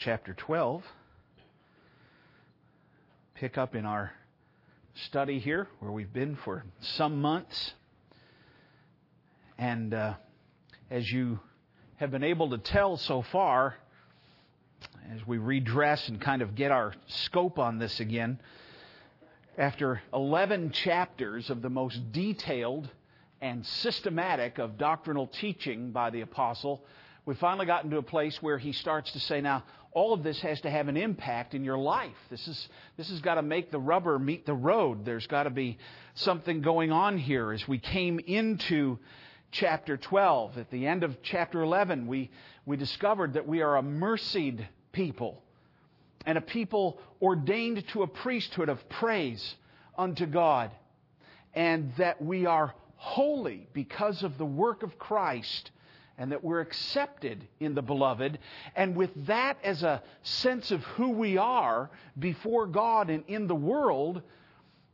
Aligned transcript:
chapter 0.00 0.32
12. 0.32 0.82
Pick 3.34 3.58
up 3.58 3.74
in 3.74 3.84
our 3.84 4.10
study 4.94 5.38
here 5.38 5.68
where 5.78 5.92
we've 5.92 6.12
been 6.12 6.36
for 6.36 6.64
some 6.80 7.20
months. 7.20 7.74
And 9.58 9.92
uh, 9.92 10.14
as 10.90 11.10
you 11.12 11.38
have 11.96 12.10
been 12.10 12.24
able 12.24 12.48
to 12.48 12.56
tell 12.56 12.96
so 12.96 13.20
far, 13.20 13.76
as 15.14 15.26
we 15.26 15.36
redress 15.36 16.08
and 16.08 16.18
kind 16.18 16.40
of 16.40 16.54
get 16.54 16.70
our 16.70 16.94
scope 17.06 17.58
on 17.58 17.78
this 17.78 18.00
again, 18.00 18.40
after 19.58 20.00
11 20.14 20.70
chapters 20.70 21.50
of 21.50 21.60
the 21.60 21.68
most 21.68 22.10
detailed 22.10 22.88
and 23.42 23.66
systematic 23.66 24.56
of 24.56 24.78
doctrinal 24.78 25.26
teaching 25.26 25.90
by 25.92 26.08
the 26.08 26.22
apostle, 26.22 26.82
we 27.30 27.36
finally 27.36 27.64
gotten 27.64 27.90
to 27.92 27.98
a 27.98 28.02
place 28.02 28.42
where 28.42 28.58
he 28.58 28.72
starts 28.72 29.12
to 29.12 29.20
say, 29.20 29.40
now, 29.40 29.62
all 29.92 30.12
of 30.12 30.24
this 30.24 30.40
has 30.40 30.60
to 30.62 30.68
have 30.68 30.88
an 30.88 30.96
impact 30.96 31.54
in 31.54 31.62
your 31.62 31.78
life. 31.78 32.16
This, 32.28 32.48
is, 32.48 32.68
this 32.96 33.08
has 33.08 33.20
got 33.20 33.36
to 33.36 33.42
make 33.42 33.70
the 33.70 33.78
rubber 33.78 34.18
meet 34.18 34.46
the 34.46 34.52
road. 34.52 35.04
There's 35.04 35.28
got 35.28 35.44
to 35.44 35.50
be 35.50 35.78
something 36.14 36.60
going 36.60 36.90
on 36.90 37.18
here. 37.18 37.52
As 37.52 37.68
we 37.68 37.78
came 37.78 38.18
into 38.18 38.98
chapter 39.52 39.96
12, 39.96 40.58
at 40.58 40.72
the 40.72 40.88
end 40.88 41.04
of 41.04 41.22
chapter 41.22 41.62
11, 41.62 42.08
we, 42.08 42.32
we 42.66 42.76
discovered 42.76 43.34
that 43.34 43.46
we 43.46 43.62
are 43.62 43.76
a 43.76 43.82
mercied 43.82 44.66
people 44.90 45.40
and 46.26 46.36
a 46.36 46.40
people 46.40 46.98
ordained 47.22 47.86
to 47.90 48.02
a 48.02 48.08
priesthood 48.08 48.68
of 48.68 48.88
praise 48.88 49.54
unto 49.96 50.26
God, 50.26 50.72
and 51.54 51.92
that 51.96 52.20
we 52.20 52.46
are 52.46 52.74
holy 52.96 53.68
because 53.72 54.24
of 54.24 54.36
the 54.36 54.44
work 54.44 54.82
of 54.82 54.98
Christ, 54.98 55.70
and 56.20 56.32
that 56.32 56.44
we're 56.44 56.60
accepted 56.60 57.48
in 57.60 57.74
the 57.74 57.80
beloved. 57.80 58.38
And 58.76 58.94
with 58.94 59.26
that 59.26 59.56
as 59.64 59.82
a 59.82 60.02
sense 60.22 60.70
of 60.70 60.84
who 60.84 61.08
we 61.08 61.38
are 61.38 61.90
before 62.18 62.66
God 62.66 63.08
and 63.08 63.24
in 63.26 63.46
the 63.46 63.54
world, 63.54 64.20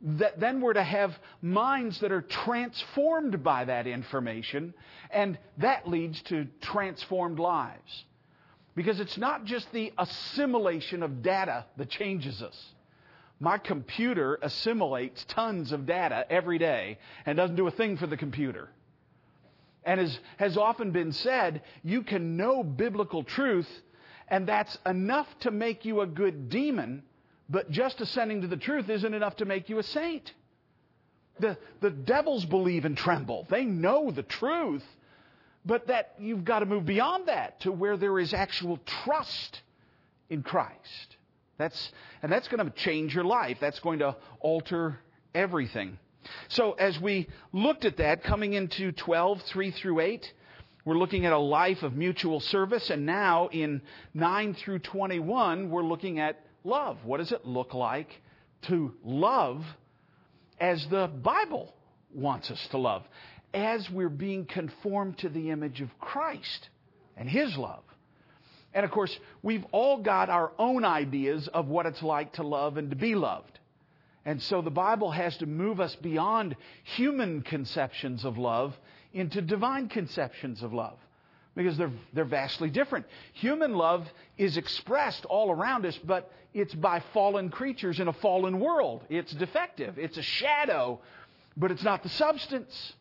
that 0.01 0.39
then 0.39 0.61
we're 0.61 0.71
to 0.73 0.83
have 0.83 1.19
minds 1.41 1.99
that 1.99 2.13
are 2.13 2.21
transformed 2.21 3.43
by 3.43 3.65
that 3.65 3.87
information, 3.87 4.73
and 5.11 5.37
that 5.57 5.85
leads 5.85 6.21
to 6.23 6.47
transformed 6.61 7.39
lives. 7.39 8.05
Because 8.73 9.01
it's 9.01 9.17
not 9.17 9.43
just 9.43 9.69
the 9.73 9.91
assimilation 9.97 11.03
of 11.03 11.23
data 11.23 11.65
that 11.75 11.89
changes 11.89 12.41
us. 12.41 12.73
My 13.41 13.57
computer 13.57 14.39
assimilates 14.41 15.25
tons 15.25 15.73
of 15.73 15.85
data 15.85 16.25
every 16.29 16.57
day 16.57 16.99
and 17.25 17.35
doesn't 17.35 17.57
do 17.57 17.67
a 17.67 17.71
thing 17.71 17.97
for 17.97 18.07
the 18.07 18.17
computer. 18.17 18.69
And 19.87 20.01
as 20.01 20.19
has 20.35 20.57
often 20.57 20.91
been 20.91 21.13
said, 21.13 21.61
you 21.81 22.03
can 22.03 22.35
know 22.35 22.61
biblical 22.61 23.23
truth, 23.23 23.69
and 24.27 24.45
that's 24.45 24.77
enough 24.85 25.27
to 25.39 25.49
make 25.49 25.85
you 25.85 26.01
a 26.01 26.05
good 26.05 26.49
demon, 26.49 27.03
but 27.49 27.71
just 27.71 28.01
ascending 28.01 28.41
to 28.41 28.47
the 28.47 28.57
truth 28.57 28.89
isn't 28.89 29.13
enough 29.13 29.37
to 29.37 29.45
make 29.45 29.69
you 29.69 29.79
a 29.79 29.83
saint. 29.83 30.33
The, 31.39 31.57
the 31.79 31.89
devils 31.89 32.43
believe 32.43 32.83
and 32.83 32.97
tremble. 32.97 33.47
They 33.49 33.63
know 33.63 34.11
the 34.11 34.23
truth, 34.23 34.83
but 35.65 35.87
that 35.87 36.15
you've 36.19 36.43
got 36.43 36.59
to 36.59 36.65
move 36.65 36.85
beyond 36.85 37.29
that 37.29 37.61
to 37.61 37.71
where 37.71 37.95
there 37.95 38.19
is 38.19 38.33
actual 38.33 38.79
trust 38.85 39.61
in 40.29 40.43
Christ. 40.43 41.15
That's, 41.57 41.93
and 42.21 42.29
that's 42.29 42.49
going 42.49 42.65
to 42.65 42.75
change 42.75 43.15
your 43.15 43.23
life. 43.23 43.59
That's 43.61 43.79
going 43.79 43.99
to 43.99 44.17
alter 44.41 44.99
everything. 45.33 45.97
So 46.49 46.73
as 46.73 46.99
we 46.99 47.27
looked 47.53 47.85
at 47.85 47.97
that, 47.97 48.23
coming 48.23 48.53
into 48.53 48.91
12, 48.91 49.41
3 49.43 49.71
through 49.71 49.99
8, 49.99 50.33
we're 50.85 50.97
looking 50.97 51.25
at 51.25 51.33
a 51.33 51.37
life 51.37 51.83
of 51.83 51.95
mutual 51.95 52.39
service. 52.39 52.89
And 52.89 53.05
now 53.05 53.47
in 53.47 53.81
9 54.13 54.53
through 54.55 54.79
21, 54.79 55.69
we're 55.69 55.83
looking 55.83 56.19
at 56.19 56.39
love. 56.63 56.97
What 57.03 57.17
does 57.17 57.31
it 57.31 57.45
look 57.45 57.73
like 57.73 58.09
to 58.63 58.93
love 59.03 59.63
as 60.59 60.85
the 60.87 61.07
Bible 61.07 61.73
wants 62.13 62.49
us 62.51 62.67
to 62.71 62.77
love? 62.77 63.03
as 63.53 63.89
we're 63.89 64.09
being 64.09 64.45
conformed 64.45 65.17
to 65.19 65.29
the 65.29 65.49
image 65.49 65.81
of 65.81 65.89
Christ 65.99 66.69
and 67.15 67.29
His 67.29 67.55
love. 67.57 67.83
And 68.73 68.85
of 68.85 68.91
course, 68.91 69.17
we've 69.41 69.65
all 69.71 70.03
got 70.03 70.29
our 70.29 70.51
own 70.59 70.85
ideas 70.85 71.47
of 71.47 71.67
what 71.67 71.85
it's 71.85 72.03
like 72.03 72.33
to 72.33 72.43
love 72.43 72.77
and 72.77 72.89
to 72.91 72.95
be 72.95 73.15
loved. 73.15 73.59
And 74.27 74.41
so 74.41 74.61
the 74.61 74.69
Bible 74.69 75.09
has 75.09 75.37
to 75.37 75.45
move 75.45 75.79
us 75.79 75.95
beyond 75.95 76.57
human 76.83 77.43
conceptions 77.43 78.25
of 78.25 78.37
love 78.37 78.77
into 79.13 79.41
divine 79.41 79.87
conceptions 79.87 80.63
of 80.63 80.73
love. 80.73 80.97
Because 81.55 81.77
they're, 81.77 81.93
they're 82.11 82.25
vastly 82.25 82.69
different. 82.69 83.05
Human 83.35 83.73
love 83.73 84.05
is 84.37 84.57
expressed 84.57 85.23
all 85.23 85.49
around 85.49 85.85
us, 85.85 85.97
but 86.03 86.29
it's 86.53 86.75
by 86.75 87.01
fallen 87.13 87.49
creatures 87.49 88.01
in 88.01 88.09
a 88.09 88.13
fallen 88.13 88.59
world. 88.59 89.05
It's 89.07 89.31
defective. 89.31 89.97
It's 89.97 90.17
a 90.17 90.21
shadow, 90.21 90.99
but 91.55 91.71
it's 91.71 91.83
not 91.83 92.03
the 92.03 92.09
substance. 92.09 92.93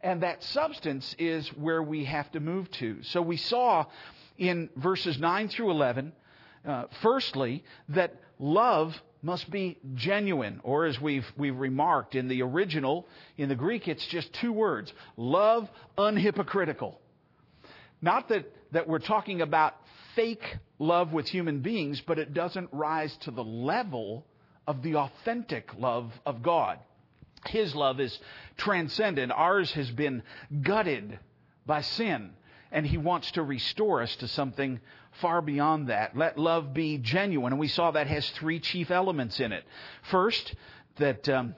And 0.00 0.24
that 0.24 0.42
substance 0.42 1.14
is 1.20 1.46
where 1.50 1.84
we 1.84 2.04
have 2.06 2.32
to 2.32 2.40
move 2.40 2.68
to. 2.72 3.00
So 3.04 3.22
we 3.22 3.36
saw 3.36 3.86
in 4.38 4.70
verses 4.74 5.20
9 5.20 5.50
through 5.50 5.70
11, 5.70 6.12
uh, 6.66 6.86
firstly, 7.00 7.62
that 7.90 8.16
love 8.40 9.00
must 9.24 9.50
be 9.50 9.78
genuine, 9.94 10.60
or 10.62 10.84
as 10.84 11.00
we've, 11.00 11.26
we've 11.36 11.56
remarked 11.56 12.14
in 12.14 12.28
the 12.28 12.42
original, 12.42 13.08
in 13.38 13.48
the 13.48 13.54
Greek, 13.54 13.88
it's 13.88 14.04
just 14.06 14.32
two 14.34 14.52
words 14.52 14.92
love 15.16 15.68
unhypocritical. 15.96 16.96
Not 18.02 18.28
that, 18.28 18.44
that 18.72 18.86
we're 18.86 18.98
talking 18.98 19.40
about 19.40 19.74
fake 20.14 20.58
love 20.78 21.14
with 21.14 21.26
human 21.26 21.60
beings, 21.60 22.02
but 22.06 22.18
it 22.18 22.34
doesn't 22.34 22.68
rise 22.70 23.16
to 23.22 23.30
the 23.30 23.42
level 23.42 24.26
of 24.66 24.82
the 24.82 24.96
authentic 24.96 25.70
love 25.78 26.12
of 26.26 26.42
God. 26.42 26.78
His 27.46 27.74
love 27.74 28.00
is 28.00 28.18
transcendent. 28.58 29.32
Ours 29.32 29.72
has 29.72 29.90
been 29.90 30.22
gutted 30.62 31.18
by 31.64 31.80
sin, 31.80 32.32
and 32.70 32.86
He 32.86 32.98
wants 32.98 33.30
to 33.32 33.42
restore 33.42 34.02
us 34.02 34.14
to 34.16 34.28
something 34.28 34.80
far 35.20 35.40
beyond 35.42 35.88
that. 35.88 36.16
Let 36.16 36.38
love 36.38 36.74
be 36.74 36.98
genuine, 36.98 37.52
and 37.52 37.60
we 37.60 37.68
saw 37.68 37.90
that 37.92 38.06
has 38.06 38.28
three 38.30 38.60
chief 38.60 38.90
elements 38.90 39.40
in 39.40 39.52
it. 39.52 39.64
First, 40.10 40.54
that 40.96 41.28
um, 41.28 41.54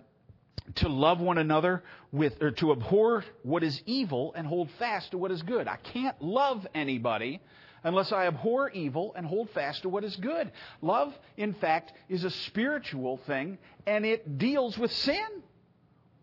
to 0.77 0.89
love 0.89 1.21
one 1.21 1.39
another 1.39 1.83
with, 2.12 2.43
or 2.43 2.50
to 2.53 2.72
abhor 2.72 3.25
what 3.43 3.62
is 3.62 3.83
evil 3.87 4.34
and 4.34 4.47
hold 4.47 4.71
fast 4.78 5.12
to 5.12 5.19
what 5.19 5.31
is 5.31 5.43
good. 5.43 5.69
I 5.69 5.77
can't 5.77 6.21
love 6.21 6.67
anybody 6.75 7.41
unless 7.84 8.11
I 8.11 8.27
abhor 8.27 8.71
evil 8.71 9.15
and 9.15 9.27
hold 9.27 9.50
fast 9.50 9.83
to 9.83 9.88
what 9.88 10.05
is 10.05 10.17
good. 10.17 10.50
Love, 10.83 11.15
in 11.37 11.55
fact, 11.55 11.93
is 12.09 12.25
a 12.25 12.31
spiritual 12.31 13.19
thing, 13.27 13.59
and 13.87 14.05
it 14.05 14.38
deals 14.38 14.77
with 14.77 14.93
sin. 14.93 15.27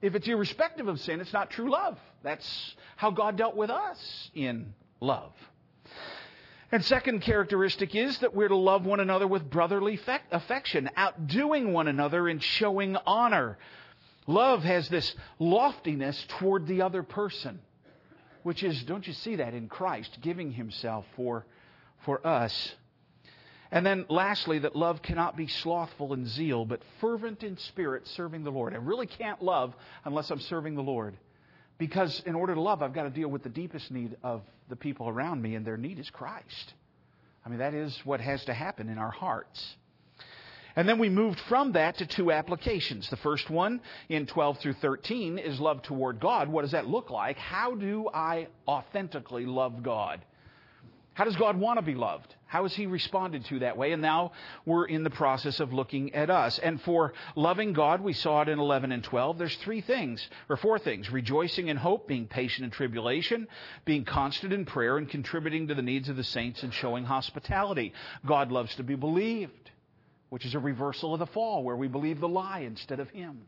If 0.01 0.15
it's 0.15 0.27
irrespective 0.27 0.89
of 0.89 0.99
sin, 0.99 1.21
it's 1.21 1.31
not 1.31 1.49
true 1.49 1.71
love. 1.71 1.97
That's 2.23 2.75
how 2.97 3.11
God 3.11 3.37
dealt 3.37 3.55
with 3.55 3.69
us 3.69 4.29
in 4.33 4.73
love. 4.99 5.31
And 6.73 6.83
second 6.83 7.21
characteristic 7.21 7.93
is 7.93 8.17
that 8.17 8.33
we're 8.33 8.47
to 8.47 8.55
love 8.55 8.83
one 8.83 8.99
another 8.99 9.27
with 9.27 9.47
brotherly 9.47 9.99
affection, 10.31 10.89
outdoing 10.97 11.71
one 11.71 11.87
another 11.87 12.27
in 12.27 12.39
showing 12.39 12.97
honor. 13.05 13.59
Love 14.25 14.63
has 14.63 14.89
this 14.89 15.13
loftiness 15.37 16.25
toward 16.39 16.65
the 16.65 16.81
other 16.81 17.03
person, 17.03 17.59
which 18.41 18.63
is, 18.63 18.81
don't 18.85 19.05
you 19.05 19.13
see 19.13 19.35
that 19.35 19.53
in 19.53 19.67
Christ, 19.67 20.17
giving 20.19 20.51
himself 20.51 21.05
for, 21.15 21.45
for 22.05 22.25
us. 22.25 22.73
And 23.69 23.85
then 23.85 24.07
lastly, 24.09 24.57
that 24.57 24.75
love 24.75 25.03
cannot 25.03 25.37
be 25.37 25.45
slothful 25.45 26.11
in 26.13 26.25
zeal, 26.25 26.65
but 26.65 26.81
fervent 26.99 27.43
in 27.43 27.55
spirit, 27.57 28.07
serving 28.07 28.43
the 28.43 28.51
Lord. 28.51 28.73
I 28.73 28.77
really 28.77 29.05
can't 29.05 29.43
love 29.43 29.75
unless 30.05 30.31
I'm 30.31 30.39
serving 30.39 30.73
the 30.73 30.81
Lord. 30.81 31.15
Because 31.83 32.23
in 32.25 32.33
order 32.33 32.55
to 32.55 32.61
love, 32.61 32.81
I've 32.81 32.93
got 32.93 33.03
to 33.03 33.09
deal 33.09 33.27
with 33.27 33.43
the 33.43 33.49
deepest 33.49 33.91
need 33.91 34.15
of 34.23 34.41
the 34.69 34.75
people 34.77 35.09
around 35.09 35.41
me, 35.41 35.55
and 35.55 35.67
their 35.67 35.75
need 35.75 35.99
is 35.99 36.09
Christ. 36.09 36.73
I 37.45 37.49
mean, 37.49 37.59
that 37.59 37.73
is 37.73 37.93
what 38.05 38.21
has 38.21 38.45
to 38.45 38.53
happen 38.53 38.87
in 38.87 38.97
our 38.97 39.11
hearts. 39.11 39.75
And 40.77 40.87
then 40.87 40.97
we 40.97 41.09
moved 41.09 41.41
from 41.49 41.73
that 41.73 41.97
to 41.97 42.05
two 42.05 42.31
applications. 42.31 43.09
The 43.09 43.17
first 43.17 43.49
one 43.49 43.81
in 44.07 44.27
12 44.27 44.59
through 44.59 44.75
13 44.75 45.37
is 45.37 45.59
love 45.59 45.81
toward 45.81 46.21
God. 46.21 46.47
What 46.47 46.61
does 46.61 46.71
that 46.71 46.87
look 46.87 47.09
like? 47.09 47.37
How 47.37 47.75
do 47.75 48.09
I 48.13 48.47
authentically 48.65 49.45
love 49.45 49.83
God? 49.83 50.21
How 51.13 51.25
does 51.25 51.35
God 51.35 51.57
want 51.57 51.77
to 51.77 51.85
be 51.85 51.93
loved? 51.93 52.33
How 52.47 52.63
has 52.63 52.73
He 52.73 52.87
responded 52.87 53.45
to 53.45 53.59
that 53.59 53.77
way? 53.77 53.91
And 53.91 54.01
now 54.01 54.31
we're 54.65 54.85
in 54.85 55.03
the 55.03 55.11
process 55.11 55.59
of 55.59 55.71
looking 55.71 56.15
at 56.15 56.31
us. 56.31 56.57
And 56.57 56.81
for 56.81 57.13
loving 57.35 57.73
God, 57.73 58.01
we 58.01 58.13
saw 58.13 58.41
it 58.41 58.49
in 58.49 58.57
11 58.57 58.91
and 58.91 59.03
12. 59.03 59.37
There's 59.37 59.55
three 59.57 59.81
things, 59.81 60.27
or 60.49 60.57
four 60.57 60.79
things 60.79 61.11
rejoicing 61.11 61.67
in 61.67 61.77
hope, 61.77 62.07
being 62.07 62.25
patient 62.27 62.65
in 62.65 62.71
tribulation, 62.71 63.47
being 63.85 64.05
constant 64.05 64.53
in 64.53 64.65
prayer, 64.65 64.97
and 64.97 65.07
contributing 65.07 65.67
to 65.67 65.75
the 65.75 65.83
needs 65.83 66.09
of 66.09 66.15
the 66.15 66.23
saints 66.23 66.63
and 66.63 66.73
showing 66.73 67.05
hospitality. 67.05 67.93
God 68.25 68.51
loves 68.51 68.73
to 68.75 68.83
be 68.83 68.95
believed, 68.95 69.71
which 70.29 70.45
is 70.45 70.55
a 70.55 70.59
reversal 70.59 71.13
of 71.13 71.19
the 71.19 71.27
fall, 71.27 71.63
where 71.63 71.75
we 71.75 71.87
believe 71.87 72.19
the 72.19 72.27
lie 72.27 72.61
instead 72.61 72.99
of 72.99 73.09
Him. 73.11 73.41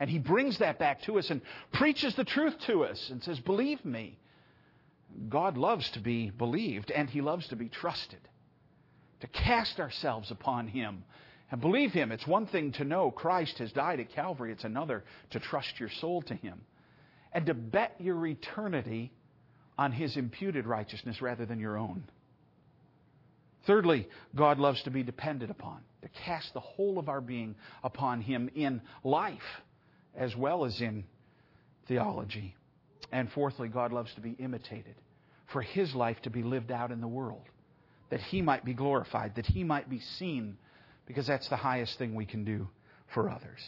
And 0.00 0.10
He 0.10 0.18
brings 0.18 0.58
that 0.58 0.78
back 0.78 1.00
to 1.02 1.18
us 1.18 1.30
and 1.30 1.40
preaches 1.72 2.14
the 2.14 2.24
truth 2.24 2.58
to 2.66 2.84
us 2.84 3.08
and 3.08 3.22
says, 3.22 3.40
Believe 3.40 3.82
me. 3.86 4.18
God 5.28 5.56
loves 5.56 5.90
to 5.90 6.00
be 6.00 6.30
believed 6.30 6.90
and 6.90 7.08
he 7.08 7.20
loves 7.20 7.48
to 7.48 7.56
be 7.56 7.68
trusted. 7.68 8.20
to 9.20 9.26
cast 9.28 9.80
ourselves 9.80 10.30
upon 10.30 10.68
Him 10.68 11.04
and 11.50 11.60
believe 11.60 11.92
Him. 11.92 12.12
It's 12.12 12.26
one 12.26 12.46
thing 12.46 12.72
to 12.72 12.84
know 12.84 13.10
Christ 13.10 13.58
has 13.58 13.72
died 13.72 14.00
at 14.00 14.12
Calvary, 14.12 14.52
it's 14.52 14.64
another 14.64 15.04
to 15.30 15.40
trust 15.40 15.80
your 15.80 15.90
soul 15.90 16.22
to 16.22 16.34
Him. 16.34 16.60
And 17.32 17.46
to 17.46 17.54
bet 17.54 17.94
your 17.98 18.26
eternity 18.26 19.12
on 19.76 19.92
His 19.92 20.16
imputed 20.16 20.66
righteousness 20.66 21.20
rather 21.20 21.46
than 21.46 21.60
your 21.60 21.76
own. 21.76 22.04
Thirdly, 23.66 24.08
God 24.34 24.58
loves 24.58 24.82
to 24.84 24.90
be 24.90 25.02
depended 25.02 25.50
upon, 25.50 25.80
to 26.02 26.08
cast 26.24 26.54
the 26.54 26.60
whole 26.60 26.98
of 26.98 27.08
our 27.08 27.20
being 27.20 27.54
upon 27.84 28.22
Him 28.22 28.48
in 28.54 28.80
life 29.04 29.62
as 30.16 30.34
well 30.34 30.64
as 30.64 30.80
in 30.80 31.04
theology. 31.86 32.56
And 33.12 33.30
fourthly, 33.32 33.68
God 33.68 33.92
loves 33.92 34.12
to 34.14 34.20
be 34.20 34.32
imitated, 34.38 34.94
for 35.52 35.62
His 35.62 35.94
life 35.94 36.20
to 36.22 36.30
be 36.30 36.42
lived 36.42 36.70
out 36.70 36.90
in 36.90 37.00
the 37.00 37.08
world, 37.08 37.44
that 38.10 38.20
He 38.20 38.42
might 38.42 38.64
be 38.64 38.74
glorified, 38.74 39.36
that 39.36 39.46
He 39.46 39.64
might 39.64 39.88
be 39.88 40.00
seen, 40.00 40.58
because 41.06 41.26
that's 41.26 41.48
the 41.48 41.56
highest 41.56 41.98
thing 41.98 42.14
we 42.14 42.26
can 42.26 42.44
do 42.44 42.68
for 43.14 43.30
others. 43.30 43.60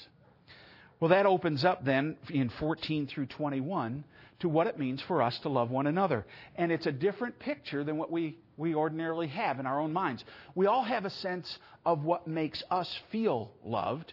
Well, 1.01 1.11
that 1.11 1.25
opens 1.25 1.65
up 1.65 1.85
then 1.85 2.17
in 2.29 2.51
14 2.61 3.07
through 3.07 3.27
21 3.27 4.05
to 4.41 4.49
what 4.49 4.67
it 4.67 4.79
means 4.79 5.03
for 5.03 5.23
us 5.23 5.39
to 5.41 5.49
love 5.49 5.71
one 5.71 5.87
another. 5.87 6.27
And 6.57 6.71
it's 6.71 6.87
a 6.87 6.93
different 6.93 7.39
picture 7.39 7.85
than 7.85 7.97
what 7.97 8.11
we, 8.11 8.39
we 8.59 8.75
ordinarily 8.75 9.29
have 9.29 9.59
in 9.59 9.67
our 9.67 9.81
own 9.81 9.95
minds. 9.95 10.23
We 10.55 10.67
all 10.67 10.85
have 10.85 11.07
a 11.07 11.11
sense 11.11 11.59
of 11.87 12.05
what 12.05 12.27
makes 12.27 12.63
us 12.71 12.95
feel 13.11 13.51
loved 13.65 14.13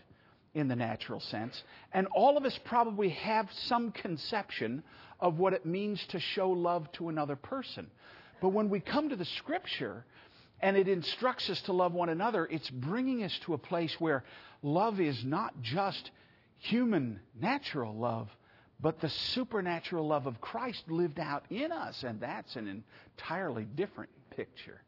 in 0.54 0.70
the 0.70 0.76
natural 0.76 1.20
sense. 1.20 1.62
And 1.94 2.08
all 2.16 2.38
of 2.38 2.46
us 2.46 2.58
probably 2.66 3.10
have 3.10 3.48
some 3.66 3.92
conception 3.92 4.84
of 5.20 5.40
what 5.40 5.54
it 5.54 5.66
means 5.66 6.06
to 6.08 6.20
show 6.20 6.50
love 6.52 6.92
to 6.94 7.10
another 7.10 7.36
person. 7.36 7.88
But 8.42 8.50
when 8.50 8.70
we 8.70 8.80
come 8.80 9.10
to 9.10 9.16
the 9.16 9.26
Scripture 9.26 10.06
and 10.60 10.78
it 10.78 10.88
instructs 10.88 11.50
us 11.50 11.62
to 11.64 11.74
love 11.74 11.94
one 11.94 12.10
another, 12.10 12.46
it's 12.46 12.70
bringing 12.70 13.24
us 13.24 13.38
to 13.46 13.54
a 13.54 13.58
place 13.58 13.96
where 14.00 14.24
love 14.62 15.00
is 15.00 15.24
not 15.24 15.62
just 15.62 16.12
human, 16.60 17.20
natural 17.40 17.96
love, 17.96 18.30
but 18.80 19.00
the 19.00 19.10
supernatural 19.10 20.08
love 20.08 20.28
of 20.28 20.40
Christ 20.40 20.84
lived 20.88 21.20
out 21.20 21.46
in 21.50 21.72
us. 21.72 22.04
And 22.04 22.20
that's 22.20 22.56
an 22.56 22.84
entirely 23.18 23.66
different 23.66 24.12
picture. 24.36 24.82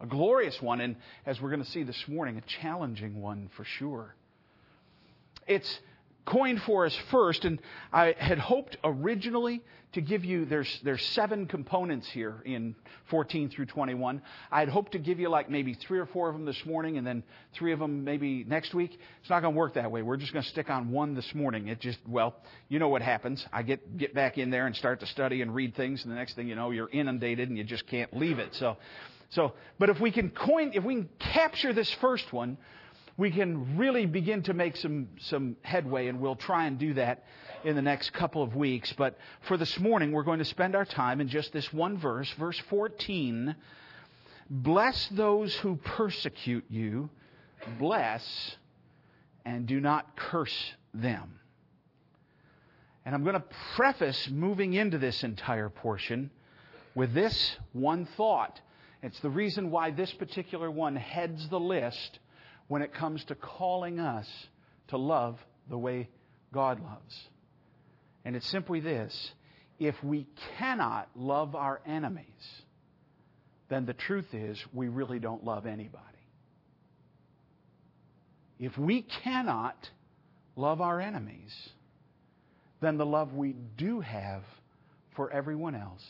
A 0.00 0.06
glorious 0.06 0.60
one, 0.60 0.80
and 0.80 0.96
as 1.24 1.40
we're 1.40 1.50
going 1.50 1.64
to 1.64 1.70
see 1.70 1.82
this 1.82 2.06
morning, 2.06 2.36
a 2.36 2.60
challenging 2.62 3.20
one 3.20 3.50
for 3.56 3.64
sure. 3.64 4.14
It's 5.46 5.80
coined 6.26 6.60
for 6.62 6.84
us 6.84 6.96
first, 7.10 7.44
and 7.44 7.60
I 7.92 8.14
had 8.18 8.38
hoped 8.38 8.76
originally 8.84 9.62
to 9.92 10.02
give 10.02 10.24
you, 10.24 10.44
there's, 10.44 10.80
there's 10.84 11.02
seven 11.06 11.46
components 11.46 12.06
here 12.10 12.42
in 12.44 12.74
14 13.08 13.48
through 13.48 13.64
21. 13.66 14.20
I 14.50 14.60
had 14.60 14.68
hoped 14.68 14.92
to 14.92 14.98
give 14.98 15.18
you 15.18 15.30
like 15.30 15.48
maybe 15.48 15.72
three 15.72 15.98
or 15.98 16.04
four 16.04 16.28
of 16.28 16.34
them 16.34 16.44
this 16.44 16.66
morning 16.66 16.98
and 16.98 17.06
then 17.06 17.22
three 17.54 17.72
of 17.72 17.78
them 17.78 18.04
maybe 18.04 18.44
next 18.44 18.74
week. 18.74 18.98
It's 19.20 19.30
not 19.30 19.40
going 19.40 19.54
to 19.54 19.58
work 19.58 19.74
that 19.74 19.90
way. 19.90 20.02
We're 20.02 20.18
just 20.18 20.34
going 20.34 20.42
to 20.42 20.48
stick 20.50 20.68
on 20.68 20.90
one 20.90 21.14
this 21.14 21.34
morning. 21.34 21.68
It 21.68 21.80
just, 21.80 21.98
well, 22.06 22.36
you 22.68 22.78
know 22.78 22.88
what 22.88 23.00
happens. 23.00 23.46
I 23.52 23.62
get, 23.62 23.96
get 23.96 24.12
back 24.12 24.36
in 24.36 24.50
there 24.50 24.66
and 24.66 24.76
start 24.76 25.00
to 25.00 25.06
study 25.06 25.40
and 25.40 25.54
read 25.54 25.74
things, 25.74 26.02
and 26.02 26.12
the 26.12 26.16
next 26.16 26.34
thing 26.34 26.48
you 26.48 26.56
know, 26.56 26.72
you're 26.72 26.90
inundated 26.90 27.48
and 27.48 27.56
you 27.56 27.64
just 27.64 27.86
can't 27.86 28.14
leave 28.14 28.38
it. 28.38 28.54
So, 28.56 28.76
so, 29.30 29.54
but 29.78 29.88
if 29.88 29.98
we 29.98 30.10
can 30.10 30.30
coin, 30.30 30.72
if 30.74 30.84
we 30.84 30.94
can 30.94 31.08
capture 31.18 31.72
this 31.72 31.90
first 31.94 32.32
one, 32.32 32.58
we 33.18 33.30
can 33.30 33.78
really 33.78 34.04
begin 34.04 34.42
to 34.42 34.54
make 34.54 34.76
some, 34.76 35.08
some 35.20 35.56
headway, 35.62 36.08
and 36.08 36.20
we'll 36.20 36.36
try 36.36 36.66
and 36.66 36.78
do 36.78 36.94
that 36.94 37.24
in 37.64 37.74
the 37.74 37.82
next 37.82 38.12
couple 38.12 38.42
of 38.42 38.54
weeks. 38.54 38.92
But 38.92 39.18
for 39.42 39.56
this 39.56 39.78
morning, 39.78 40.12
we're 40.12 40.22
going 40.22 40.38
to 40.38 40.44
spend 40.44 40.76
our 40.76 40.84
time 40.84 41.20
in 41.20 41.28
just 41.28 41.52
this 41.52 41.72
one 41.72 41.96
verse, 41.98 42.30
verse 42.38 42.58
14. 42.68 43.56
Bless 44.50 45.08
those 45.08 45.54
who 45.56 45.76
persecute 45.76 46.64
you, 46.68 47.08
bless, 47.78 48.56
and 49.46 49.66
do 49.66 49.80
not 49.80 50.14
curse 50.16 50.72
them. 50.92 51.40
And 53.06 53.14
I'm 53.14 53.22
going 53.22 53.34
to 53.34 53.44
preface 53.76 54.28
moving 54.28 54.74
into 54.74 54.98
this 54.98 55.24
entire 55.24 55.70
portion 55.70 56.30
with 56.94 57.14
this 57.14 57.56
one 57.72 58.06
thought. 58.16 58.60
It's 59.02 59.20
the 59.20 59.30
reason 59.30 59.70
why 59.70 59.90
this 59.90 60.12
particular 60.12 60.70
one 60.70 60.96
heads 60.96 61.48
the 61.48 61.60
list 61.60 62.18
when 62.68 62.82
it 62.82 62.92
comes 62.92 63.24
to 63.24 63.34
calling 63.34 64.00
us 64.00 64.26
to 64.88 64.96
love 64.96 65.38
the 65.68 65.78
way 65.78 66.08
God 66.52 66.80
loves. 66.80 67.28
And 68.24 68.34
it's 68.34 68.48
simply 68.48 68.80
this 68.80 69.32
if 69.78 69.94
we 70.02 70.26
cannot 70.58 71.08
love 71.14 71.54
our 71.54 71.80
enemies, 71.86 72.24
then 73.68 73.84
the 73.86 73.94
truth 73.94 74.32
is 74.32 74.58
we 74.72 74.88
really 74.88 75.18
don't 75.18 75.44
love 75.44 75.66
anybody. 75.66 76.02
If 78.58 78.76
we 78.78 79.02
cannot 79.02 79.90
love 80.56 80.80
our 80.80 81.00
enemies, 81.00 81.54
then 82.80 82.96
the 82.96 83.06
love 83.06 83.34
we 83.34 83.54
do 83.76 84.00
have 84.00 84.42
for 85.14 85.30
everyone 85.30 85.74
else 85.74 86.04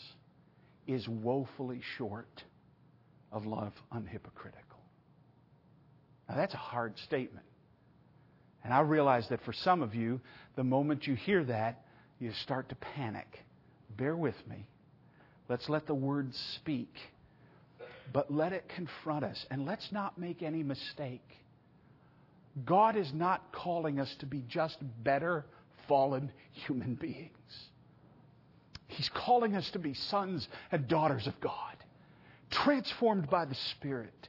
is 0.87 1.09
woefully 1.09 1.81
short 1.97 2.45
of 3.33 3.47
love 3.47 3.73
unhypocritical. 3.93 4.66
Now, 6.29 6.37
that's 6.37 6.55
a 6.55 6.59
hard 6.59 6.99
statement. 6.99 7.47
And 8.65 8.75
I 8.75 8.81
realize 8.81 9.29
that 9.29 9.45
for 9.45 9.53
some 9.53 9.83
of 9.83 9.95
you, 9.95 10.21
the 10.57 10.65
moment 10.65 11.07
you 11.07 11.15
hear 11.15 11.45
that, 11.45 11.85
you 12.19 12.33
start 12.43 12.69
to 12.71 12.75
panic. 12.75 13.45
Bear 13.97 14.17
with 14.17 14.35
me. 14.49 14.67
Let's 15.49 15.69
let 15.69 15.87
the 15.87 15.95
word 15.95 16.35
speak. 16.57 16.93
But 18.13 18.33
let 18.33 18.53
it 18.53 18.69
confront 18.75 19.25
us. 19.25 19.47
And 19.51 19.67
let's 19.67 19.93
not 19.93 20.19
make 20.19 20.43
any 20.43 20.63
mistake. 20.63 21.23
God 22.65 22.97
is 22.97 23.13
not 23.13 23.53
calling 23.53 24.01
us 24.01 24.13
to 24.21 24.27
be 24.27 24.43
just 24.49 24.79
better 25.05 25.45
fallen 25.87 26.33
human 26.53 26.95
beings. 27.01 27.31
He's 28.89 29.11
calling 29.11 29.55
us 29.57 29.69
to 29.73 29.79
be 29.79 29.95
sons 29.95 30.49
and 30.73 30.89
daughters 30.89 31.27
of 31.27 31.39
God, 31.41 31.77
transformed 32.51 33.29
by 33.29 33.45
the 33.45 33.57
Spirit 33.73 34.29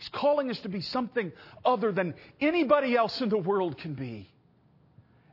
He's 0.00 0.08
calling 0.08 0.48
us 0.50 0.58
to 0.60 0.70
be 0.70 0.80
something 0.80 1.30
other 1.62 1.92
than 1.92 2.14
anybody 2.40 2.96
else 2.96 3.20
in 3.20 3.28
the 3.28 3.36
world 3.36 3.76
can 3.76 3.92
be. 3.92 4.30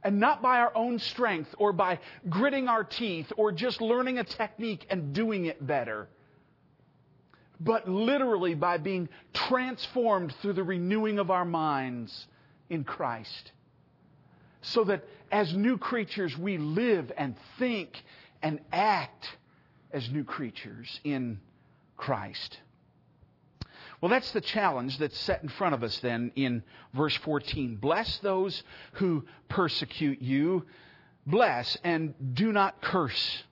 And 0.04 0.20
not 0.20 0.42
by 0.42 0.58
our 0.58 0.76
own 0.76 1.00
strength 1.00 1.56
or 1.58 1.72
by 1.72 2.00
gritting 2.28 2.68
our 2.68 2.84
teeth 2.84 3.32
or 3.38 3.54
just 3.54 3.80
learning 3.80 4.20
a 4.20 4.26
technique 4.26 4.86
and 4.90 5.14
doing 5.14 5.46
it 5.46 5.66
better. 5.66 6.10
But 7.62 7.88
literally 7.88 8.56
by 8.56 8.78
being 8.78 9.08
transformed 9.34 10.36
through 10.42 10.54
the 10.54 10.66
renewing 10.66 11.18
of 11.18 11.32
our 11.32 11.46
minds 11.46 12.28
in 12.70 12.84
Christ. 12.84 13.54
So 14.64 14.84
that 14.84 15.06
as 15.32 15.56
new 15.56 15.78
creatures 15.78 16.38
we 16.38 16.58
live 16.58 17.10
and 17.16 17.38
think 17.58 17.92
and 18.42 18.60
act 18.74 19.26
as 19.94 20.10
new 20.12 20.26
creatures 20.26 21.00
in 21.06 21.40
Christ. 21.96 22.58
Well, 24.00 24.10
that's 24.10 24.32
the 24.32 24.42
challenge 24.42 25.00
that's 25.00 25.18
set 25.18 25.42
in 25.42 25.50
front 25.50 25.74
of 25.74 25.84
us 25.84 25.98
then 26.00 26.32
in 26.36 26.64
verse 26.94 27.16
14. 27.16 27.78
Bless 27.78 28.20
those 28.20 28.64
who 28.94 29.26
persecute 29.50 30.22
you. 30.22 30.66
Bless 31.26 31.78
and 31.84 32.14
do 32.34 32.52
not 32.52 32.82
curse. 32.82 33.44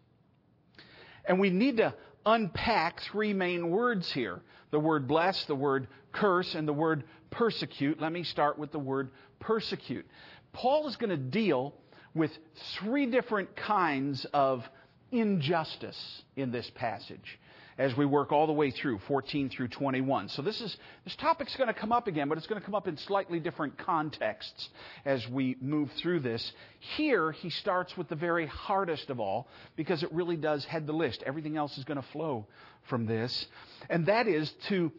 And 1.25 1.39
we 1.39 1.49
need 1.49 1.77
to 1.77 1.95
unpack 2.25 3.01
three 3.01 3.33
main 3.33 3.69
words 3.69 4.11
here 4.11 4.41
the 4.71 4.79
word 4.79 5.07
bless, 5.07 5.45
the 5.45 5.55
word 5.55 5.87
curse, 6.11 6.53
and 6.53 6.67
the 6.67 6.73
word 6.73 7.05
persecute. 7.29 8.01
Let 8.01 8.11
me 8.11 8.23
start 8.23 8.59
with 8.59 8.71
the 8.71 8.79
word 8.79 9.09
persecute. 9.39 10.05
Paul 10.51 10.87
is 10.87 10.97
going 10.97 11.11
to 11.11 11.17
deal 11.17 11.73
with 12.13 12.31
three 12.73 13.05
different 13.05 13.55
kinds 13.55 14.25
of 14.33 14.67
injustice 15.11 16.23
in 16.35 16.51
this 16.51 16.69
passage 16.71 17.39
as 17.77 17.95
we 17.97 18.05
work 18.05 18.31
all 18.31 18.47
the 18.47 18.53
way 18.53 18.71
through 18.71 18.99
14 18.99 19.49
through 19.49 19.67
21. 19.67 20.29
So 20.29 20.41
this 20.41 20.61
is 20.61 20.75
this 21.03 21.15
topic's 21.15 21.55
going 21.55 21.67
to 21.67 21.73
come 21.73 21.91
up 21.91 22.07
again, 22.07 22.29
but 22.29 22.37
it's 22.37 22.47
going 22.47 22.59
to 22.59 22.65
come 22.65 22.75
up 22.75 22.87
in 22.87 22.97
slightly 22.97 23.39
different 23.39 23.77
contexts 23.77 24.69
as 25.03 25.27
we 25.29 25.57
move 25.59 25.91
through 25.97 26.21
this. 26.21 26.53
Here 26.95 27.31
he 27.31 27.49
starts 27.49 27.97
with 27.97 28.07
the 28.07 28.15
very 28.15 28.45
hardest 28.45 29.09
of 29.09 29.19
all 29.19 29.47
because 29.75 30.03
it 30.03 30.11
really 30.13 30.37
does 30.37 30.63
head 30.63 30.87
the 30.87 30.93
list. 30.93 31.23
Everything 31.25 31.57
else 31.57 31.77
is 31.77 31.83
going 31.83 32.01
to 32.01 32.07
flow 32.09 32.47
from 32.83 33.05
this, 33.05 33.47
and 33.89 34.05
that 34.05 34.27
is 34.27 34.51
to 34.67 34.91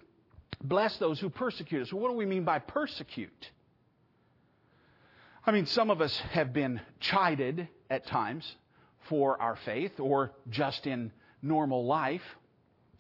bless 0.63 0.97
those 0.99 1.21
who 1.21 1.31
persecute 1.31 1.83
us. 1.83 1.93
What 1.93 2.11
do 2.11 2.17
we 2.17 2.27
mean 2.27 2.45
by 2.45 2.59
persecute? 2.59 3.51
I 5.45 5.53
mean, 5.53 5.67
some 5.67 5.91
of 5.91 6.01
us 6.01 6.17
have 6.33 6.53
been 6.53 6.81
chided 6.99 7.69
at 7.89 8.07
times 8.07 8.57
for 9.09 9.41
our 9.41 9.57
faith 9.65 10.01
or 10.01 10.33
just 10.51 10.87
in 10.87 11.13
normal 11.41 11.87
life. 11.87 12.23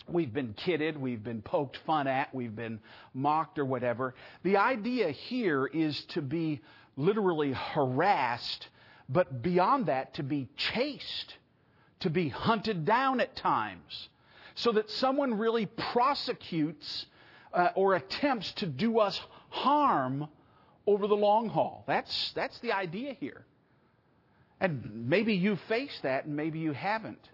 We've 0.09 0.33
been 0.33 0.55
kidded, 0.55 0.97
we've 0.97 1.23
been 1.23 1.43
poked 1.43 1.79
fun 1.87 2.07
at, 2.07 2.35
we've 2.35 2.55
been 2.55 2.81
mocked 3.13 3.59
or 3.59 3.65
whatever. 3.65 4.15
The 4.45 4.57
idea 4.57 5.11
here 5.11 5.67
is 5.67 6.05
to 6.07 6.23
be 6.23 6.61
literally 6.97 7.53
harassed, 7.53 8.69
but 9.09 9.43
beyond 9.43 9.87
that, 9.87 10.15
to 10.15 10.23
be 10.23 10.49
chased, 10.57 11.37
to 12.01 12.11
be 12.11 12.29
hunted 12.29 12.85
down 12.85 13.21
at 13.21 13.35
times, 13.37 14.09
so 14.55 14.73
that 14.73 14.91
someone 14.91 15.35
really 15.39 15.67
prosecutes 15.67 17.07
uh, 17.53 17.71
or 17.75 17.95
attempts 17.95 18.53
to 18.55 18.67
do 18.67 18.99
us 18.99 19.21
harm 19.51 20.29
over 20.87 21.07
the 21.07 21.17
long 21.17 21.49
haul. 21.49 21.85
That's, 21.87 22.33
that's 22.35 22.59
the 22.61 22.73
idea 22.73 23.15
here. 23.15 23.45
And 24.61 25.09
maybe 25.09 25.35
you've 25.35 25.61
faced 25.63 26.03
that 26.05 26.25
and 26.25 26.37
maybe 26.37 26.61
you 26.61 26.73
haven't. 26.73 27.29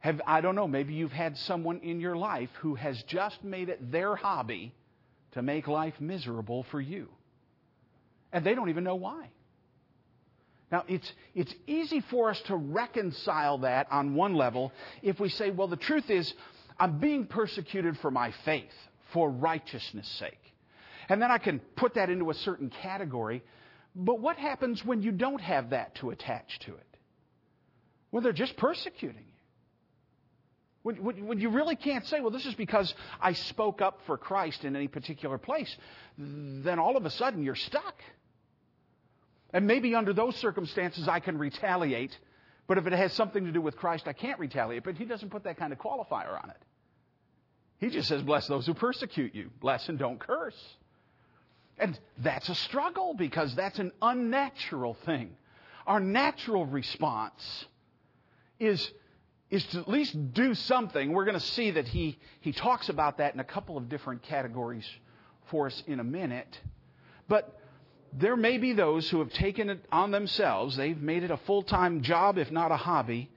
Have, 0.00 0.20
I 0.26 0.40
don't 0.40 0.54
know, 0.54 0.66
maybe 0.66 0.94
you've 0.94 1.12
had 1.12 1.36
someone 1.38 1.80
in 1.80 2.00
your 2.00 2.16
life 2.16 2.48
who 2.60 2.74
has 2.74 3.02
just 3.06 3.44
made 3.44 3.68
it 3.68 3.92
their 3.92 4.16
hobby 4.16 4.74
to 5.32 5.42
make 5.42 5.68
life 5.68 5.94
miserable 6.00 6.64
for 6.70 6.80
you. 6.80 7.08
And 8.32 8.44
they 8.44 8.54
don't 8.54 8.70
even 8.70 8.84
know 8.84 8.94
why. 8.94 9.28
Now, 10.72 10.84
it's, 10.88 11.10
it's 11.34 11.52
easy 11.66 12.02
for 12.10 12.30
us 12.30 12.40
to 12.46 12.56
reconcile 12.56 13.58
that 13.58 13.88
on 13.90 14.14
one 14.14 14.34
level 14.34 14.72
if 15.02 15.18
we 15.18 15.28
say, 15.28 15.50
well, 15.50 15.68
the 15.68 15.76
truth 15.76 16.08
is, 16.08 16.32
I'm 16.78 16.98
being 16.98 17.26
persecuted 17.26 17.98
for 17.98 18.10
my 18.10 18.32
faith, 18.44 18.72
for 19.12 19.28
righteousness' 19.28 20.08
sake. 20.18 20.38
And 21.08 21.20
then 21.20 21.30
I 21.30 21.38
can 21.38 21.60
put 21.76 21.94
that 21.94 22.08
into 22.08 22.30
a 22.30 22.34
certain 22.34 22.70
category. 22.82 23.42
But 23.94 24.20
what 24.20 24.36
happens 24.36 24.82
when 24.84 25.02
you 25.02 25.10
don't 25.10 25.40
have 25.40 25.70
that 25.70 25.96
to 25.96 26.10
attach 26.10 26.58
to 26.60 26.74
it? 26.74 26.86
When 28.10 28.22
they're 28.22 28.32
just 28.32 28.56
persecuting? 28.56 29.24
When, 30.82 30.96
when, 31.02 31.26
when, 31.26 31.38
you 31.38 31.50
really 31.50 31.76
can't 31.76 32.06
say, 32.06 32.20
well, 32.20 32.30
this 32.30 32.46
is 32.46 32.54
because 32.54 32.94
I 33.20 33.34
spoke 33.34 33.82
up 33.82 34.00
for 34.06 34.16
Christ 34.16 34.64
in 34.64 34.74
any 34.76 34.88
particular 34.88 35.36
place, 35.36 35.74
then 36.16 36.78
all 36.78 36.96
of 36.96 37.04
a 37.04 37.10
sudden 37.10 37.42
you're 37.42 37.54
stuck. 37.54 37.96
And 39.52 39.66
maybe 39.66 39.94
under 39.94 40.12
those 40.14 40.36
circumstances 40.36 41.06
I 41.06 41.20
can 41.20 41.36
retaliate, 41.36 42.16
but 42.66 42.78
if 42.78 42.86
it 42.86 42.92
has 42.92 43.12
something 43.12 43.44
to 43.44 43.52
do 43.52 43.60
with 43.60 43.76
Christ, 43.76 44.08
I 44.08 44.12
can't 44.14 44.38
retaliate. 44.38 44.84
But 44.84 44.96
he 44.96 45.04
doesn't 45.04 45.30
put 45.30 45.44
that 45.44 45.58
kind 45.58 45.72
of 45.72 45.78
qualifier 45.78 46.42
on 46.42 46.50
it. 46.50 46.62
He 47.78 47.90
just 47.90 48.08
says, 48.08 48.22
bless 48.22 48.46
those 48.46 48.66
who 48.66 48.74
persecute 48.74 49.34
you, 49.34 49.50
bless 49.60 49.88
and 49.88 49.98
don't 49.98 50.18
curse. 50.18 50.56
And 51.78 51.98
that's 52.18 52.48
a 52.48 52.54
struggle 52.54 53.14
because 53.14 53.54
that's 53.54 53.78
an 53.78 53.92
unnatural 54.00 54.94
thing. 55.06 55.30
Our 55.86 55.98
natural 55.98 56.66
response 56.66 57.64
is, 58.58 58.90
is 59.50 59.64
to 59.66 59.80
at 59.80 59.88
least 59.88 60.32
do 60.32 60.54
something. 60.54 61.12
We're 61.12 61.24
going 61.24 61.38
to 61.38 61.44
see 61.44 61.72
that 61.72 61.88
he, 61.88 62.18
he 62.40 62.52
talks 62.52 62.88
about 62.88 63.18
that 63.18 63.34
in 63.34 63.40
a 63.40 63.44
couple 63.44 63.76
of 63.76 63.88
different 63.88 64.22
categories 64.22 64.88
for 65.50 65.66
us 65.66 65.82
in 65.86 65.98
a 65.98 66.04
minute. 66.04 66.60
But 67.28 67.58
there 68.12 68.36
may 68.36 68.58
be 68.58 68.72
those 68.72 69.08
who 69.10 69.18
have 69.18 69.32
taken 69.32 69.70
it 69.70 69.84
on 69.90 70.10
themselves, 70.10 70.76
they've 70.76 71.00
made 71.00 71.22
it 71.22 71.30
a 71.30 71.36
full 71.38 71.62
time 71.62 72.02
job, 72.02 72.38
if 72.38 72.50
not 72.50 72.72
a 72.72 72.76
hobby, 72.76 73.30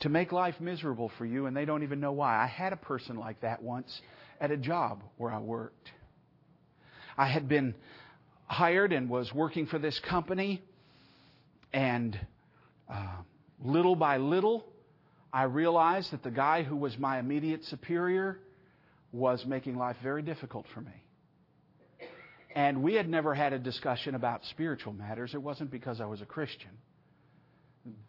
to 0.00 0.08
make 0.08 0.32
life 0.32 0.60
miserable 0.60 1.10
for 1.16 1.24
you, 1.24 1.46
and 1.46 1.56
they 1.56 1.64
don't 1.64 1.82
even 1.82 2.00
know 2.00 2.12
why. 2.12 2.36
I 2.36 2.46
had 2.46 2.72
a 2.72 2.76
person 2.76 3.16
like 3.16 3.40
that 3.40 3.62
once 3.62 4.00
at 4.40 4.50
a 4.50 4.56
job 4.56 5.02
where 5.16 5.32
I 5.32 5.38
worked. 5.38 5.90
I 7.16 7.26
had 7.26 7.48
been 7.48 7.74
hired 8.46 8.92
and 8.92 9.08
was 9.08 9.32
working 9.32 9.66
for 9.66 9.78
this 9.78 9.98
company, 10.00 10.62
and 11.72 12.18
uh, 12.92 13.06
little 13.62 13.96
by 13.96 14.18
little, 14.18 14.66
I 15.36 15.42
realized 15.42 16.12
that 16.12 16.22
the 16.22 16.30
guy 16.30 16.62
who 16.62 16.74
was 16.74 16.96
my 16.96 17.18
immediate 17.18 17.62
superior 17.64 18.38
was 19.12 19.44
making 19.44 19.76
life 19.76 19.96
very 20.02 20.22
difficult 20.22 20.64
for 20.72 20.80
me. 20.80 21.04
And 22.54 22.82
we 22.82 22.94
had 22.94 23.06
never 23.06 23.34
had 23.34 23.52
a 23.52 23.58
discussion 23.58 24.14
about 24.14 24.46
spiritual 24.46 24.94
matters. 24.94 25.34
It 25.34 25.42
wasn't 25.42 25.70
because 25.70 26.00
I 26.00 26.06
was 26.06 26.22
a 26.22 26.24
Christian. 26.24 26.70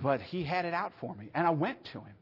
But 0.02 0.22
he 0.22 0.46
had 0.46 0.64
it 0.64 0.74
out 0.74 0.94
for 1.02 1.14
me. 1.16 1.30
And 1.36 1.46
I 1.46 1.50
went 1.50 1.84
to 1.92 2.00
him 2.00 2.16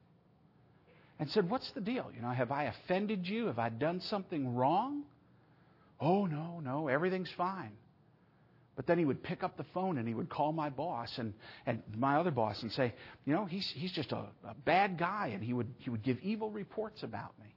and 1.20 1.30
said, 1.30 1.52
What's 1.52 1.72
the 1.74 1.82
deal? 1.82 2.10
You 2.16 2.24
know, 2.24 2.32
have 2.32 2.50
I 2.50 2.64
offended 2.64 3.28
you? 3.28 3.46
Have 3.46 3.60
I 3.60 3.70
done 3.70 4.02
something 4.10 4.56
wrong? 4.56 5.04
Oh, 6.02 6.26
no, 6.26 6.62
no, 6.62 6.88
everything's 6.88 7.32
fine. 7.38 7.74
But 8.76 8.88
then 8.88 8.98
he 9.00 9.06
would 9.06 9.24
pick 9.24 9.44
up 9.44 9.56
the 9.58 9.66
phone 9.74 9.98
and 9.98 10.08
he 10.08 10.14
would 10.14 10.30
call 10.30 10.52
my 10.52 10.70
boss 10.70 11.18
and, 11.18 11.34
and 11.66 11.82
my 11.96 12.18
other 12.18 12.32
boss 12.32 12.62
and 12.62 12.72
say, 12.72 12.94
you 13.26 13.34
know, 13.34 13.46
he's, 13.46 13.72
he's 13.76 13.92
just 13.92 14.12
a, 14.12 14.26
a 14.46 14.54
bad 14.66 14.98
guy. 14.98 15.32
And 15.34 15.42
he 15.44 15.54
would, 15.54 15.68
he 15.78 15.90
would 15.90 16.04
give 16.04 16.20
evil 16.20 16.50
reports 16.50 17.02
about 17.04 17.38
me. 17.40 17.56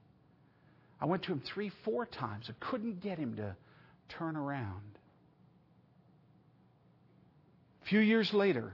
I 1.01 1.05
went 1.05 1.23
to 1.23 1.33
him 1.33 1.41
three, 1.53 1.71
four 1.83 2.05
times. 2.05 2.49
I 2.49 2.65
couldn't 2.65 3.01
get 3.01 3.17
him 3.17 3.35
to 3.35 3.55
turn 4.17 4.35
around. 4.35 4.97
A 7.83 7.85
few 7.89 7.99
years 7.99 8.33
later, 8.33 8.73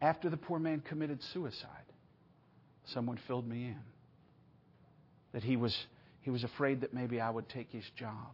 after 0.00 0.30
the 0.30 0.36
poor 0.36 0.58
man 0.58 0.80
committed 0.80 1.20
suicide, 1.32 1.68
someone 2.86 3.18
filled 3.26 3.48
me 3.48 3.64
in 3.64 3.80
that 5.32 5.42
he 5.42 5.56
was 5.56 5.76
he 6.20 6.30
was 6.30 6.44
afraid 6.44 6.80
that 6.80 6.94
maybe 6.94 7.20
I 7.20 7.28
would 7.28 7.48
take 7.50 7.70
his 7.70 7.84
job. 7.98 8.32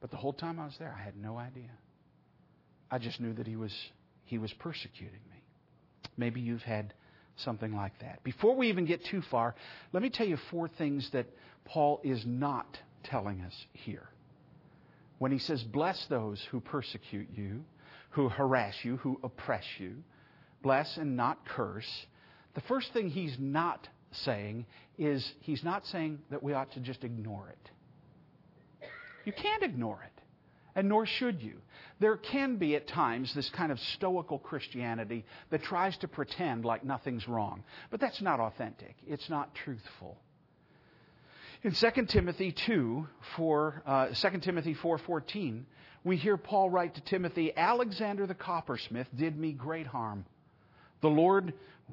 But 0.00 0.10
the 0.10 0.16
whole 0.16 0.32
time 0.32 0.58
I 0.58 0.64
was 0.64 0.76
there, 0.78 0.94
I 0.98 1.02
had 1.02 1.16
no 1.16 1.36
idea. 1.36 1.70
I 2.90 2.98
just 2.98 3.20
knew 3.20 3.34
that 3.34 3.46
he 3.46 3.56
was, 3.56 3.74
he 4.24 4.38
was 4.38 4.52
persecuting 4.54 5.20
me. 5.30 5.42
Maybe 6.16 6.40
you've 6.40 6.62
had 6.62 6.94
something 7.36 7.74
like 7.74 7.98
that. 8.00 8.22
Before 8.24 8.54
we 8.54 8.68
even 8.68 8.86
get 8.86 9.04
too 9.04 9.22
far, 9.30 9.54
let 9.92 10.02
me 10.02 10.10
tell 10.10 10.26
you 10.26 10.38
four 10.50 10.68
things 10.68 11.08
that 11.12 11.26
Paul 11.64 12.00
is 12.02 12.22
not 12.26 12.78
telling 13.04 13.40
us 13.42 13.54
here. 13.72 14.08
When 15.18 15.32
he 15.32 15.38
says, 15.38 15.62
Bless 15.62 16.04
those 16.08 16.42
who 16.50 16.60
persecute 16.60 17.28
you, 17.34 17.64
who 18.10 18.28
harass 18.28 18.74
you, 18.82 18.96
who 18.98 19.20
oppress 19.22 19.64
you, 19.78 19.96
bless 20.62 20.96
and 20.96 21.16
not 21.16 21.46
curse, 21.46 21.88
the 22.54 22.60
first 22.62 22.92
thing 22.92 23.08
he's 23.08 23.36
not 23.38 23.86
saying 24.12 24.66
is 24.98 25.30
he's 25.40 25.62
not 25.62 25.86
saying 25.86 26.18
that 26.30 26.42
we 26.42 26.52
ought 26.52 26.72
to 26.72 26.80
just 26.80 27.04
ignore 27.04 27.48
it. 27.48 27.70
You 29.24 29.32
can't 29.32 29.62
ignore 29.62 30.02
it, 30.02 30.22
and 30.74 30.88
nor 30.88 31.06
should 31.06 31.42
you. 31.42 31.54
There 31.98 32.16
can 32.16 32.56
be 32.56 32.76
at 32.76 32.88
times 32.88 33.34
this 33.34 33.50
kind 33.50 33.70
of 33.70 33.78
stoical 33.80 34.38
Christianity 34.38 35.24
that 35.50 35.62
tries 35.62 35.96
to 35.98 36.08
pretend 36.08 36.64
like 36.64 36.84
nothing's 36.84 37.28
wrong, 37.28 37.62
but 37.90 38.00
that's 38.00 38.22
not 38.22 38.40
authentic. 38.40 38.96
It's 39.06 39.28
not 39.28 39.54
truthful. 39.54 40.16
In 41.62 41.72
2 41.72 42.06
Timothy 42.06 42.52
2, 42.52 43.06
for, 43.36 43.82
uh, 43.84 44.08
2 44.14 44.38
Timothy 44.40 44.74
4.14, 44.74 45.64
we 46.04 46.16
hear 46.16 46.38
Paul 46.38 46.70
write 46.70 46.94
to 46.94 47.02
Timothy, 47.02 47.52
Alexander 47.54 48.26
the 48.26 48.34
coppersmith 48.34 49.08
did 49.14 49.38
me 49.38 49.52
great 49.52 49.86
harm. 49.86 50.24
The 51.02 51.10
Lord 51.10 51.52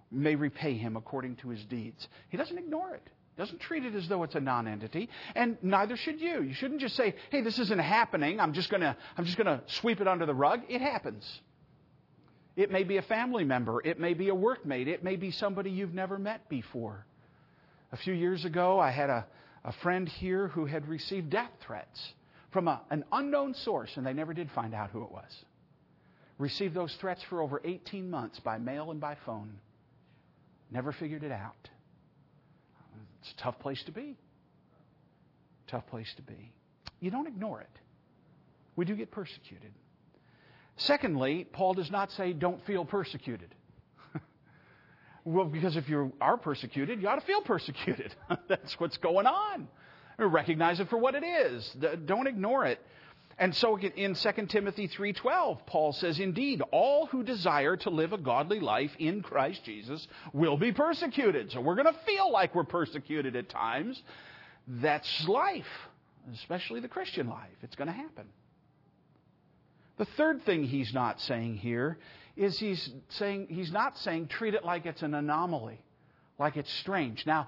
may 0.10 0.36
repay 0.36 0.77
him 0.77 0.96
according 0.96 1.38
to 1.38 1.50
his 1.50 1.63
deeds. 1.65 2.07
He 2.29 2.38
doesn't 2.38 2.57
ignore 2.57 2.93
it. 2.93 3.05
Doesn't 3.38 3.60
treat 3.60 3.86
it 3.86 3.94
as 3.94 4.08
though 4.08 4.24
it's 4.24 4.34
a 4.34 4.39
non-entity, 4.39 5.10
and 5.36 5.58
neither 5.62 5.96
should 5.96 6.20
you. 6.20 6.41
You 6.41 6.53
shouldn't 6.53 6.82
just 6.82 6.96
say, 6.96 7.13
"Hey, 7.29 7.41
this 7.41 7.60
isn't 7.60 7.79
happening. 7.79 8.39
I'm 8.39 8.53
just 8.53 8.70
gonna, 8.70 8.98
I'm 9.15 9.25
just 9.25 9.38
gonna 9.38 9.62
sweep 9.67 10.01
it 10.01 10.08
under 10.08 10.25
the 10.25 10.34
rug." 10.34 10.63
It 10.67 10.82
happens. 10.82 11.41
It 12.56 12.72
may 12.72 12.84
be 12.84 12.98
a 12.98 13.03
family 13.03 13.44
member. 13.44 13.79
It 13.86 14.00
may 14.00 14.15
be 14.15 14.29
a 14.29 14.36
workmate. 14.36 14.88
It 14.88 15.03
may 15.03 15.15
be 15.15 15.29
somebody 15.29 15.70
you've 15.70 15.94
never 15.94 16.17
met 16.17 16.50
before. 16.50 17.06
A 17.91 17.98
few 17.98 18.13
years 18.13 18.44
ago, 18.44 18.79
I 18.79 18.89
had 18.89 19.12
a, 19.12 19.27
a 19.63 19.72
friend 19.72 20.10
here 20.10 20.48
who 20.48 20.65
had 20.65 20.88
received 20.88 21.29
death 21.29 21.51
threats 21.62 22.13
from 22.50 22.67
a, 22.67 22.82
an 22.89 23.06
unknown 23.12 23.53
source, 23.53 23.96
and 23.98 24.06
they 24.06 24.13
never 24.13 24.34
did 24.34 24.50
find 24.50 24.74
out 24.74 24.89
who 24.89 25.03
it 25.03 25.12
was. 25.12 25.46
Received 26.39 26.74
those 26.74 26.96
threats 26.96 27.22
for 27.24 27.41
over 27.41 27.62
18 27.63 28.10
months 28.10 28.39
by 28.39 28.58
mail 28.58 28.89
and 28.89 29.00
by 29.00 29.15
phone. 29.25 29.60
Never 30.72 30.91
figured 30.91 31.24
it 31.24 31.32
out. 31.32 31.70
It's 33.21 33.31
a 33.31 33.43
tough 33.43 33.59
place 33.59 33.81
to 33.83 33.91
be. 33.91 34.15
Tough 35.67 35.86
place 35.88 36.12
to 36.15 36.21
be. 36.21 36.51
You 37.00 37.12
don't 37.12 37.27
ignore 37.27 37.62
it. 37.62 37.69
We 38.75 38.86
do 38.86 38.95
get 38.95 39.12
persecuted. 39.12 39.71
Secondly, 40.77 41.45
Paul 41.51 41.74
does 41.74 41.91
not 41.91 42.12
say 42.12 42.33
don't 42.33 42.63
feel 42.65 42.86
persecuted. 42.86 43.53
well, 45.25 45.45
because 45.45 45.75
if 45.75 45.89
you 45.89 46.13
are 46.21 46.38
persecuted, 46.38 47.01
you 47.01 47.07
ought 47.07 47.19
to 47.19 47.25
feel 47.25 47.41
persecuted. 47.41 48.13
That's 48.47 48.79
what's 48.79 48.97
going 48.97 49.25
on. 49.25 49.67
Recognize 50.19 50.79
it 50.79 50.89
for 50.89 50.97
what 50.97 51.15
it 51.15 51.24
is. 51.24 51.75
Don't 52.05 52.27
ignore 52.27 52.65
it. 52.65 52.79
And 53.39 53.56
so 53.56 53.77
in 53.77 54.15
2 54.15 54.50
Timothy 54.50 54.88
3:12, 54.88 55.65
Paul 55.67 55.94
says, 55.94 56.20
"Indeed, 56.20 56.62
all 56.72 57.06
who 57.06 57.24
desire 57.24 57.77
to 57.77 57.91
live 57.91 58.12
a 58.12 58.17
godly 58.17 58.60
life 58.60 58.96
in 58.98 59.22
Christ 59.22 59.63
Jesus 59.63 60.08
will 60.34 60.58
be 60.58 60.72
persecuted." 60.72 61.51
So 61.51 61.62
we're 61.62 61.75
going 61.75 61.94
to 61.94 62.00
feel 62.01 62.32
like 62.32 62.56
we're 62.56 62.63
persecuted 62.63 63.36
at 63.36 63.48
times. 63.48 64.01
That's 64.67 65.27
life, 65.27 65.89
especially 66.34 66.79
the 66.79 66.88
Christian 66.88 67.27
life. 67.27 67.56
It's 67.62 67.75
going 67.75 67.88
to 67.88 67.94
happen. 67.94 68.27
The 69.98 70.06
third 70.06 70.44
thing 70.44 70.63
he's 70.63 70.94
not 70.94 71.22
saying 71.22 71.58
here 71.58 72.00
is 72.36 72.58
he's 72.58 72.91
saying 73.10 73.48
he's 73.50 73.72
not 73.72 73.98
saying 74.00 74.27
treat 74.27 74.56
it 74.56 74.65
like 74.65 74.88
it's 74.88 75.03
an 75.03 75.13
anomaly, 75.13 75.79
like 76.39 76.58
it's 76.58 76.72
strange. 76.74 77.25
Now, 77.25 77.48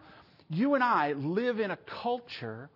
you 0.50 0.76
and 0.76 0.84
I 0.84 1.14
live 1.14 1.60
in 1.60 1.72
a 1.72 1.78
culture 1.78 2.70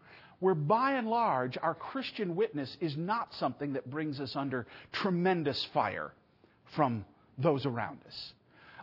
where 0.43 0.53
by 0.53 0.95
and 0.95 1.07
large 1.07 1.57
our 1.61 1.73
Christian 1.73 2.35
witness 2.35 2.75
is 2.81 2.97
not 2.97 3.33
something 3.35 3.71
that 3.73 3.89
brings 3.89 4.19
us 4.19 4.35
under 4.35 4.67
tremendous 4.91 5.63
fire 5.73 6.11
from 6.75 7.05
those 7.37 7.65
around 7.65 7.99
us. 8.05 8.33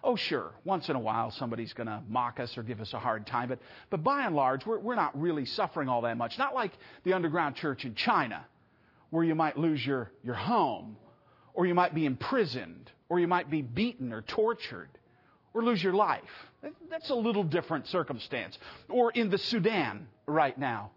Oh, 0.02 0.16
sure, 0.16 0.52
once 0.64 0.88
in 0.88 0.96
a 0.96 0.98
while 0.98 1.30
somebody's 1.30 1.74
going 1.74 1.86
to 1.86 2.00
mock 2.08 2.40
us 2.40 2.56
or 2.56 2.62
give 2.62 2.80
us 2.80 2.94
a 2.94 2.98
hard 2.98 3.26
time, 3.26 3.50
but, 3.50 3.58
but 3.90 4.02
by 4.02 4.24
and 4.24 4.34
large, 4.34 4.64
we're, 4.64 4.78
we're 4.78 4.94
not 4.94 5.20
really 5.20 5.44
suffering 5.44 5.86
all 5.86 6.00
that 6.00 6.16
much. 6.16 6.38
Not 6.38 6.54
like 6.54 6.72
the 7.04 7.12
underground 7.12 7.56
church 7.56 7.84
in 7.84 7.94
China, 7.94 8.42
where 9.10 9.22
you 9.22 9.34
might 9.34 9.58
lose 9.58 9.84
your, 9.84 10.10
your 10.24 10.36
home, 10.36 10.96
or 11.52 11.66
you 11.66 11.74
might 11.74 11.94
be 11.94 12.06
imprisoned, 12.06 12.90
or 13.10 13.20
you 13.20 13.28
might 13.28 13.50
be 13.50 13.60
beaten 13.60 14.14
or 14.14 14.22
tortured, 14.22 14.88
or 15.52 15.62
lose 15.62 15.84
your 15.84 15.92
life. 15.92 16.22
That's 16.88 17.10
a 17.10 17.14
little 17.14 17.44
different 17.44 17.86
circumstance. 17.88 18.56
Or 18.88 19.10
in 19.10 19.28
the 19.28 19.36
Sudan 19.36 20.08
right 20.26 20.56
now, 20.58 20.92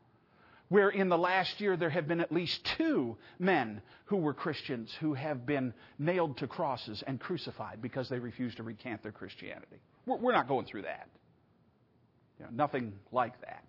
where 0.69 0.89
in 0.89 1.09
the 1.09 1.17
last 1.17 1.59
year 1.61 1.77
there 1.77 1.89
have 1.89 2.07
been 2.07 2.21
at 2.21 2.31
least 2.31 2.67
two 2.77 3.17
men 3.39 3.81
who 4.05 4.17
were 4.17 4.33
Christians 4.33 4.93
who 4.99 5.13
have 5.13 5.45
been 5.45 5.73
nailed 5.99 6.37
to 6.37 6.47
crosses 6.47 7.03
and 7.05 7.19
crucified 7.19 7.81
because 7.81 8.09
they 8.09 8.19
refused 8.19 8.57
to 8.57 8.63
recant 8.63 9.03
their 9.03 9.11
Christianity. 9.11 9.81
We're 10.05 10.33
not 10.33 10.47
going 10.47 10.65
through 10.65 10.83
that. 10.83 11.07
You 12.39 12.45
know, 12.45 12.51
nothing 12.51 12.93
like 13.11 13.39
that. 13.41 13.63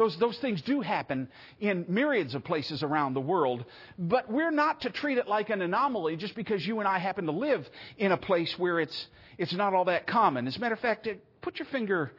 Those, 0.00 0.18
those 0.18 0.38
things 0.38 0.62
do 0.62 0.80
happen 0.80 1.28
in 1.60 1.84
myriads 1.88 2.34
of 2.34 2.42
places 2.42 2.82
around 2.82 3.12
the 3.12 3.20
world, 3.20 3.66
but 3.98 4.30
we're 4.30 4.50
not 4.50 4.80
to 4.82 4.90
treat 4.90 5.18
it 5.18 5.28
like 5.28 5.50
an 5.50 5.60
anomaly 5.60 6.16
just 6.16 6.34
because 6.34 6.66
you 6.66 6.78
and 6.78 6.88
I 6.88 6.98
happen 6.98 7.26
to 7.26 7.32
live 7.32 7.68
in 7.98 8.10
a 8.10 8.16
place 8.16 8.54
where 8.56 8.80
it's, 8.80 9.06
it's 9.36 9.52
not 9.52 9.74
all 9.74 9.84
that 9.86 10.06
common. 10.06 10.46
As 10.46 10.56
a 10.56 10.60
matter 10.60 10.74
of 10.74 10.80
fact, 10.80 11.06
put 11.42 11.58
your 11.58 11.66
finger 11.66 12.12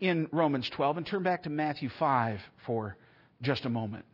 in 0.00 0.28
Romans 0.32 0.70
12 0.70 0.96
and 0.96 1.06
turn 1.06 1.22
back 1.22 1.42
to 1.42 1.50
Matthew 1.50 1.90
5 1.98 2.40
for 2.64 2.96
just 3.42 3.64
a 3.64 3.68
moment. 3.68 4.04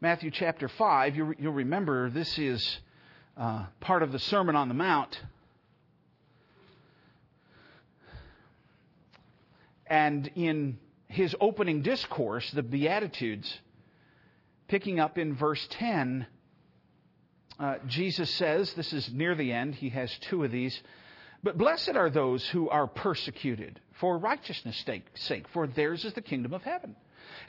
Matthew 0.00 0.30
chapter 0.32 0.68
5, 0.68 1.16
you'll, 1.16 1.52
remember 1.52 2.10
this 2.10 2.36
is 2.38 2.78
uh, 3.36 3.66
part 3.80 4.02
of 4.02 4.10
the 4.10 4.18
Sermon 4.18 4.56
on 4.56 4.66
the 4.66 4.74
Mount. 4.74 5.16
And 9.86 10.28
in 10.34 10.78
his 11.06 11.36
opening 11.40 11.82
discourse, 11.82 12.50
the 12.50 12.62
Beatitudes, 12.62 13.60
picking 14.66 14.98
up 14.98 15.18
in 15.18 15.36
verse 15.36 15.64
10, 15.70 16.26
uh, 17.60 17.74
Jesus 17.86 18.28
says, 18.34 18.72
this 18.74 18.92
is 18.92 19.08
near 19.12 19.36
the 19.36 19.52
end, 19.52 19.76
he 19.76 19.90
has 19.90 20.12
two 20.22 20.42
of 20.42 20.50
these, 20.50 20.82
but 21.44 21.56
blessed 21.56 21.94
are 21.94 22.10
those 22.10 22.44
who 22.48 22.68
are 22.70 22.88
persecuted 22.88 23.78
for 24.00 24.18
righteousness' 24.18 24.84
sake, 25.14 25.46
for 25.52 25.68
theirs 25.68 26.04
is 26.04 26.12
the 26.14 26.22
kingdom 26.22 26.54
of 26.54 26.62
heaven. 26.62 26.96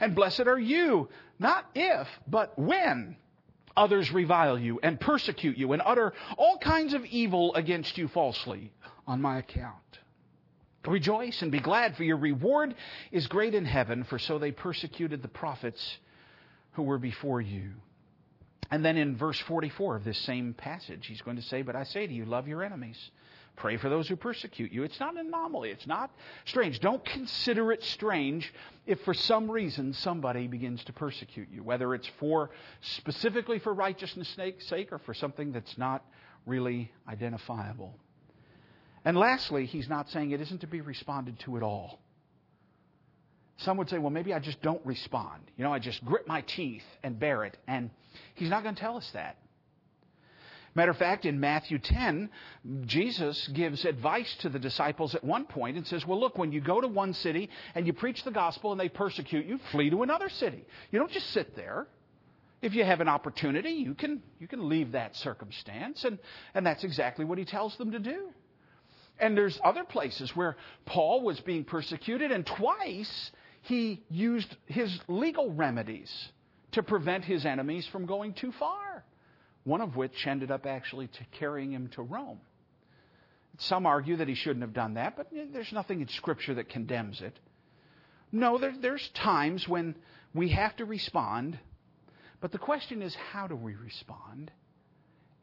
And 0.00 0.14
blessed 0.14 0.46
are 0.46 0.58
you, 0.58 1.08
not 1.38 1.66
if, 1.74 2.08
but 2.26 2.58
when 2.58 3.16
others 3.76 4.12
revile 4.12 4.58
you 4.58 4.80
and 4.82 5.00
persecute 5.00 5.56
you 5.56 5.72
and 5.72 5.82
utter 5.84 6.12
all 6.36 6.58
kinds 6.58 6.94
of 6.94 7.04
evil 7.04 7.54
against 7.54 7.98
you 7.98 8.08
falsely 8.08 8.72
on 9.06 9.20
my 9.20 9.38
account. 9.38 9.78
Rejoice 10.86 11.40
and 11.40 11.50
be 11.50 11.60
glad, 11.60 11.96
for 11.96 12.04
your 12.04 12.18
reward 12.18 12.74
is 13.10 13.26
great 13.26 13.54
in 13.54 13.64
heaven, 13.64 14.04
for 14.04 14.18
so 14.18 14.38
they 14.38 14.52
persecuted 14.52 15.22
the 15.22 15.28
prophets 15.28 15.96
who 16.72 16.82
were 16.82 16.98
before 16.98 17.40
you. 17.40 17.70
And 18.70 18.84
then 18.84 18.96
in 18.96 19.16
verse 19.16 19.38
44 19.40 19.96
of 19.96 20.04
this 20.04 20.18
same 20.18 20.52
passage, 20.52 21.06
he's 21.06 21.22
going 21.22 21.36
to 21.36 21.42
say, 21.42 21.62
But 21.62 21.76
I 21.76 21.84
say 21.84 22.06
to 22.06 22.12
you, 22.12 22.24
love 22.24 22.48
your 22.48 22.62
enemies. 22.62 22.98
Pray 23.56 23.76
for 23.76 23.88
those 23.88 24.08
who 24.08 24.16
persecute 24.16 24.72
you. 24.72 24.82
It's 24.82 24.98
not 24.98 25.16
an 25.16 25.26
anomaly. 25.26 25.70
It's 25.70 25.86
not 25.86 26.10
strange. 26.44 26.80
Don't 26.80 27.04
consider 27.04 27.70
it 27.70 27.82
strange 27.84 28.52
if 28.84 29.00
for 29.02 29.14
some 29.14 29.48
reason 29.50 29.92
somebody 29.92 30.48
begins 30.48 30.82
to 30.84 30.92
persecute 30.92 31.48
you, 31.52 31.62
whether 31.62 31.94
it's 31.94 32.08
for 32.18 32.50
specifically 32.80 33.60
for 33.60 33.72
righteousness' 33.72 34.36
sake 34.58 34.92
or 34.92 34.98
for 34.98 35.14
something 35.14 35.52
that's 35.52 35.78
not 35.78 36.04
really 36.46 36.90
identifiable. 37.08 37.94
And 39.04 39.16
lastly, 39.16 39.66
he's 39.66 39.88
not 39.88 40.10
saying 40.10 40.32
it 40.32 40.40
isn't 40.40 40.62
to 40.62 40.66
be 40.66 40.80
responded 40.80 41.38
to 41.40 41.56
at 41.56 41.62
all. 41.62 42.00
Some 43.58 43.76
would 43.76 43.88
say, 43.88 43.98
well, 43.98 44.10
maybe 44.10 44.34
I 44.34 44.40
just 44.40 44.60
don't 44.62 44.84
respond. 44.84 45.42
You 45.56 45.62
know, 45.64 45.72
I 45.72 45.78
just 45.78 46.04
grit 46.04 46.26
my 46.26 46.40
teeth 46.40 46.82
and 47.04 47.20
bear 47.20 47.44
it. 47.44 47.56
And 47.68 47.90
he's 48.34 48.50
not 48.50 48.64
going 48.64 48.74
to 48.74 48.80
tell 48.80 48.96
us 48.96 49.08
that. 49.12 49.36
Matter 50.74 50.90
of 50.90 50.96
fact, 50.96 51.24
in 51.24 51.38
Matthew 51.38 51.78
10, 51.78 52.30
Jesus 52.84 53.46
gives 53.48 53.84
advice 53.84 54.34
to 54.40 54.48
the 54.48 54.58
disciples 54.58 55.14
at 55.14 55.22
one 55.22 55.44
point 55.44 55.76
and 55.76 55.86
says, 55.86 56.04
Well, 56.04 56.18
look, 56.18 56.36
when 56.36 56.50
you 56.50 56.60
go 56.60 56.80
to 56.80 56.88
one 56.88 57.12
city 57.14 57.48
and 57.76 57.86
you 57.86 57.92
preach 57.92 58.24
the 58.24 58.32
gospel 58.32 58.72
and 58.72 58.80
they 58.80 58.88
persecute 58.88 59.46
you, 59.46 59.58
flee 59.70 59.90
to 59.90 60.02
another 60.02 60.28
city. 60.28 60.64
You 60.90 60.98
don't 60.98 61.12
just 61.12 61.30
sit 61.30 61.54
there. 61.54 61.86
If 62.60 62.74
you 62.74 62.82
have 62.84 63.00
an 63.00 63.08
opportunity, 63.08 63.70
you 63.70 63.94
can, 63.94 64.22
you 64.40 64.48
can 64.48 64.68
leave 64.68 64.92
that 64.92 65.14
circumstance. 65.16 66.02
And, 66.04 66.18
and 66.54 66.66
that's 66.66 66.82
exactly 66.82 67.24
what 67.24 67.38
he 67.38 67.44
tells 67.44 67.76
them 67.76 67.92
to 67.92 67.98
do. 67.98 68.30
And 69.18 69.36
there's 69.36 69.60
other 69.62 69.84
places 69.84 70.34
where 70.34 70.56
Paul 70.86 71.22
was 71.22 71.38
being 71.40 71.64
persecuted, 71.64 72.32
and 72.32 72.44
twice 72.44 73.30
he 73.62 74.02
used 74.10 74.56
his 74.66 74.98
legal 75.06 75.52
remedies 75.52 76.10
to 76.72 76.82
prevent 76.82 77.24
his 77.24 77.46
enemies 77.46 77.86
from 77.86 78.06
going 78.06 78.32
too 78.32 78.50
far 78.52 78.93
one 79.64 79.80
of 79.80 79.96
which 79.96 80.26
ended 80.26 80.50
up 80.50 80.66
actually 80.66 81.08
carrying 81.32 81.72
him 81.72 81.88
to 81.88 82.02
Rome. 82.02 82.40
Some 83.58 83.86
argue 83.86 84.16
that 84.16 84.28
he 84.28 84.34
shouldn't 84.34 84.62
have 84.62 84.74
done 84.74 84.94
that, 84.94 85.16
but 85.16 85.28
there's 85.52 85.72
nothing 85.72 86.00
in 86.00 86.08
Scripture 86.08 86.54
that 86.54 86.68
condemns 86.68 87.20
it. 87.20 87.38
No, 88.30 88.58
there, 88.58 88.74
there's 88.78 89.08
times 89.10 89.68
when 89.68 89.94
we 90.34 90.50
have 90.50 90.74
to 90.76 90.84
respond, 90.84 91.58
but 92.40 92.52
the 92.52 92.58
question 92.58 93.00
is 93.00 93.14
how 93.14 93.46
do 93.46 93.56
we 93.56 93.74
respond? 93.76 94.50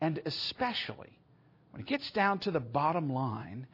And 0.02 0.22
especially, 0.26 1.18
when 1.72 1.82
it 1.82 1.88
gets 1.88 2.12
down 2.12 2.40
to 2.40 2.52
the 2.52 2.60
bottom 2.60 3.12
line, 3.12 3.66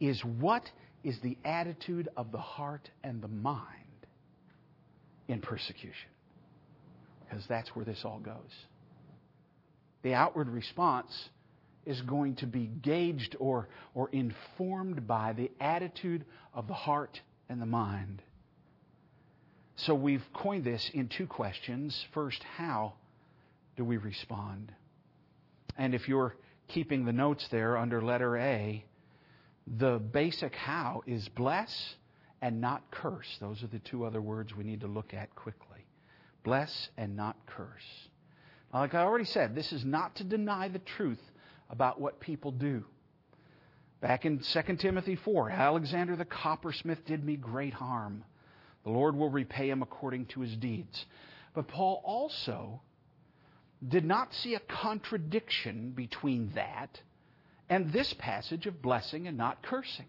is 0.00 0.22
what 0.24 0.68
is 1.04 1.18
the 1.20 1.38
attitude 1.44 2.08
of 2.16 2.32
the 2.32 2.38
heart 2.38 2.90
and 3.04 3.22
the 3.22 3.28
mind 3.28 3.62
in 5.28 5.40
persecution? 5.40 6.10
Because 7.20 7.46
that's 7.46 7.74
where 7.76 7.84
this 7.84 8.04
all 8.04 8.18
goes 8.18 8.66
the 10.06 10.14
outward 10.14 10.48
response 10.48 11.10
is 11.84 12.00
going 12.02 12.36
to 12.36 12.46
be 12.46 12.66
gauged 12.66 13.34
or, 13.40 13.68
or 13.92 14.08
informed 14.10 15.04
by 15.04 15.32
the 15.32 15.50
attitude 15.58 16.24
of 16.54 16.68
the 16.68 16.74
heart 16.74 17.20
and 17.48 17.60
the 17.60 17.66
mind. 17.66 18.22
So 19.74 19.96
we've 19.96 20.22
coined 20.32 20.62
this 20.62 20.88
in 20.94 21.08
two 21.08 21.26
questions. 21.26 22.06
First, 22.14 22.40
how 22.56 22.92
do 23.76 23.84
we 23.84 23.96
respond? 23.96 24.70
And 25.76 25.92
if 25.92 26.06
you're 26.06 26.36
keeping 26.68 27.04
the 27.04 27.12
notes 27.12 27.44
there 27.50 27.76
under 27.76 28.00
letter 28.00 28.36
A, 28.36 28.84
the 29.66 29.98
basic 29.98 30.54
how 30.54 31.02
is 31.08 31.28
bless 31.30 31.96
and 32.40 32.60
not 32.60 32.92
curse. 32.92 33.38
Those 33.40 33.60
are 33.64 33.68
the 33.68 33.80
two 33.80 34.04
other 34.04 34.22
words 34.22 34.54
we 34.54 34.62
need 34.62 34.82
to 34.82 34.86
look 34.86 35.14
at 35.14 35.34
quickly. 35.34 35.84
Bless 36.44 36.90
and 36.96 37.16
not 37.16 37.34
curse. 37.46 38.06
Like 38.72 38.94
I 38.94 39.02
already 39.02 39.24
said, 39.24 39.54
this 39.54 39.72
is 39.72 39.84
not 39.84 40.16
to 40.16 40.24
deny 40.24 40.68
the 40.68 40.78
truth 40.78 41.22
about 41.70 42.00
what 42.00 42.20
people 42.20 42.52
do. 42.52 42.84
Back 44.00 44.24
in 44.24 44.40
2 44.40 44.76
Timothy 44.76 45.16
4, 45.16 45.50
Alexander 45.50 46.16
the 46.16 46.24
coppersmith 46.24 47.04
did 47.06 47.24
me 47.24 47.36
great 47.36 47.72
harm. 47.72 48.24
The 48.84 48.90
Lord 48.90 49.16
will 49.16 49.30
repay 49.30 49.68
him 49.70 49.82
according 49.82 50.26
to 50.26 50.40
his 50.40 50.54
deeds. 50.56 51.06
But 51.54 51.68
Paul 51.68 52.02
also 52.04 52.82
did 53.86 54.04
not 54.04 54.34
see 54.34 54.54
a 54.54 54.60
contradiction 54.60 55.90
between 55.90 56.52
that 56.54 57.00
and 57.68 57.92
this 57.92 58.12
passage 58.14 58.66
of 58.66 58.80
blessing 58.82 59.26
and 59.26 59.36
not 59.36 59.62
cursing. 59.62 60.06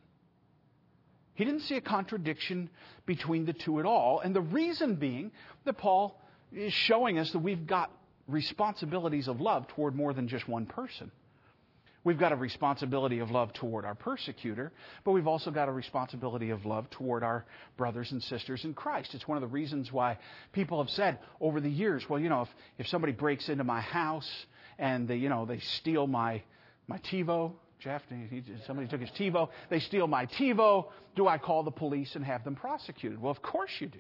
He 1.34 1.46
didn't 1.46 1.62
see 1.62 1.76
a 1.76 1.82
contradiction 1.82 2.70
between 3.06 3.46
the 3.46 3.54
two 3.54 3.80
at 3.80 3.86
all. 3.86 4.20
And 4.20 4.36
the 4.36 4.42
reason 4.42 4.96
being 4.96 5.32
that 5.66 5.78
Paul 5.78 6.20
is 6.52 6.74
showing 6.74 7.20
us 7.20 7.32
that 7.32 7.40
we've 7.40 7.68
got 7.68 7.92
responsibilities 8.28 9.28
of 9.28 9.42
love 9.42 9.68
toward 9.70 9.96
more 9.96 10.14
than 10.14 10.28
just 10.28 10.48
one 10.48 10.66
person. 10.66 11.12
We've 12.04 12.18
got 12.18 12.32
a 12.32 12.38
responsibility 12.38 13.20
of 13.20 13.32
love 13.32 13.52
toward 13.52 13.84
our 13.84 13.96
persecutor, 13.96 14.72
but 15.04 15.12
we've 15.12 15.28
also 15.28 15.52
got 15.52 15.68
a 15.68 15.74
responsibility 15.74 16.52
of 16.52 16.66
love 16.66 16.90
toward 16.90 17.22
our 17.22 17.46
brothers 17.76 18.14
and 18.14 18.24
sisters 18.24 18.64
in 18.64 18.74
Christ. 18.74 19.14
It's 19.14 19.28
one 19.28 19.38
of 19.38 19.42
the 19.42 19.54
reasons 19.54 19.92
why 19.92 20.18
people 20.54 20.82
have 20.82 20.90
said 20.90 21.20
over 21.42 21.60
the 21.60 21.70
years, 21.70 22.06
well, 22.10 22.18
you 22.18 22.30
know, 22.30 22.44
if, 22.44 22.50
if 22.78 22.88
somebody 22.88 23.12
breaks 23.12 23.50
into 23.50 23.66
my 23.66 23.82
house 23.82 24.30
and 24.80 25.06
they, 25.08 25.18
you 25.18 25.28
know, 25.28 25.46
they 25.46 25.60
steal 25.60 26.08
my, 26.08 26.44
my 26.88 26.98
TiVo, 27.00 27.52
Jeff, 27.80 28.02
somebody 28.66 28.88
took 28.88 29.02
his 29.02 29.12
TiVo, 29.12 29.50
they 29.70 29.82
steal 29.82 30.08
my 30.08 30.28
TiVo, 30.28 30.86
do 31.16 31.28
I 31.28 31.38
call 31.38 31.64
the 31.64 31.72
police 31.72 32.16
and 32.16 32.24
have 32.24 32.44
them 32.46 32.56
prosecuted? 32.56 33.22
Well, 33.22 33.32
of 33.32 33.42
course 33.42 33.72
you 33.80 33.88
do. 33.88 34.00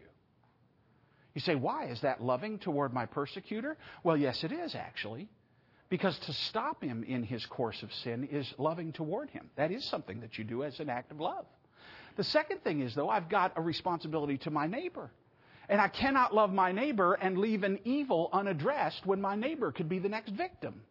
You 1.37 1.41
say, 1.41 1.53
why? 1.53 1.85
Is 1.85 2.01
that 2.01 2.19
loving 2.19 2.57
toward 2.57 2.95
my 2.95 3.05
persecutor? 3.05 3.77
Well, 4.03 4.17
yes, 4.17 4.43
it 4.43 4.51
is 4.51 4.73
actually. 4.73 5.29
Because 5.87 6.17
to 6.21 6.33
stop 6.33 6.81
him 6.81 7.03
in 7.03 7.21
his 7.21 7.45
course 7.45 7.83
of 7.83 7.93
sin 7.93 8.27
is 8.31 8.51
loving 8.57 8.91
toward 8.91 9.29
him. 9.29 9.51
That 9.55 9.69
is 9.69 9.85
something 9.85 10.19
that 10.21 10.39
you 10.39 10.43
do 10.43 10.63
as 10.63 10.79
an 10.79 10.89
act 10.89 11.11
of 11.11 11.19
love. 11.19 11.45
The 12.15 12.23
second 12.23 12.63
thing 12.63 12.79
is, 12.79 12.95
though, 12.95 13.07
I've 13.07 13.29
got 13.29 13.53
a 13.55 13.61
responsibility 13.61 14.39
to 14.39 14.49
my 14.49 14.65
neighbor. 14.65 15.11
And 15.69 15.79
I 15.79 15.89
cannot 15.89 16.33
love 16.33 16.51
my 16.51 16.71
neighbor 16.71 17.13
and 17.13 17.37
leave 17.37 17.63
an 17.63 17.81
evil 17.83 18.31
unaddressed 18.33 19.05
when 19.05 19.21
my 19.21 19.35
neighbor 19.35 19.71
could 19.71 19.87
be 19.87 19.99
the 19.99 20.09
next 20.09 20.31
victim. 20.31 20.81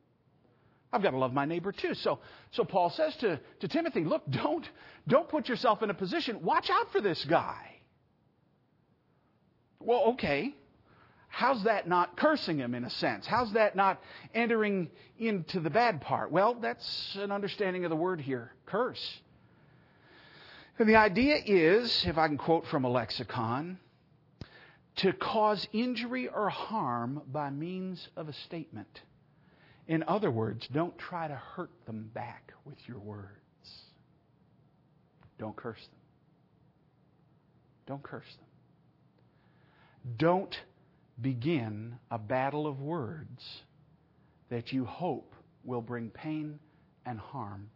I've 0.93 1.03
got 1.03 1.11
to 1.11 1.19
love 1.19 1.33
my 1.33 1.45
neighbor 1.45 1.73
too. 1.73 1.95
So, 1.95 2.21
so 2.53 2.63
Paul 2.65 2.91
says 2.91 3.17
to, 3.17 3.41
to 3.59 3.67
Timothy, 3.67 4.05
look, 4.05 4.23
don't, 4.31 4.71
don't 5.09 5.29
put 5.29 5.49
yourself 5.49 5.83
in 5.83 5.91
a 5.91 5.95
position, 5.95 6.41
watch 6.45 6.71
out 6.71 6.93
for 6.93 7.01
this 7.01 7.25
guy. 7.25 7.76
Well, 9.87 10.03
okay. 10.15 10.53
How's 11.29 11.63
that 11.63 11.89
not 11.89 12.17
cursing 12.17 12.59
him 12.59 12.75
in 12.75 12.85
a 12.85 12.91
sense? 12.91 13.25
How's 13.25 13.53
that 13.53 13.77
not 13.77 14.03
entering 14.35 14.91
into 15.17 15.61
the 15.61 15.71
bad 15.71 16.01
part? 16.01 16.33
Well, 16.33 16.55
that's 16.55 17.17
an 17.21 17.31
understanding 17.31 17.85
of 17.85 17.91
the 17.91 17.97
word 17.97 18.21
here 18.21 18.53
curse. 18.67 19.21
And 20.79 20.89
the 20.89 20.97
idea 20.97 21.37
is, 21.47 22.05
if 22.05 22.19
I 22.19 22.27
can 22.27 22.37
quote 22.37 22.67
from 22.67 22.85
a 22.85 22.89
lexicon, 22.89 23.79
to 24.97 25.13
cause 25.13 25.69
injury 25.73 26.27
or 26.27 26.49
harm 26.49 27.23
by 27.31 27.51
means 27.51 28.09
of 28.17 28.29
a 28.29 28.33
statement. 28.33 29.03
In 29.87 30.03
other 30.09 30.33
words, 30.33 30.67
don't 30.73 30.99
try 30.99 31.29
to 31.29 31.37
hurt 31.37 31.71
them 31.87 32.11
back 32.13 32.53
with 32.65 32.77
your 32.89 32.99
words. 32.99 33.31
Don't 35.39 35.55
curse 35.55 35.81
them. 35.81 36.01
Don't 37.87 38.03
curse 38.03 38.25
them. 38.25 38.56
Don't 40.17 40.55
begin 41.21 41.99
a 42.11 42.19
battle 42.19 42.67
of 42.67 42.81
words 42.81 43.43
that 44.51 44.73
you 44.73 44.85
hope 44.85 45.35
will 45.65 45.83
bring 45.83 46.11
pain 46.11 46.59
and 47.05 47.19
harm 47.19 47.71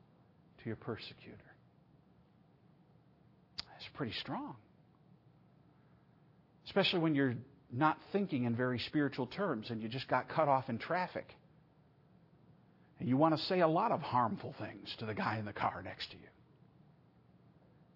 to 0.59 0.67
your 0.67 0.77
persecutor. 0.77 1.37
That's 3.57 3.89
pretty 3.95 4.13
strong. 4.21 4.57
Especially 6.67 7.01
when 7.01 7.15
you're 7.15 7.35
not 7.73 7.99
thinking 8.13 8.45
in 8.45 8.55
very 8.55 8.79
spiritual 8.79 9.27
terms 9.27 9.71
and 9.71 9.83
you 9.83 9.89
just 9.89 10.09
got 10.09 10.29
cut 10.29 10.49
off 10.49 10.69
in 10.69 10.79
traffic. 10.79 11.27
And 12.99 13.09
you 13.09 13.17
want 13.17 13.37
to 13.37 13.43
say 13.45 13.61
a 13.61 13.69
lot 13.69 13.93
of 13.93 14.01
harmful 14.01 14.55
things 14.61 14.95
to 14.99 15.07
the 15.07 15.15
guy 15.15 15.39
in 15.39 15.47
the 15.47 15.53
car 15.53 15.83
next 15.83 16.11
to 16.11 16.17
you. 16.17 16.29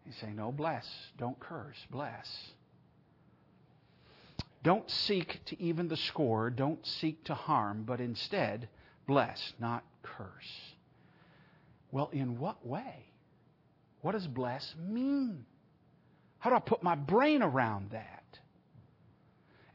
You 0.06 0.12
say, 0.20 0.32
No, 0.32 0.50
bless. 0.50 0.84
Don't 1.18 1.38
curse. 1.38 1.76
Bless. 1.90 2.26
Don't 4.64 4.90
seek 4.90 5.44
to 5.44 5.62
even 5.62 5.88
the 5.88 5.96
score. 5.96 6.48
Don't 6.48 6.84
seek 6.86 7.22
to 7.24 7.34
harm, 7.34 7.84
but 7.86 8.00
instead 8.00 8.66
bless, 9.06 9.52
not 9.60 9.84
curse. 10.02 10.74
Well, 11.92 12.08
in 12.12 12.38
what 12.38 12.66
way? 12.66 13.04
What 14.00 14.12
does 14.12 14.26
bless 14.26 14.74
mean? 14.88 15.44
How 16.38 16.48
do 16.48 16.56
I 16.56 16.60
put 16.60 16.82
my 16.82 16.94
brain 16.94 17.42
around 17.42 17.90
that? 17.90 18.22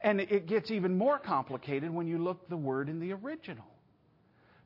And 0.02 0.19
it 0.19 0.47
gets 0.47 0.71
even 0.71 0.97
more 0.97 1.19
complicated 1.19 1.93
when 1.93 2.08
you 2.08 2.17
look 2.17 2.49
the 2.49 2.58
word 2.58 2.89
in 2.89 2.99
the 2.99 3.13
original. 3.13 3.67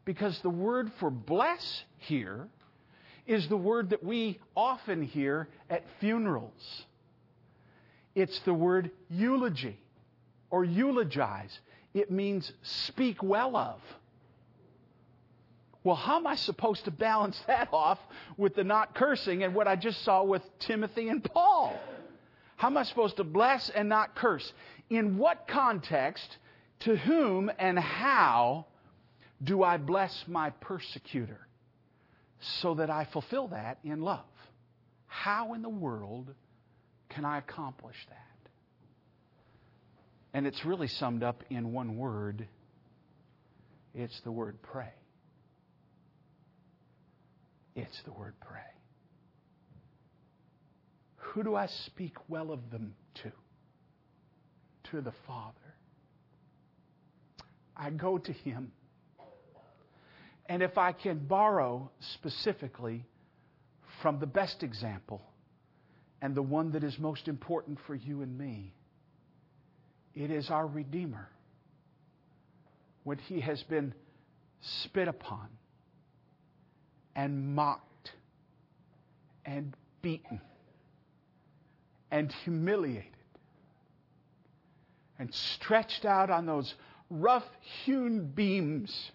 Because 0.06 0.40
the 0.40 0.50
word 0.50 0.90
for 1.00 1.10
bless 1.10 1.84
here 1.98 2.48
is 3.28 3.50
the 3.50 3.58
word 3.58 3.90
that 3.90 4.04
we 4.04 4.40
often 4.56 5.02
hear 5.02 5.50
at 5.70 5.84
funerals. 6.00 6.86
It's 8.16 8.40
the 8.42 8.54
word 8.54 8.92
eulogy 9.10 9.83
or 10.54 10.64
eulogize. 10.64 11.60
It 11.96 12.12
means 12.12 12.54
speak 12.62 13.24
well 13.24 13.58
of. 13.58 13.82
Well, 15.84 15.96
how 15.96 16.18
am 16.18 16.28
I 16.28 16.36
supposed 16.36 16.86
to 16.86 16.92
balance 16.92 17.42
that 17.48 17.70
off 17.74 17.98
with 18.38 18.54
the 18.54 18.64
not 18.64 18.94
cursing 18.94 19.42
and 19.42 19.56
what 19.56 19.68
I 19.68 19.76
just 19.76 20.04
saw 20.04 20.22
with 20.22 20.44
Timothy 20.60 21.10
and 21.10 21.24
Paul? 21.24 21.76
How 22.56 22.68
am 22.68 22.78
I 22.78 22.84
supposed 22.84 23.18
to 23.18 23.24
bless 23.24 23.72
and 23.72 23.90
not 23.90 24.14
curse? 24.14 24.54
In 24.92 25.18
what 25.18 25.48
context, 25.48 26.38
to 26.82 26.98
whom, 26.98 27.52
and 27.58 27.80
how 27.80 28.68
do 29.44 29.64
I 29.64 29.78
bless 29.78 30.24
my 30.28 30.52
persecutor 30.52 31.48
so 32.62 32.76
that 32.76 32.92
I 32.92 33.06
fulfill 33.06 33.48
that 33.48 33.80
in 33.84 34.02
love? 34.02 34.20
How 35.08 35.56
in 35.56 35.64
the 35.64 35.70
world 35.70 36.32
can 37.10 37.26
I 37.26 37.40
accomplish 37.40 37.98
that? 38.10 38.33
And 40.34 40.48
it's 40.48 40.66
really 40.66 40.88
summed 40.88 41.24
up 41.24 41.44
in 41.50 41.74
one 41.74 41.98
word 41.98 42.48
it's 43.94 44.20
the 44.24 44.32
word 44.32 44.58
pray. 44.64 44.92
It's 47.76 48.02
the 48.06 48.12
word 48.12 48.34
pray. 48.40 48.60
Who 51.18 51.44
do 51.44 51.56
I 51.56 51.68
speak 51.86 52.16
well 52.28 52.52
of 52.52 52.72
them 52.72 52.96
to? 53.24 53.32
To 54.92 55.02
the 55.02 55.14
Father. 55.28 55.54
I 57.76 57.90
go 57.92 58.18
to 58.18 58.32
Him. 58.32 58.72
And 60.48 60.62
if 60.62 60.78
I 60.78 60.92
can 60.92 61.20
borrow 61.20 61.92
specifically 62.16 63.06
from 64.02 64.20
the 64.20 64.28
best 64.28 64.62
example 64.62 65.22
and 66.22 66.36
the 66.36 66.42
one 66.42 66.72
that 66.74 66.84
is 66.84 66.98
most 67.00 67.28
important 67.28 67.80
for 67.88 67.96
you 67.96 68.22
and 68.22 68.38
me, 68.38 68.74
it 70.16 70.32
is 70.32 70.50
our 70.50 70.68
Redeemer. 70.68 71.28
When 73.04 73.18
he 73.18 73.42
has 73.42 73.62
been 73.64 73.94
spit 74.62 75.08
upon 75.08 75.50
and 77.16 77.56
mocked 77.56 78.14
and 79.46 79.76
beaten 80.02 80.40
and 82.12 82.32
humiliated 82.44 83.08
and 85.20 85.34
stretched 85.34 86.06
out 86.06 86.30
on 86.30 86.46
those 86.46 86.74
rough 87.10 87.46
hewn 87.86 88.26
beams. 88.26 89.12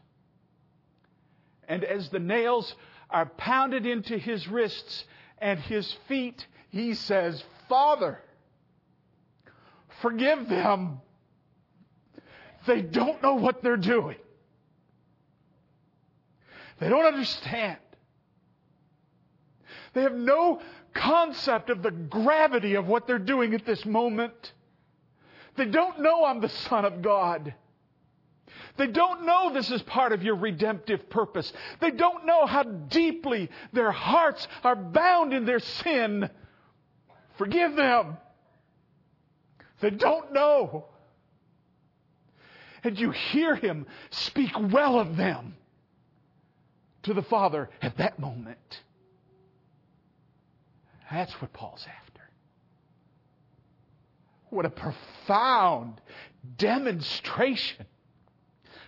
And 1.66 1.84
as 1.84 2.08
the 2.08 2.18
nails 2.18 2.74
are 3.10 3.26
pounded 3.26 3.86
into 3.86 4.18
his 4.18 4.48
wrists 4.48 5.04
and 5.38 5.58
his 5.58 5.96
feet, 6.08 6.46
he 6.70 6.94
says, 6.94 7.42
Father, 7.68 8.20
Forgive 10.00 10.48
them. 10.48 11.00
They 12.66 12.82
don't 12.82 13.22
know 13.22 13.34
what 13.34 13.62
they're 13.62 13.76
doing. 13.76 14.16
They 16.80 16.88
don't 16.88 17.06
understand. 17.06 17.78
They 19.94 20.02
have 20.02 20.14
no 20.14 20.60
concept 20.94 21.70
of 21.70 21.82
the 21.82 21.90
gravity 21.90 22.74
of 22.74 22.86
what 22.86 23.06
they're 23.06 23.18
doing 23.18 23.54
at 23.54 23.64
this 23.64 23.84
moment. 23.84 24.52
They 25.56 25.64
don't 25.64 26.00
know 26.00 26.24
I'm 26.24 26.40
the 26.40 26.48
Son 26.48 26.84
of 26.84 27.02
God. 27.02 27.54
They 28.76 28.86
don't 28.86 29.26
know 29.26 29.52
this 29.52 29.70
is 29.70 29.82
part 29.82 30.12
of 30.12 30.22
your 30.22 30.36
redemptive 30.36 31.10
purpose. 31.10 31.52
They 31.80 31.90
don't 31.90 32.26
know 32.26 32.46
how 32.46 32.62
deeply 32.62 33.50
their 33.72 33.90
hearts 33.90 34.46
are 34.62 34.76
bound 34.76 35.32
in 35.32 35.44
their 35.44 35.58
sin. 35.58 36.30
Forgive 37.36 37.74
them. 37.74 38.16
They 39.80 39.90
don't 39.90 40.32
know. 40.32 40.86
And 42.84 42.98
you 42.98 43.10
hear 43.10 43.54
him 43.54 43.86
speak 44.10 44.52
well 44.56 44.98
of 44.98 45.16
them 45.16 45.56
to 47.04 47.14
the 47.14 47.22
Father 47.22 47.70
at 47.82 47.96
that 47.98 48.18
moment. 48.18 48.82
That's 51.10 51.32
what 51.40 51.52
Paul's 51.52 51.86
after. 51.86 52.22
What 54.50 54.66
a 54.66 54.70
profound 54.70 56.00
demonstration 56.56 57.86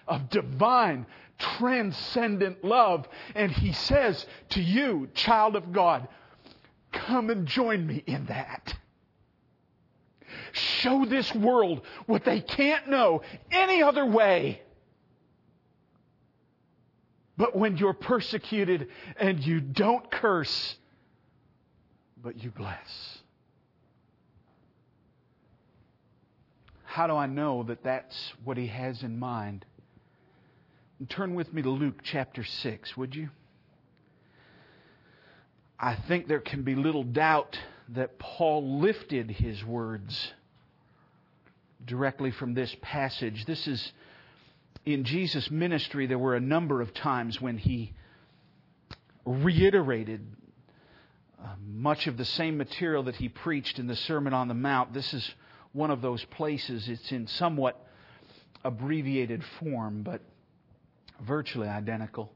of 0.07 0.29
divine, 0.31 1.07
transcendent 1.39 2.65
love. 2.65 3.07
And 3.35 3.51
he 3.51 3.73
says 3.73 4.27
to 4.51 4.61
you, 4.61 5.09
child 5.15 5.57
of 5.57 5.73
God, 5.73 6.09
come 6.93 7.31
and 7.31 7.47
join 7.47 7.87
me 7.87 8.03
in 8.07 8.27
that. 8.27 8.75
Show 10.53 11.05
this 11.05 11.35
world 11.35 11.83
what 12.07 12.25
they 12.25 12.41
can't 12.41 12.89
know 12.89 13.23
any 13.51 13.83
other 13.83 14.05
way. 14.05 14.63
But 17.37 17.57
when 17.57 17.79
you're 17.79 17.95
persecuted 17.95 18.89
and 19.19 19.45
you 19.45 19.61
don't 19.61 20.11
curse, 20.11 20.77
but 22.23 22.43
you 22.43 22.51
bless. 22.51 23.19
How 26.85 27.07
do 27.07 27.15
I 27.17 27.27
know 27.27 27.63
that 27.63 27.83
that's 27.83 28.35
what 28.45 28.57
he 28.57 28.67
has 28.67 29.03
in 29.03 29.19
mind? 29.19 29.65
turn 31.09 31.35
with 31.35 31.53
me 31.53 31.63
to 31.63 31.71
Luke 31.71 32.01
chapter 32.03 32.45
6, 32.45 32.97
would 32.97 33.15
you? 33.15 33.31
I 35.79 35.95
think 35.95 36.29
there 36.29 36.41
can 36.41 36.63
be 36.63 36.75
little 36.75 37.05
doubt 37.05 37.59
that 37.91 38.19
Paul 38.19 38.81
lifted 38.81 39.31
his 39.31 39.65
words 39.65 40.33
directly 41.85 42.31
from 42.31 42.55
this 42.55 42.75
passage. 42.83 43.45
This 43.47 43.67
is 43.67 43.93
in 44.85 45.05
Jesus' 45.05 45.51
ministry, 45.51 46.07
there 46.07 46.19
were 46.19 46.37
a 46.37 46.41
number 46.41 46.81
of 46.81 46.95
times 46.95 47.41
when 47.41 47.59
he 47.59 47.93
reiterated 49.27 50.27
uh, 51.43 51.49
much 51.67 52.07
of 52.07 52.17
the 52.17 52.25
same 52.25 52.57
material 52.57 53.03
that 53.05 53.17
he 53.17 53.29
preached 53.29 53.79
in 53.79 53.87
the 53.87 53.97
Sermon 53.97 54.33
on 54.33 54.49
the 54.49 54.55
Mount. 54.55 54.93
This 54.95 55.13
is 55.13 55.35
one 55.73 55.91
of 55.91 56.01
those 56.01 56.25
places. 56.25 56.89
It's 56.89 57.13
in 57.13 57.27
somewhat 57.27 57.87
abbreviated 58.65 59.45
form, 59.59 60.03
but 60.03 60.23
virtually 61.21 61.69
identical. 61.69 62.33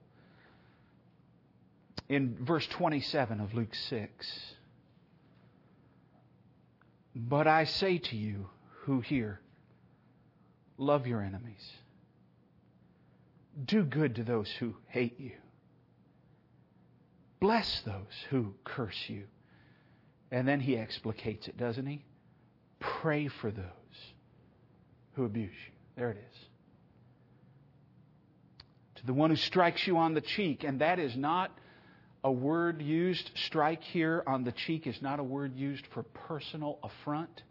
in 2.09 2.37
verse 2.41 2.67
27 2.67 3.41
of 3.41 3.55
Luke 3.55 3.75
6. 3.75 4.55
But 7.17 7.47
I 7.47 7.65
say 7.65 7.99
to 7.99 8.17
you 8.17 8.49
who 8.85 9.01
hear, 9.01 9.40
love 10.77 11.07
your 11.07 11.23
enemies. 11.23 11.73
Do 13.64 13.83
good 13.83 14.16
to 14.16 14.25
those 14.25 14.51
who 14.59 14.75
hate 14.88 15.18
you. 15.18 15.33
Bless 17.40 17.81
those 17.83 18.27
who 18.31 18.55
curse 18.64 19.09
you. 19.09 19.25
And 20.31 20.47
then 20.49 20.61
he 20.61 20.77
explicates 20.77 21.47
it, 21.49 21.57
doesn't 21.57 21.87
he? 21.87 22.05
Pray 22.81 23.29
for 23.29 23.51
those 23.51 23.64
who 25.12 25.25
abuse 25.25 25.53
you. 25.53 25.73
There 25.97 26.11
it 26.11 26.18
is. 26.18 26.38
To 28.97 29.07
the 29.07 29.14
one 29.14 29.31
who 29.31 29.37
strikes 29.37 29.87
you 29.87 29.97
on 29.99 30.14
the 30.14 30.20
cheek, 30.20 30.64
and 30.64 30.81
that 30.81 30.99
is 30.99 31.16
not 31.16 31.57
a 32.23 32.33
word 32.33 32.83
used, 32.83 33.31
strike 33.35 33.83
here 33.83 34.25
on 34.27 34.44
the 34.44 34.53
cheek 34.53 34.87
is 34.87 35.01
not 35.01 35.20
a 35.20 35.25
word 35.25 35.55
used 35.55 35.87
for 35.88 36.03
personal 36.03 36.79
affront, 36.83 37.42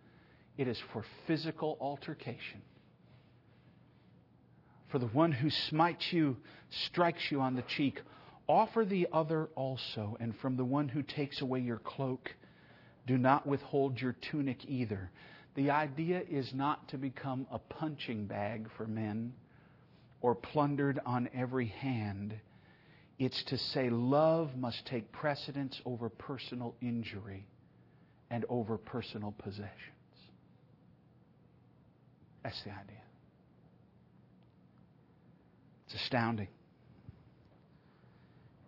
it 0.58 0.68
is 0.68 0.80
for 0.92 1.04
physical 1.28 1.78
altercation. 1.80 2.62
For 4.90 5.00
the 5.00 5.08
one 5.08 5.32
who 5.32 5.50
smites 5.50 6.14
you, 6.14 6.38
strikes 6.88 7.32
you 7.32 7.42
on 7.42 7.56
the 7.56 7.64
cheek, 7.64 8.00
offer 8.48 8.86
the 8.86 9.08
other 9.12 9.50
also. 9.56 10.18
And 10.20 10.36
from 10.38 10.56
the 10.56 10.66
one 10.66 10.88
who 10.88 11.02
takes 11.02 11.42
away 11.42 11.62
your 11.62 11.80
cloak, 11.80 12.30
do 13.08 13.18
not 13.18 13.48
withhold 13.48 14.00
your 14.00 14.16
tunic 14.32 14.60
either. 14.68 15.10
The 15.56 15.72
idea 15.72 16.22
is 16.30 16.54
not 16.54 16.88
to 16.90 16.98
become 16.98 17.48
a 17.52 17.60
punching 17.60 18.28
bag 18.28 18.68
for 18.78 18.86
men 18.86 19.34
or 20.22 20.36
plundered 20.36 21.00
on 21.06 21.30
every 21.34 21.68
hand 21.68 22.40
it's 23.20 23.44
to 23.46 23.58
say 23.58 23.90
love 23.90 24.56
must 24.58 24.86
take 24.86 25.12
precedence 25.12 25.80
over 25.86 26.10
personal 26.10 26.76
injury 26.82 27.46
and 28.30 28.46
over 28.50 28.78
personal 28.78 29.32
possessions. 29.32 29.72
That's 32.44 32.62
the 32.64 32.72
idea. 32.72 33.02
It's 35.86 35.96
astounding. 35.96 36.50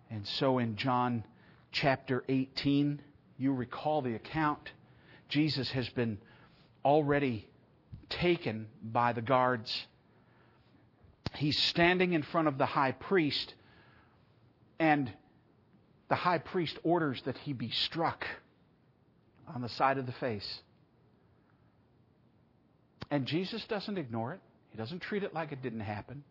And 0.10 0.26
so 0.26 0.60
in 0.60 0.78
John 0.78 1.26
chapter 1.72 2.24
18, 2.30 3.02
you 3.38 3.54
recall 3.54 4.02
the 4.02 4.16
account. 4.16 4.72
Jesus 5.28 5.70
has 5.72 5.90
been 5.90 6.20
already 6.86 7.48
taken 8.10 8.68
by 8.82 9.12
the 9.12 9.22
guards. 9.22 9.88
He's 11.36 11.62
standing 11.62 12.14
in 12.14 12.24
front 12.24 12.48
of 12.48 12.58
the 12.58 12.66
high 12.66 12.94
priest 12.94 13.54
and 14.80 15.12
the 16.08 16.16
high 16.16 16.38
priest 16.38 16.78
orders 16.84 17.22
that 17.26 17.38
he 17.40 17.54
be 17.54 17.72
struck 17.72 18.26
on 19.54 19.62
the 19.62 19.70
side 19.70 19.98
of 19.98 20.06
the 20.06 20.12
face. 20.14 20.62
And 23.12 23.26
Jesus 23.26 23.64
doesn't 23.70 23.98
ignore 23.98 24.34
it. 24.34 24.42
He 24.72 24.78
doesn't 24.78 25.02
treat 25.02 25.24
it 25.24 25.34
like 25.34 25.52
it 25.52 25.62
didn't 25.62 25.82
happen. 25.82 26.24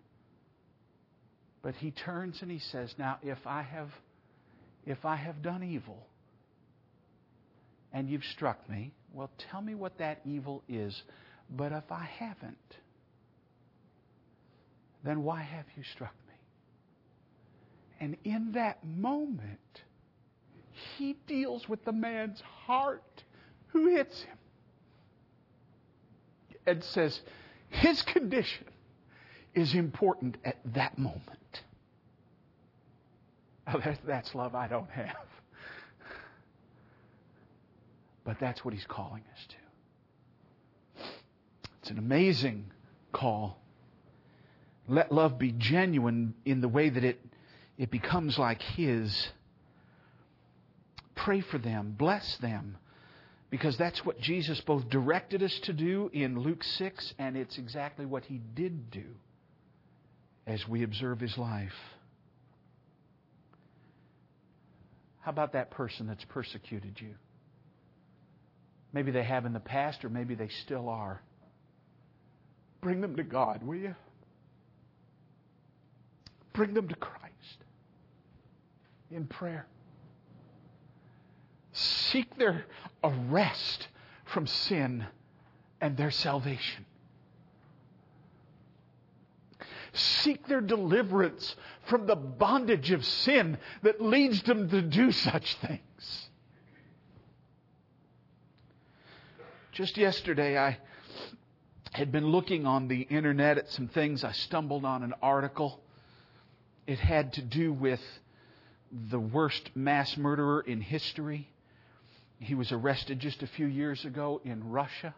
But 1.63 1.75
he 1.77 1.93
turns 1.93 2.43
and 2.43 2.51
he 2.51 2.59
says, 2.59 2.95
"Now 2.99 3.19
if 3.23 3.39
I 3.47 3.63
have 3.63 3.91
if 4.85 5.05
I 5.05 5.17
have 5.17 5.41
done 5.43 5.63
evil 5.63 6.07
and 7.93 8.11
you've 8.11 8.25
struck 8.25 8.69
me, 8.69 8.93
well 9.13 9.31
tell 9.51 9.63
me 9.63 9.75
what 9.75 9.97
that 9.99 10.21
evil 10.27 10.63
is. 10.69 11.03
But 11.49 11.73
if 11.73 11.91
I 11.91 12.05
haven't, 12.05 12.77
then 15.03 15.23
why 15.23 15.43
have 15.43 15.67
you 15.77 15.85
struck 15.85 16.15
me?" 16.29 16.35
And 18.01 18.17
in 18.25 18.53
that 18.53 18.85
moment, 18.85 19.85
he 20.99 21.17
deals 21.27 21.67
with 21.69 21.85
the 21.85 21.93
man's 21.93 22.41
heart 22.67 23.25
who 23.69 23.95
hits 23.95 24.23
him 24.25 24.37
and 26.67 26.83
says, 26.83 27.21
his 27.69 28.03
condition 28.03 28.67
is 29.55 29.75
important 29.75 30.37
at 30.45 30.57
that 30.75 30.99
moment. 30.99 31.63
That's 34.07 34.35
love 34.35 34.55
I 34.55 34.69
don't 34.69 34.91
have. 34.91 35.17
But 38.25 38.39
that's 38.41 38.65
what 38.65 38.73
he's 38.75 38.87
calling 38.87 39.23
us 39.33 39.47
to. 39.49 39.55
It's 41.81 41.91
an 41.91 41.99
amazing 41.99 42.71
call. 43.13 43.59
Let 44.89 45.13
love 45.13 45.39
be 45.39 45.53
genuine 45.53 46.35
in 46.45 46.61
the 46.61 46.69
way 46.69 46.89
that 46.89 47.05
it 47.05 47.21
it 47.77 47.91
becomes 47.91 48.39
like 48.39 48.63
His. 48.63 49.29
Pray 51.15 51.41
for 51.41 51.59
them, 51.59 51.95
bless 51.97 52.37
them, 52.39 52.77
because 53.55 53.77
that's 53.77 54.05
what 54.05 54.19
Jesus 54.19 54.61
both 54.63 54.89
directed 54.89 55.41
us 55.41 55.57
to 55.61 55.73
do 55.73 56.11
in 56.13 56.41
Luke 56.41 56.65
6, 56.65 57.15
and 57.21 57.37
it's 57.37 57.57
exactly 57.57 58.05
what 58.05 58.25
He 58.25 58.41
did 58.57 58.91
do 58.91 59.05
as 60.45 60.67
we 60.67 60.83
observe 60.83 61.21
His 61.21 61.39
life. 61.39 61.73
How 65.21 65.31
about 65.31 65.53
that 65.53 65.71
person 65.71 66.09
that's 66.09 66.25
persecuted 66.25 67.01
you? 67.01 67.15
Maybe 68.93 69.13
they 69.13 69.23
have 69.23 69.47
in 69.47 69.53
the 69.53 69.61
past, 69.61 70.05
or 70.05 70.09
maybe 70.09 70.35
they 70.35 70.49
still 70.65 70.89
are. 70.89 71.23
Bring 72.81 73.01
them 73.01 73.15
to 73.15 73.23
God, 73.23 73.63
will 73.63 73.77
you? 73.77 73.95
Bring 76.55 76.75
them 76.75 76.89
to 76.89 76.97
Christ 76.97 77.23
in 79.13 79.27
prayer. 79.29 79.69
Seek 81.73 82.37
their 82.37 82.65
arrest 83.05 83.89
from 84.25 84.47
sin 84.47 85.07
and 85.81 85.97
their 85.97 86.11
salvation. 86.11 86.87
Seek 89.93 90.49
their 90.49 90.61
deliverance 90.61 91.55
from 91.87 92.07
the 92.07 92.17
bondage 92.17 92.91
of 92.91 93.05
sin 93.05 93.59
that 93.83 94.01
leads 94.01 94.43
them 94.43 94.69
to 94.71 94.83
do 94.83 95.13
such 95.13 95.55
things. 95.57 96.29
Just 99.71 99.97
yesterday, 99.97 100.59
I 100.59 100.79
had 101.93 102.11
been 102.11 102.27
looking 102.27 102.67
on 102.67 102.89
the 102.89 103.03
internet 103.03 103.59
at 103.59 103.71
some 103.71 103.87
things. 103.87 104.25
I 104.25 104.33
stumbled 104.33 104.85
on 104.85 105.05
an 105.05 105.15
article. 105.23 105.81
It 106.87 106.99
had 106.99 107.35
to 107.35 107.43
do 107.43 107.73
with 107.73 108.01
the 109.11 109.19
worst 109.19 109.71
mass 109.75 110.17
murderer 110.17 110.61
in 110.61 110.81
history. 110.81 111.54
He 112.45 112.55
was 112.55 112.73
arrested 112.73 113.21
just 113.21 113.43
a 113.43 113.47
few 113.47 113.67
years 113.67 114.05
ago 114.05 114.43
in 114.45 114.69
Russia. 114.69 115.15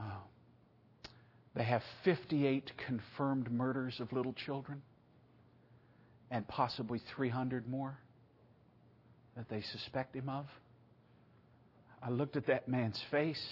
Uh, 0.00 0.02
they 1.54 1.62
have 1.62 1.82
58 2.04 2.72
confirmed 2.86 3.52
murders 3.52 4.00
of 4.00 4.12
little 4.14 4.32
children 4.32 4.80
and 6.30 6.48
possibly 6.48 7.02
300 7.14 7.68
more 7.68 7.98
that 9.36 9.46
they 9.50 9.60
suspect 9.60 10.16
him 10.16 10.30
of. 10.30 10.46
I 12.02 12.08
looked 12.08 12.36
at 12.36 12.46
that 12.46 12.66
man's 12.66 13.00
face, 13.10 13.44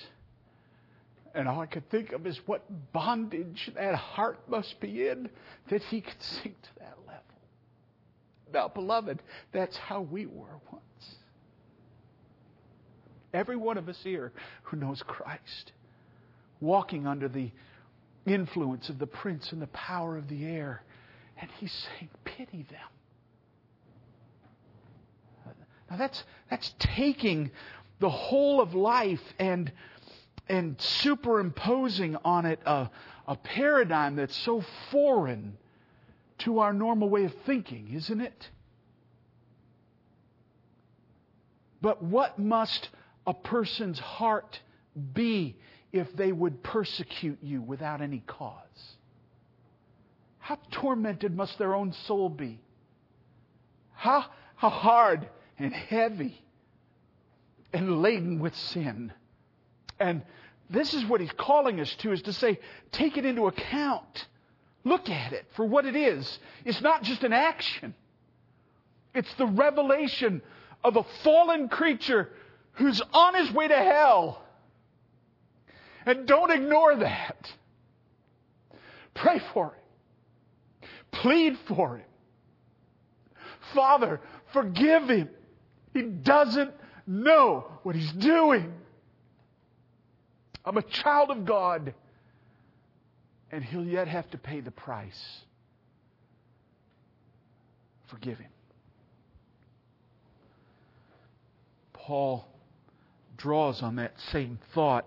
and 1.34 1.46
all 1.46 1.60
I 1.60 1.66
could 1.66 1.90
think 1.90 2.12
of 2.12 2.26
is 2.26 2.40
what 2.46 2.64
bondage 2.94 3.70
that 3.74 3.94
heart 3.94 4.40
must 4.48 4.80
be 4.80 5.06
in 5.06 5.28
that 5.68 5.82
he 5.82 6.00
could 6.00 6.22
sink 6.42 6.60
to 6.62 6.68
that 6.78 6.96
level. 7.06 7.22
Now, 8.54 8.68
beloved, 8.68 9.22
that's 9.52 9.76
how 9.76 10.00
we 10.00 10.24
were 10.24 10.58
once. 10.70 10.82
Every 13.32 13.56
one 13.56 13.78
of 13.78 13.88
us 13.88 13.98
here 14.02 14.32
who 14.64 14.76
knows 14.76 15.02
Christ, 15.02 15.72
walking 16.60 17.06
under 17.06 17.28
the 17.28 17.50
influence 18.26 18.88
of 18.88 18.98
the 18.98 19.06
prince 19.06 19.52
and 19.52 19.62
the 19.62 19.68
power 19.68 20.16
of 20.16 20.28
the 20.28 20.44
air, 20.44 20.82
and 21.40 21.50
he's 21.58 21.72
saying, 21.72 22.10
pity 22.24 22.66
them. 22.70 22.78
Now 25.90 25.98
that's 25.98 26.24
that's 26.48 26.74
taking 26.78 27.50
the 28.00 28.08
whole 28.08 28.62
of 28.62 28.74
life 28.74 29.22
and 29.38 29.70
and 30.48 30.80
superimposing 30.80 32.16
on 32.24 32.46
it 32.46 32.60
a, 32.64 32.90
a 33.28 33.36
paradigm 33.36 34.16
that's 34.16 34.36
so 34.36 34.64
foreign 34.90 35.58
to 36.38 36.60
our 36.60 36.72
normal 36.72 37.08
way 37.08 37.24
of 37.24 37.34
thinking, 37.44 37.92
isn't 37.92 38.20
it? 38.20 38.48
But 41.80 42.02
what 42.02 42.38
must 42.38 42.88
a 43.26 43.34
person's 43.34 43.98
heart 43.98 44.60
be 45.14 45.56
if 45.92 46.14
they 46.16 46.32
would 46.32 46.62
persecute 46.62 47.38
you 47.42 47.62
without 47.62 48.00
any 48.00 48.22
cause? 48.26 48.96
How 50.38 50.58
tormented 50.70 51.36
must 51.36 51.58
their 51.58 51.74
own 51.74 51.92
soul 51.92 52.28
be? 52.28 52.60
How, 53.94 54.24
how 54.56 54.70
hard 54.70 55.28
and 55.58 55.72
heavy 55.72 56.42
and 57.72 58.02
laden 58.02 58.40
with 58.40 58.54
sin. 58.54 59.12
And 59.98 60.22
this 60.68 60.94
is 60.94 61.04
what 61.06 61.20
he's 61.20 61.32
calling 61.32 61.80
us 61.80 61.94
to 61.96 62.12
is 62.12 62.22
to 62.22 62.32
say, 62.32 62.58
take 62.90 63.16
it 63.16 63.24
into 63.24 63.46
account. 63.46 64.26
Look 64.84 65.08
at 65.08 65.32
it 65.32 65.46
for 65.54 65.64
what 65.64 65.86
it 65.86 65.94
is. 65.94 66.38
It's 66.64 66.80
not 66.80 67.02
just 67.02 67.22
an 67.22 67.32
action. 67.32 67.94
It's 69.14 69.32
the 69.34 69.46
revelation 69.46 70.42
of 70.82 70.96
a 70.96 71.04
fallen 71.22 71.68
creature 71.68 72.30
who's 72.74 73.00
on 73.12 73.34
his 73.34 73.50
way 73.52 73.68
to 73.68 73.76
hell. 73.76 74.42
And 76.06 76.26
don't 76.26 76.50
ignore 76.50 76.96
that. 76.96 77.52
Pray 79.14 79.40
for 79.52 79.66
him. 79.66 80.88
Plead 81.12 81.58
for 81.68 81.98
him. 81.98 82.06
Father, 83.74 84.20
forgive 84.52 85.08
him. 85.08 85.28
He 85.92 86.02
doesn't 86.02 86.72
know 87.06 87.66
what 87.82 87.94
he's 87.94 88.12
doing. 88.12 88.72
I'm 90.64 90.76
a 90.76 90.82
child 90.82 91.30
of 91.30 91.44
God. 91.44 91.94
And 93.50 93.62
he'll 93.62 93.84
yet 93.84 94.08
have 94.08 94.30
to 94.30 94.38
pay 94.38 94.60
the 94.60 94.70
price. 94.70 95.42
Forgive 98.06 98.38
him. 98.38 98.50
Paul 101.92 102.51
draws 103.42 103.82
on 103.82 103.96
that 103.96 104.12
same 104.30 104.56
thought 104.72 105.04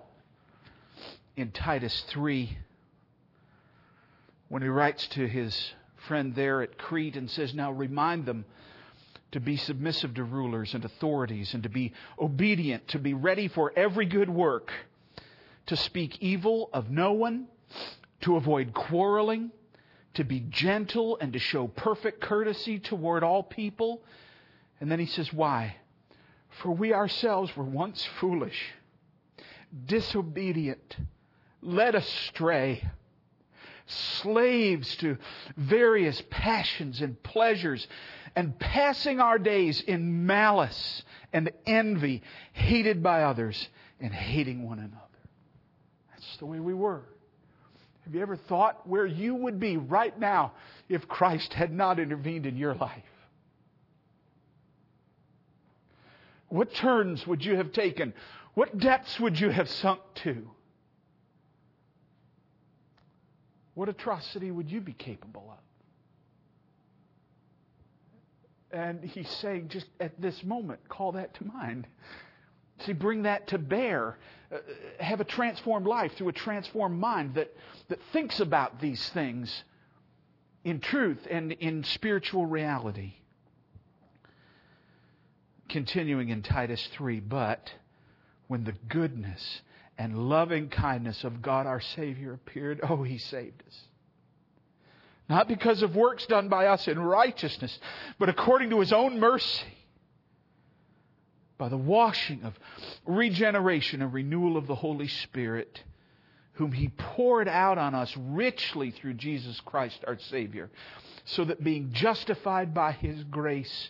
in 1.38 1.52
Titus 1.52 2.04
3 2.10 2.58
when 4.50 4.62
he 4.62 4.68
writes 4.68 5.08
to 5.08 5.26
his 5.26 5.72
friend 6.06 6.36
there 6.36 6.62
at 6.62 6.78
Crete 6.78 7.16
and 7.16 7.32
says, 7.32 7.54
Now 7.54 7.72
remind 7.72 8.26
them 8.26 8.44
to 9.32 9.40
be 9.40 9.56
submissive 9.56 10.16
to 10.16 10.26
rulers 10.26 10.74
and 10.74 10.84
authorities 10.84 11.54
and 11.54 11.64
to 11.64 11.70
be 11.70 11.94
obedient, 12.20 12.90
to 12.90 13.00
be 13.00 13.14
ready 13.14 13.48
for 13.48 13.72
every 13.74 14.06
good 14.06 14.30
work, 14.30 14.70
to 15.68 15.78
speak 15.78 16.22
evil 16.22 16.70
of 16.74 16.90
no 16.90 17.14
one, 17.14 17.48
to 18.20 18.36
avoid 18.36 18.74
quarreling, 18.74 19.50
to 20.16 20.26
be 20.26 20.42
gentle 20.50 21.18
and 21.22 21.32
to 21.32 21.40
show 21.40 21.68
perfect 21.70 22.20
courtesy 22.20 22.80
toward 22.80 23.24
all 23.24 23.44
people. 23.44 24.02
And 24.82 24.92
then 24.92 25.00
he 25.00 25.06
says, 25.06 25.32
Why? 25.32 25.78
For 26.62 26.72
we 26.72 26.94
ourselves 26.94 27.56
were 27.56 27.64
once 27.64 28.06
foolish, 28.20 28.74
disobedient, 29.86 30.98
led 31.62 31.96
astray 31.96 32.84
slaves 33.88 34.96
to 34.98 35.18
various 35.58 36.22
passions 36.30 37.02
and 37.02 37.22
pleasures, 37.22 37.88
and 38.36 38.58
passing 38.60 39.20
our 39.20 39.38
days 39.38 39.82
in 39.82 40.26
malice 40.26 41.04
and 41.32 41.52
envy, 41.66 42.24
hated 42.54 43.04
by 43.04 43.24
others 43.24 43.68
and 44.00 44.14
hating 44.14 44.68
one 44.68 44.80
another. 44.80 45.02
That's 46.12 46.38
the 46.38 46.46
way 46.46 46.60
we 46.60 46.74
were. 46.74 47.04
Have 48.06 48.14
you 48.14 48.22
ever 48.22 48.36
thought 48.36 48.88
where 48.88 49.06
you 49.06 49.36
would 49.36 49.60
be 49.60 49.78
right 49.78 50.18
now 50.20 50.54
if 50.90 51.08
Christ 51.08 51.54
had 51.54 51.72
not 51.72 52.00
intervened 52.00 52.46
in 52.46 52.58
your 52.58 52.76
life? 52.76 53.04
What 56.56 56.74
turns 56.74 57.28
would 57.28 57.44
you 57.44 57.58
have 57.58 57.74
taken? 57.74 58.14
What 58.54 58.78
depths 58.78 59.20
would 59.20 59.38
you 59.38 59.50
have 59.50 59.70
sunk 59.70 60.00
to? 60.24 60.50
What 63.74 63.90
atrocity 63.90 64.52
would 64.52 64.72
you 64.72 64.80
be 64.80 64.94
capable 64.94 65.54
of? 68.72 68.80
And 68.80 69.04
he's 69.04 69.30
saying, 69.30 69.68
just 69.68 69.88
at 70.00 70.22
this 70.22 70.46
moment, 70.46 70.80
call 70.88 71.12
that 71.12 71.34
to 71.34 71.46
mind. 71.46 71.88
See, 72.86 72.94
bring 72.94 73.24
that 73.24 73.48
to 73.48 73.58
bear. 73.58 74.18
Uh, 74.50 74.60
have 75.02 75.20
a 75.20 75.26
transformed 75.26 75.88
life 75.88 76.14
through 76.16 76.30
a 76.30 76.34
transformed 76.34 76.98
mind 76.98 77.36
that, 77.36 77.54
that 77.90 78.00
thinks 78.14 78.40
about 78.40 78.80
these 78.80 79.10
things 79.10 79.66
in 80.64 80.80
truth 80.80 81.28
and 81.30 81.52
in 81.52 81.84
spiritual 81.84 82.46
reality. 82.46 83.16
Continuing 85.70 86.30
in 86.30 86.42
Titus 86.42 86.88
3, 86.94 87.20
but 87.22 87.74
when 88.48 88.64
the 88.64 88.76
goodness 88.88 89.62
and 89.98 90.30
loving 90.30 90.70
kindness 90.70 91.24
of 91.24 91.42
God 91.42 91.66
our 91.66 91.82
Savior 91.82 92.34
appeared, 92.34 92.82
oh, 92.84 93.04
He 93.04 93.18
saved 93.18 93.64
us. 93.68 93.80
Not 95.28 95.48
because 95.48 95.82
of 95.82 95.96
works 95.96 96.26
done 96.28 96.50
by 96.50 96.68
us 96.68 96.88
in 96.88 97.00
righteousness, 97.00 97.80
but 98.20 98.30
according 98.30 98.70
to 98.70 98.80
His 98.80 98.94
own 98.94 99.20
mercy, 99.20 99.66
by 101.58 101.70
the 101.70 101.78
washing 101.78 102.44
of 102.44 102.54
regeneration 103.06 104.02
and 104.02 104.14
renewal 104.14 104.58
of 104.58 104.68
the 104.68 104.76
Holy 104.76 105.08
Spirit, 105.08 105.82
whom 106.54 106.72
He 106.72 106.90
poured 106.90 107.48
out 107.48 107.78
on 107.78 107.96
us 107.96 108.16
richly 108.18 108.92
through 108.92 109.16
Jesus 109.16 109.60
Christ 109.62 110.04
our 110.06 110.20
Savior, 110.20 110.70
so 111.24 111.46
that 111.46 111.64
being 111.64 111.92
justified 111.92 112.74
by 112.74 112.92
His 112.92 113.24
grace, 113.24 113.90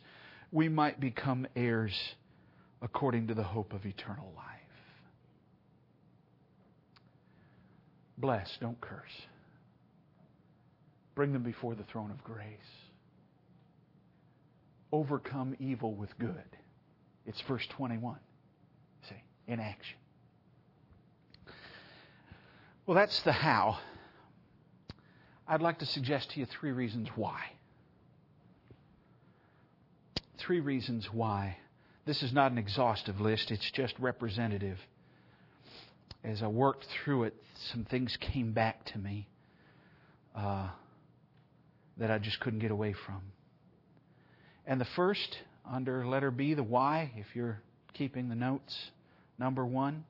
we 0.56 0.70
might 0.70 1.02
become 1.02 1.46
heirs 1.54 2.15
according 2.82 3.28
to 3.28 3.34
the 3.34 3.44
hope 3.44 3.74
of 3.74 3.86
eternal 3.86 4.32
life. 4.38 4.46
Bless, 8.18 8.58
don't 8.62 8.80
curse. 8.80 9.12
Bring 11.13 11.34
them 11.34 11.44
before 11.44 11.76
the 11.76 11.84
throne 11.84 12.10
of 12.10 12.24
grace. 12.24 12.48
Overcome 14.94 15.58
evil 15.60 15.94
with 15.94 16.18
good. 16.18 16.58
It's 17.26 17.41
verse 17.41 17.68
21. 17.72 18.15
See, 19.10 19.15
in 19.50 19.60
action. 19.60 19.98
Well, 22.86 22.96
that's 22.96 23.22
the 23.24 23.34
how. 23.34 23.80
I'd 25.50 25.62
like 25.62 25.80
to 25.80 25.86
suggest 25.86 26.32
to 26.32 26.39
you 26.39 26.46
three 26.46 26.72
reasons 26.72 27.10
why. 27.18 27.41
Three 30.45 30.60
reasons 30.60 31.08
why. 31.12 31.58
This 32.05 32.21
is 32.21 32.34
not 32.34 32.51
an 32.51 32.58
exhaustive 32.58 33.19
list, 33.19 33.51
it's 33.51 33.69
just 33.71 33.95
representative 33.99 34.77
as 36.25 36.41
I 36.41 36.47
worked 36.47 36.86
through 37.03 37.25
it, 37.25 37.36
some 37.71 37.86
things 37.86 38.17
came 38.19 38.51
back 38.51 38.84
to 38.86 38.97
me 38.97 39.27
uh, 40.36 40.69
that 41.97 42.10
I 42.10 42.17
just 42.17 42.39
couldn't 42.39 42.60
get 42.60 42.71
away 42.71 42.95
from. 43.05 43.21
And 44.65 44.81
the 44.81 44.88
first, 44.95 45.38
under 45.69 46.05
letter 46.08 46.31
B, 46.31 46.55
the 46.55 46.63
why, 46.63 47.12
if 47.15 47.27
you're 47.36 47.62
keeping 47.93 48.27
the 48.27 48.36
notes, 48.36 48.75
number 49.38 49.63
one, 49.63 50.03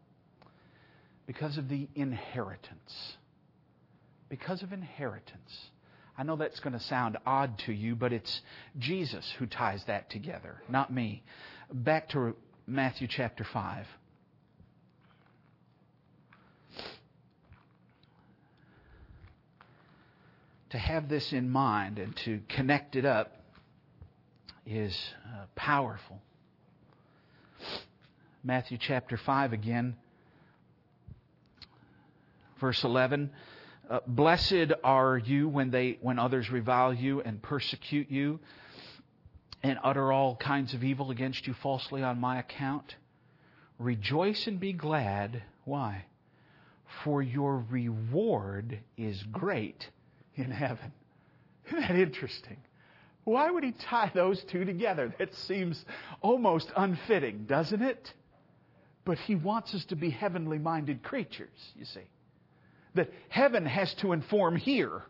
because 1.28 1.58
of 1.58 1.68
the 1.68 1.90
inheritance. 1.96 3.16
Because 4.30 4.64
of 4.64 4.72
inheritance. 4.72 5.52
I 6.18 6.24
know 6.24 6.36
that's 6.36 6.60
going 6.62 6.74
to 6.74 6.80
sound 6.80 7.18
odd 7.26 7.58
to 7.66 7.74
you, 7.74 7.96
but 7.96 8.14
it's 8.14 8.42
Jesus 8.80 9.30
who 9.38 9.46
ties 9.46 9.84
that 9.88 10.10
together, 10.10 10.62
not 10.70 10.92
me. 10.92 11.24
Back 11.72 12.10
to 12.10 12.36
Matthew 12.68 13.08
chapter 13.10 13.44
5. 13.44 13.86
to 20.76 20.80
have 20.80 21.08
this 21.08 21.32
in 21.32 21.50
mind 21.50 22.00
and 22.00 22.14
to 22.26 22.42
connect 22.50 22.98
it 22.98 23.06
up 23.06 23.32
is 24.66 24.94
uh, 25.26 25.46
powerful. 25.56 26.22
Matthew 28.44 28.78
chapter 28.80 29.16
5 29.16 29.54
again, 29.54 29.96
verse 32.60 32.84
11. 32.84 33.32
Uh, 33.88 34.00
Blessed 34.08 34.72
are 34.84 35.18
you 35.18 35.48
when 35.48 35.70
they 35.70 35.98
when 36.02 36.18
others 36.18 36.50
revile 36.50 36.94
you 36.94 37.22
and 37.22 37.42
persecute 37.42 38.10
you 38.10 38.40
and 39.62 39.78
utter 39.84 40.12
all 40.12 40.36
kinds 40.36 40.74
of 40.74 40.84
evil 40.84 41.12
against 41.12 41.46
you 41.46 41.54
falsely 41.54 42.02
on 42.02 42.20
my 42.20 42.40
account. 42.40 42.96
Rejoice 43.78 44.48
and 44.48 44.60
be 44.60 44.74
glad. 44.74 45.44
Why? 45.66 46.06
For 47.04 47.22
your 47.22 47.66
reward 47.70 48.80
is 48.98 49.22
great 49.32 49.90
in 50.36 50.52
heaven. 50.52 50.92
Isn't 51.68 51.82
that 51.82 51.96
interesting? 51.96 52.58
Why 53.24 53.50
would 53.50 53.64
he 53.64 53.72
tie 53.72 54.12
those 54.14 54.44
two 54.46 54.66
together? 54.66 55.14
That 55.18 55.34
seems 55.34 55.84
almost 56.22 56.72
unfitting, 56.76 57.46
doesn't 57.46 57.82
it? 57.82 58.14
But 59.04 59.18
he 59.20 59.36
wants 59.36 59.74
us 59.74 59.86
to 59.86 59.96
be 59.96 60.10
heavenly 60.12 60.60
minded 60.60 61.04
creatures, 61.04 61.74
you 61.76 61.86
see. 61.86 62.08
That 62.96 63.12
heaven 63.30 63.66
has 63.66 63.94
to 63.96 64.12
inform 64.12 64.56
here, 64.56 65.04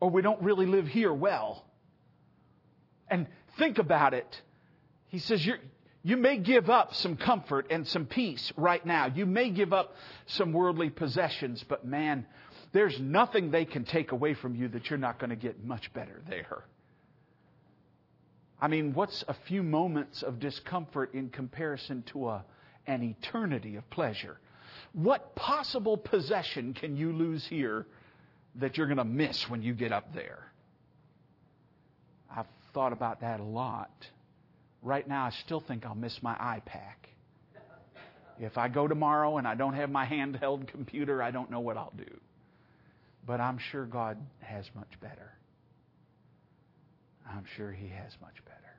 or 0.00 0.10
we 0.10 0.22
don't 0.22 0.40
really 0.42 0.66
live 0.66 0.86
here 0.86 1.12
well. 1.12 1.64
And 3.08 3.26
think 3.58 3.78
about 3.78 4.14
it. 4.14 4.40
He 5.08 5.18
says, 5.18 5.44
you 5.44 5.54
you 6.02 6.16
may 6.16 6.38
give 6.38 6.70
up 6.70 6.94
some 6.94 7.16
comfort 7.16 7.66
and 7.70 7.86
some 7.86 8.06
peace 8.06 8.52
right 8.56 8.84
now. 8.84 9.06
You 9.06 9.26
may 9.26 9.50
give 9.50 9.72
up 9.72 9.94
some 10.26 10.52
worldly 10.52 10.88
possessions, 10.88 11.62
but 11.68 11.84
man, 11.84 12.24
there's 12.72 12.98
nothing 12.98 13.50
they 13.50 13.66
can 13.66 13.84
take 13.84 14.12
away 14.12 14.34
from 14.34 14.54
you 14.54 14.68
that 14.68 14.88
you're 14.88 14.98
not 14.98 15.18
going 15.18 15.30
to 15.30 15.36
get 15.36 15.62
much 15.62 15.92
better 15.92 16.22
there. 16.28 16.64
I 18.60 18.68
mean, 18.68 18.94
what's 18.94 19.24
a 19.28 19.34
few 19.46 19.62
moments 19.62 20.22
of 20.22 20.38
discomfort 20.38 21.14
in 21.14 21.28
comparison 21.28 22.02
to 22.12 22.28
a, 22.28 22.44
an 22.86 23.02
eternity 23.02 23.76
of 23.76 23.88
pleasure? 23.90 24.38
What 24.92 25.34
possible 25.36 25.96
possession 25.96 26.74
can 26.74 26.96
you 26.96 27.12
lose 27.12 27.46
here 27.46 27.86
that 28.56 28.76
you're 28.76 28.86
going 28.86 28.96
to 28.98 29.04
miss 29.04 29.48
when 29.48 29.62
you 29.62 29.72
get 29.72 29.92
up 29.92 30.12
there? 30.14 30.50
I've 32.34 32.46
thought 32.74 32.92
about 32.92 33.20
that 33.20 33.40
a 33.40 33.44
lot. 33.44 33.90
Right 34.82 35.06
now, 35.06 35.26
I 35.26 35.30
still 35.30 35.60
think 35.60 35.84
I'll 35.84 35.94
miss 35.94 36.22
my 36.22 36.34
iPAQ. 36.34 37.10
If 38.40 38.56
I 38.56 38.68
go 38.68 38.88
tomorrow 38.88 39.36
and 39.36 39.46
I 39.46 39.54
don't 39.54 39.74
have 39.74 39.90
my 39.90 40.06
handheld 40.06 40.66
computer, 40.66 41.22
I 41.22 41.30
don't 41.30 41.50
know 41.50 41.60
what 41.60 41.76
I'll 41.76 41.92
do. 41.96 42.18
But 43.26 43.40
I'm 43.40 43.58
sure 43.58 43.84
God 43.84 44.16
has 44.40 44.64
much 44.74 44.98
better. 45.00 45.30
I'm 47.28 47.44
sure 47.56 47.70
He 47.70 47.88
has 47.88 48.16
much 48.22 48.42
better. 48.46 48.69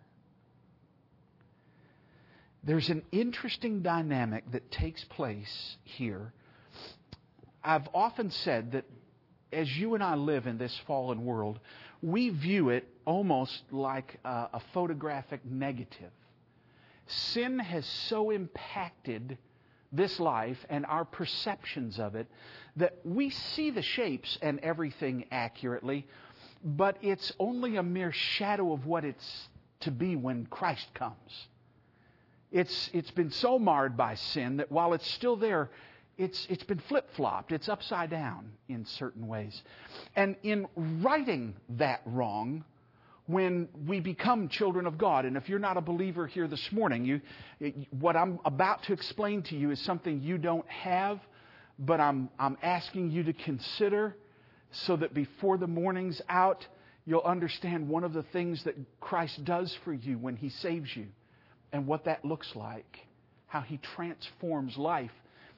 There's 2.63 2.89
an 2.89 3.03
interesting 3.11 3.81
dynamic 3.81 4.51
that 4.51 4.71
takes 4.71 5.03
place 5.05 5.77
here. 5.83 6.31
I've 7.63 7.87
often 7.93 8.29
said 8.29 8.73
that 8.73 8.85
as 9.51 9.75
you 9.77 9.95
and 9.95 10.03
I 10.03 10.15
live 10.15 10.45
in 10.45 10.57
this 10.57 10.77
fallen 10.85 11.25
world, 11.25 11.59
we 12.01 12.29
view 12.29 12.69
it 12.69 12.87
almost 13.05 13.63
like 13.71 14.19
a, 14.23 14.49
a 14.53 14.61
photographic 14.73 15.43
negative. 15.43 16.11
Sin 17.07 17.59
has 17.59 17.85
so 17.85 18.29
impacted 18.29 19.37
this 19.91 20.19
life 20.19 20.57
and 20.69 20.85
our 20.85 21.03
perceptions 21.03 21.99
of 21.99 22.15
it 22.15 22.27
that 22.77 22.99
we 23.03 23.29
see 23.29 23.71
the 23.71 23.81
shapes 23.81 24.37
and 24.41 24.59
everything 24.59 25.25
accurately, 25.31 26.07
but 26.63 26.97
it's 27.01 27.33
only 27.39 27.75
a 27.75 27.83
mere 27.83 28.11
shadow 28.11 28.71
of 28.71 28.85
what 28.85 29.03
it's 29.03 29.49
to 29.81 29.91
be 29.91 30.15
when 30.15 30.45
Christ 30.45 30.87
comes. 30.93 31.47
It's, 32.51 32.89
it's 32.93 33.11
been 33.11 33.31
so 33.31 33.57
marred 33.57 33.95
by 33.95 34.15
sin 34.15 34.57
that 34.57 34.71
while 34.71 34.93
it's 34.93 35.09
still 35.11 35.37
there, 35.37 35.69
it's, 36.17 36.47
it's 36.49 36.63
been 36.63 36.79
flip 36.89 37.09
flopped. 37.15 37.51
It's 37.51 37.69
upside 37.69 38.09
down 38.09 38.51
in 38.67 38.85
certain 38.85 39.27
ways. 39.27 39.61
And 40.15 40.35
in 40.43 40.67
righting 40.75 41.55
that 41.69 42.01
wrong, 42.05 42.65
when 43.25 43.69
we 43.87 44.01
become 44.01 44.49
children 44.49 44.85
of 44.85 44.97
God, 44.97 45.23
and 45.23 45.37
if 45.37 45.47
you're 45.47 45.59
not 45.59 45.77
a 45.77 45.81
believer 45.81 46.27
here 46.27 46.47
this 46.47 46.71
morning, 46.73 47.05
you, 47.05 47.21
what 47.91 48.17
I'm 48.17 48.39
about 48.43 48.83
to 48.83 48.93
explain 48.93 49.43
to 49.43 49.55
you 49.55 49.71
is 49.71 49.79
something 49.79 50.21
you 50.21 50.37
don't 50.37 50.67
have, 50.69 51.19
but 51.79 52.01
I'm, 52.01 52.29
I'm 52.37 52.57
asking 52.61 53.11
you 53.11 53.23
to 53.23 53.33
consider 53.33 54.17
so 54.71 54.97
that 54.97 55.13
before 55.13 55.57
the 55.57 55.67
morning's 55.67 56.21
out, 56.27 56.67
you'll 57.05 57.21
understand 57.21 57.87
one 57.87 58.03
of 58.03 58.11
the 58.11 58.23
things 58.23 58.63
that 58.65 58.75
Christ 58.99 59.45
does 59.45 59.73
for 59.85 59.93
you 59.93 60.17
when 60.17 60.35
He 60.35 60.49
saves 60.49 60.93
you 60.95 61.07
and 61.71 61.87
what 61.87 62.05
that 62.05 62.25
looks 62.25 62.55
like, 62.55 62.99
how 63.47 63.61
He 63.61 63.77
transforms 63.77 64.77
life, 64.77 65.11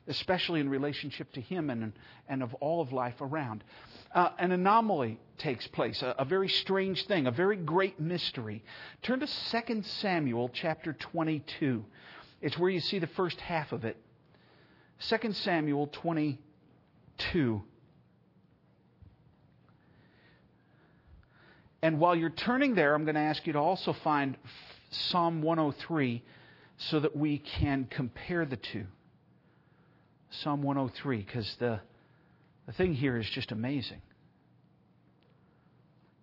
especially 0.08 0.60
in 0.60 0.70
relationship 0.70 1.32
to 1.34 1.42
Him 1.42 1.70
and, 1.70 1.94
and 2.28 2.44
of 2.44 2.54
all 2.56 2.82
of 2.82 2.92
life 2.94 3.22
around. 3.22 3.64
Uh, 4.14 4.30
an 4.38 4.52
anomaly 4.52 5.20
takes 5.38 5.68
place, 5.68 6.02
a, 6.02 6.16
a 6.20 6.26
very 6.26 6.50
strange 6.50 7.06
thing, 7.08 7.26
a 7.26 7.32
very 7.32 7.58
great 7.58 8.00
mystery. 8.00 8.64
Turn 9.02 9.20
to 9.20 9.28
2 9.28 9.84
Samuel 9.84 10.50
chapter 10.54 10.94
22. 10.94 11.84
It's 12.42 12.58
where 12.58 12.70
you 12.70 12.80
see 12.80 13.00
the 13.00 13.08
first 13.08 13.40
half 13.42 13.72
of 13.72 13.86
it. 13.86 13.98
2 15.10 15.34
Samuel 15.34 15.88
22. 15.88 17.64
And 21.82 22.00
while 22.00 22.16
you're 22.16 22.30
turning 22.30 22.76
there, 22.76 22.96
I'm 22.96 23.04
going 23.04 23.16
to 23.16 23.22
ask 23.22 23.46
you 23.46 23.54
to 23.54 23.60
also 23.60 23.92
find 23.92 24.38
Psalm 24.94 25.42
103 25.42 26.24
so 26.78 27.00
that 27.00 27.16
we 27.16 27.38
can 27.38 27.88
compare 27.90 28.46
the 28.46 28.58
two. 28.58 28.86
Psalm 30.30 30.64
103, 30.64 31.18
because 31.18 31.56
the, 31.60 31.80
the 32.66 32.74
thing 32.74 32.94
here 32.94 33.18
is 33.18 33.30
just 33.30 33.52
amazing. 33.52 34.02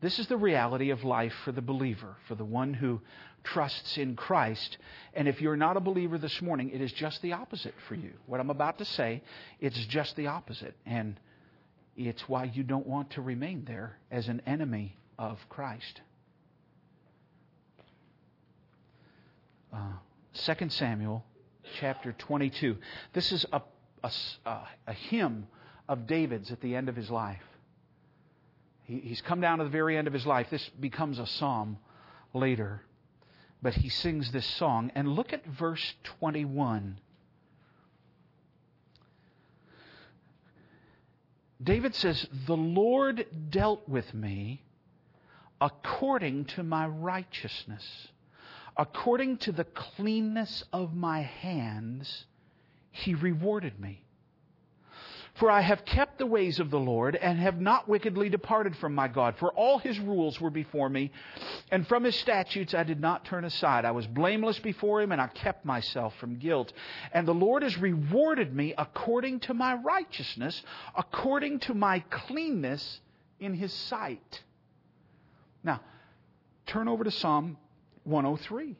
This 0.00 0.18
is 0.18 0.26
the 0.28 0.36
reality 0.36 0.90
of 0.90 1.04
life 1.04 1.34
for 1.44 1.52
the 1.52 1.62
believer, 1.62 2.16
for 2.26 2.34
the 2.34 2.44
one 2.44 2.72
who 2.72 3.00
trusts 3.44 3.98
in 3.98 4.16
Christ. 4.16 4.78
And 5.14 5.28
if 5.28 5.40
you're 5.40 5.56
not 5.56 5.76
a 5.76 5.80
believer 5.80 6.18
this 6.18 6.40
morning, 6.40 6.70
it 6.70 6.80
is 6.80 6.92
just 6.92 7.20
the 7.22 7.34
opposite 7.34 7.74
for 7.86 7.94
you. 7.94 8.12
What 8.26 8.40
I'm 8.40 8.50
about 8.50 8.78
to 8.78 8.84
say, 8.84 9.22
it's 9.60 9.86
just 9.86 10.16
the 10.16 10.28
opposite. 10.28 10.74
And 10.86 11.20
it's 11.96 12.28
why 12.28 12.44
you 12.44 12.62
don't 12.62 12.86
want 12.86 13.10
to 13.10 13.22
remain 13.22 13.64
there 13.66 13.98
as 14.10 14.28
an 14.28 14.42
enemy 14.46 14.96
of 15.18 15.38
Christ. 15.48 16.00
Uh, 19.72 19.92
2 20.34 20.68
Samuel 20.70 21.24
chapter 21.78 22.12
22. 22.12 22.76
This 23.12 23.32
is 23.32 23.46
a, 23.52 23.62
a, 24.02 24.10
a, 24.86 24.92
hymn 24.92 25.46
of 25.88 26.06
David's 26.06 26.50
at 26.50 26.60
the 26.60 26.74
end 26.74 26.88
of 26.88 26.96
his 26.96 27.10
life. 27.10 27.42
He, 28.84 29.00
he's 29.00 29.20
come 29.20 29.40
down 29.40 29.58
to 29.58 29.64
the 29.64 29.70
very 29.70 29.96
end 29.96 30.06
of 30.06 30.12
his 30.12 30.26
life. 30.26 30.48
This 30.50 30.68
becomes 30.80 31.18
a 31.18 31.26
psalm 31.26 31.78
later. 32.34 32.82
But 33.62 33.74
he 33.74 33.88
sings 33.88 34.32
this 34.32 34.46
song. 34.46 34.90
And 34.94 35.08
look 35.08 35.32
at 35.32 35.44
verse 35.46 35.94
21. 36.18 36.98
David 41.62 41.94
says, 41.94 42.26
The 42.46 42.56
Lord 42.56 43.26
dealt 43.50 43.88
with 43.88 44.14
me 44.14 44.62
according 45.60 46.46
to 46.46 46.62
my 46.62 46.86
righteousness 46.86 48.08
According 48.76 49.38
to 49.38 49.52
the 49.52 49.64
cleanness 49.64 50.64
of 50.72 50.94
my 50.94 51.20
hands, 51.20 52.24
he 52.90 53.14
rewarded 53.14 53.78
me. 53.78 54.04
For 55.34 55.50
I 55.50 55.60
have 55.60 55.84
kept 55.84 56.18
the 56.18 56.26
ways 56.26 56.60
of 56.60 56.70
the 56.70 56.78
Lord 56.78 57.16
and 57.16 57.38
have 57.38 57.60
not 57.60 57.88
wickedly 57.88 58.28
departed 58.28 58.76
from 58.76 58.94
my 58.94 59.08
God. 59.08 59.36
For 59.38 59.52
all 59.52 59.78
his 59.78 59.98
rules 59.98 60.40
were 60.40 60.50
before 60.50 60.88
me, 60.88 61.12
and 61.70 61.86
from 61.86 62.04
his 62.04 62.16
statutes 62.16 62.74
I 62.74 62.82
did 62.82 63.00
not 63.00 63.24
turn 63.24 63.44
aside. 63.44 63.84
I 63.84 63.92
was 63.92 64.06
blameless 64.06 64.58
before 64.58 65.00
him, 65.00 65.12
and 65.12 65.20
I 65.20 65.28
kept 65.28 65.64
myself 65.64 66.14
from 66.16 66.38
guilt. 66.38 66.72
And 67.12 67.26
the 67.26 67.32
Lord 67.32 67.62
has 67.62 67.78
rewarded 67.78 68.54
me 68.54 68.74
according 68.76 69.40
to 69.40 69.54
my 69.54 69.74
righteousness, 69.74 70.62
according 70.96 71.60
to 71.60 71.74
my 71.74 72.00
cleanness 72.10 73.00
in 73.38 73.54
his 73.54 73.72
sight. 73.72 74.42
Now, 75.62 75.80
turn 76.66 76.88
over 76.88 77.04
to 77.04 77.10
Psalm 77.10 77.56
103. 78.10 78.76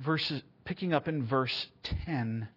Verses, 0.00 0.42
picking 0.64 0.92
up 0.92 1.08
in 1.08 1.24
verse 1.24 1.66
10. 1.82 2.48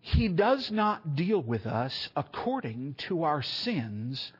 He 0.00 0.28
does 0.28 0.70
not 0.70 1.16
deal 1.16 1.42
with 1.42 1.66
us 1.66 2.08
according 2.16 2.94
to 3.08 3.24
our 3.24 3.42
sins, 3.42 4.32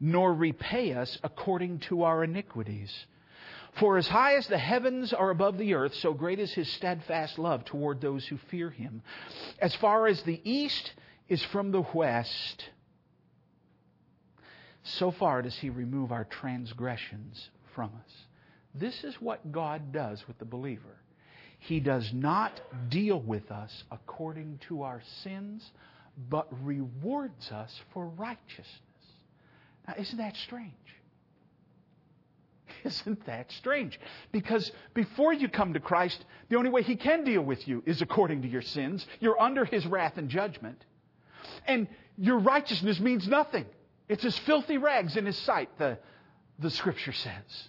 nor 0.00 0.32
repay 0.32 0.92
us 0.92 1.18
according 1.22 1.80
to 1.80 2.02
our 2.02 2.24
iniquities. 2.24 3.06
For 3.74 3.96
as 3.98 4.06
high 4.06 4.36
as 4.36 4.46
the 4.46 4.58
heavens 4.58 5.12
are 5.12 5.30
above 5.30 5.58
the 5.58 5.74
earth, 5.74 5.94
so 5.94 6.12
great 6.14 6.38
is 6.38 6.52
his 6.52 6.68
steadfast 6.68 7.38
love 7.38 7.64
toward 7.64 8.00
those 8.00 8.26
who 8.26 8.36
fear 8.36 8.70
him. 8.70 9.02
As 9.58 9.74
far 9.74 10.06
as 10.06 10.22
the 10.22 10.40
east 10.44 10.92
is 11.28 11.42
from 11.42 11.72
the 11.72 11.82
west, 11.92 12.68
so 14.84 15.10
far 15.10 15.42
does 15.42 15.56
he 15.56 15.70
remove 15.70 16.12
our 16.12 16.24
transgressions 16.24 17.50
from 17.74 17.90
us. 18.04 18.12
This 18.74 19.02
is 19.02 19.14
what 19.20 19.50
God 19.50 19.92
does 19.92 20.26
with 20.28 20.38
the 20.38 20.44
believer. 20.44 20.96
He 21.58 21.80
does 21.80 22.12
not 22.12 22.60
deal 22.90 23.18
with 23.18 23.50
us 23.50 23.84
according 23.90 24.60
to 24.68 24.82
our 24.82 25.02
sins, 25.22 25.68
but 26.28 26.48
rewards 26.62 27.50
us 27.50 27.80
for 27.92 28.06
righteousness. 28.06 28.68
Now, 29.88 29.94
isn't 29.98 30.18
that 30.18 30.36
strange? 30.36 30.72
Isn't 32.84 33.24
that 33.26 33.50
strange? 33.52 33.98
Because 34.30 34.70
before 34.92 35.32
you 35.32 35.48
come 35.48 35.72
to 35.72 35.80
Christ, 35.80 36.22
the 36.50 36.56
only 36.56 36.70
way 36.70 36.82
He 36.82 36.96
can 36.96 37.24
deal 37.24 37.42
with 37.42 37.66
you 37.66 37.82
is 37.86 38.02
according 38.02 38.42
to 38.42 38.48
your 38.48 38.62
sins. 38.62 39.06
You're 39.20 39.40
under 39.40 39.64
His 39.64 39.86
wrath 39.86 40.18
and 40.18 40.28
judgment. 40.28 40.84
And 41.66 41.88
your 42.18 42.38
righteousness 42.38 43.00
means 43.00 43.26
nothing. 43.26 43.64
It's 44.08 44.24
as 44.24 44.38
filthy 44.38 44.78
rags 44.78 45.16
in 45.16 45.26
his 45.26 45.38
sight, 45.38 45.70
the, 45.78 45.98
the 46.58 46.70
scripture 46.70 47.12
says. 47.12 47.68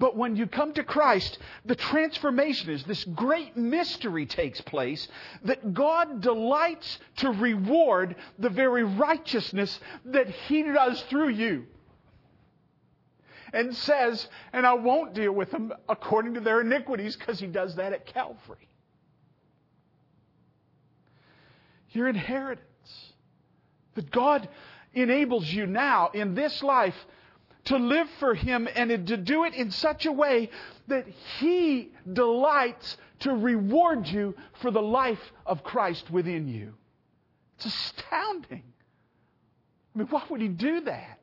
But 0.00 0.16
when 0.16 0.34
you 0.34 0.46
come 0.46 0.72
to 0.74 0.82
Christ, 0.82 1.38
the 1.66 1.74
transformation 1.74 2.70
is 2.70 2.84
this 2.84 3.04
great 3.04 3.54
mystery 3.56 4.24
takes 4.24 4.60
place 4.62 5.06
that 5.44 5.74
God 5.74 6.22
delights 6.22 6.98
to 7.18 7.30
reward 7.30 8.16
the 8.38 8.48
very 8.48 8.82
righteousness 8.82 9.78
that 10.06 10.30
He 10.30 10.62
does 10.62 11.02
through 11.02 11.28
you. 11.28 11.66
And 13.52 13.76
says, 13.76 14.26
and 14.54 14.64
I 14.64 14.74
won't 14.74 15.12
deal 15.12 15.32
with 15.32 15.50
them 15.50 15.72
according 15.86 16.34
to 16.34 16.40
their 16.40 16.62
iniquities 16.62 17.16
because 17.16 17.38
He 17.38 17.48
does 17.48 17.74
that 17.76 17.92
at 17.92 18.06
Calvary. 18.06 18.68
Your 21.90 22.08
inheritance. 22.08 22.66
That 23.96 24.10
God 24.10 24.48
enables 24.94 25.46
you 25.48 25.66
now 25.66 26.10
in 26.12 26.34
this 26.34 26.62
life 26.62 26.96
to 27.64 27.76
live 27.76 28.08
for 28.18 28.34
Him 28.34 28.68
and 28.74 29.06
to 29.06 29.16
do 29.16 29.44
it 29.44 29.54
in 29.54 29.70
such 29.70 30.06
a 30.06 30.12
way 30.12 30.50
that 30.88 31.06
He 31.38 31.92
delights 32.10 32.96
to 33.20 33.34
reward 33.34 34.06
you 34.08 34.34
for 34.60 34.70
the 34.70 34.82
life 34.82 35.20
of 35.46 35.62
Christ 35.62 36.10
within 36.10 36.48
you. 36.48 36.74
It's 37.56 37.66
astounding. 37.66 38.64
I 39.94 39.98
mean, 39.98 40.08
why 40.08 40.22
would 40.30 40.40
he 40.40 40.48
do 40.48 40.80
that? 40.80 41.18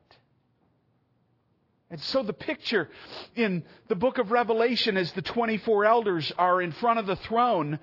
And 1.90 2.00
so 2.00 2.22
the 2.22 2.34
picture 2.34 2.90
in 3.34 3.64
the 3.88 3.94
book 3.94 4.18
of 4.18 4.30
Revelation 4.30 4.96
as 4.96 5.10
the 5.12 5.22
24 5.22 5.86
elders 5.86 6.32
are 6.36 6.60
in 6.60 6.72
front 6.72 6.98
of 6.98 7.06
the 7.06 7.16
throne 7.16 7.78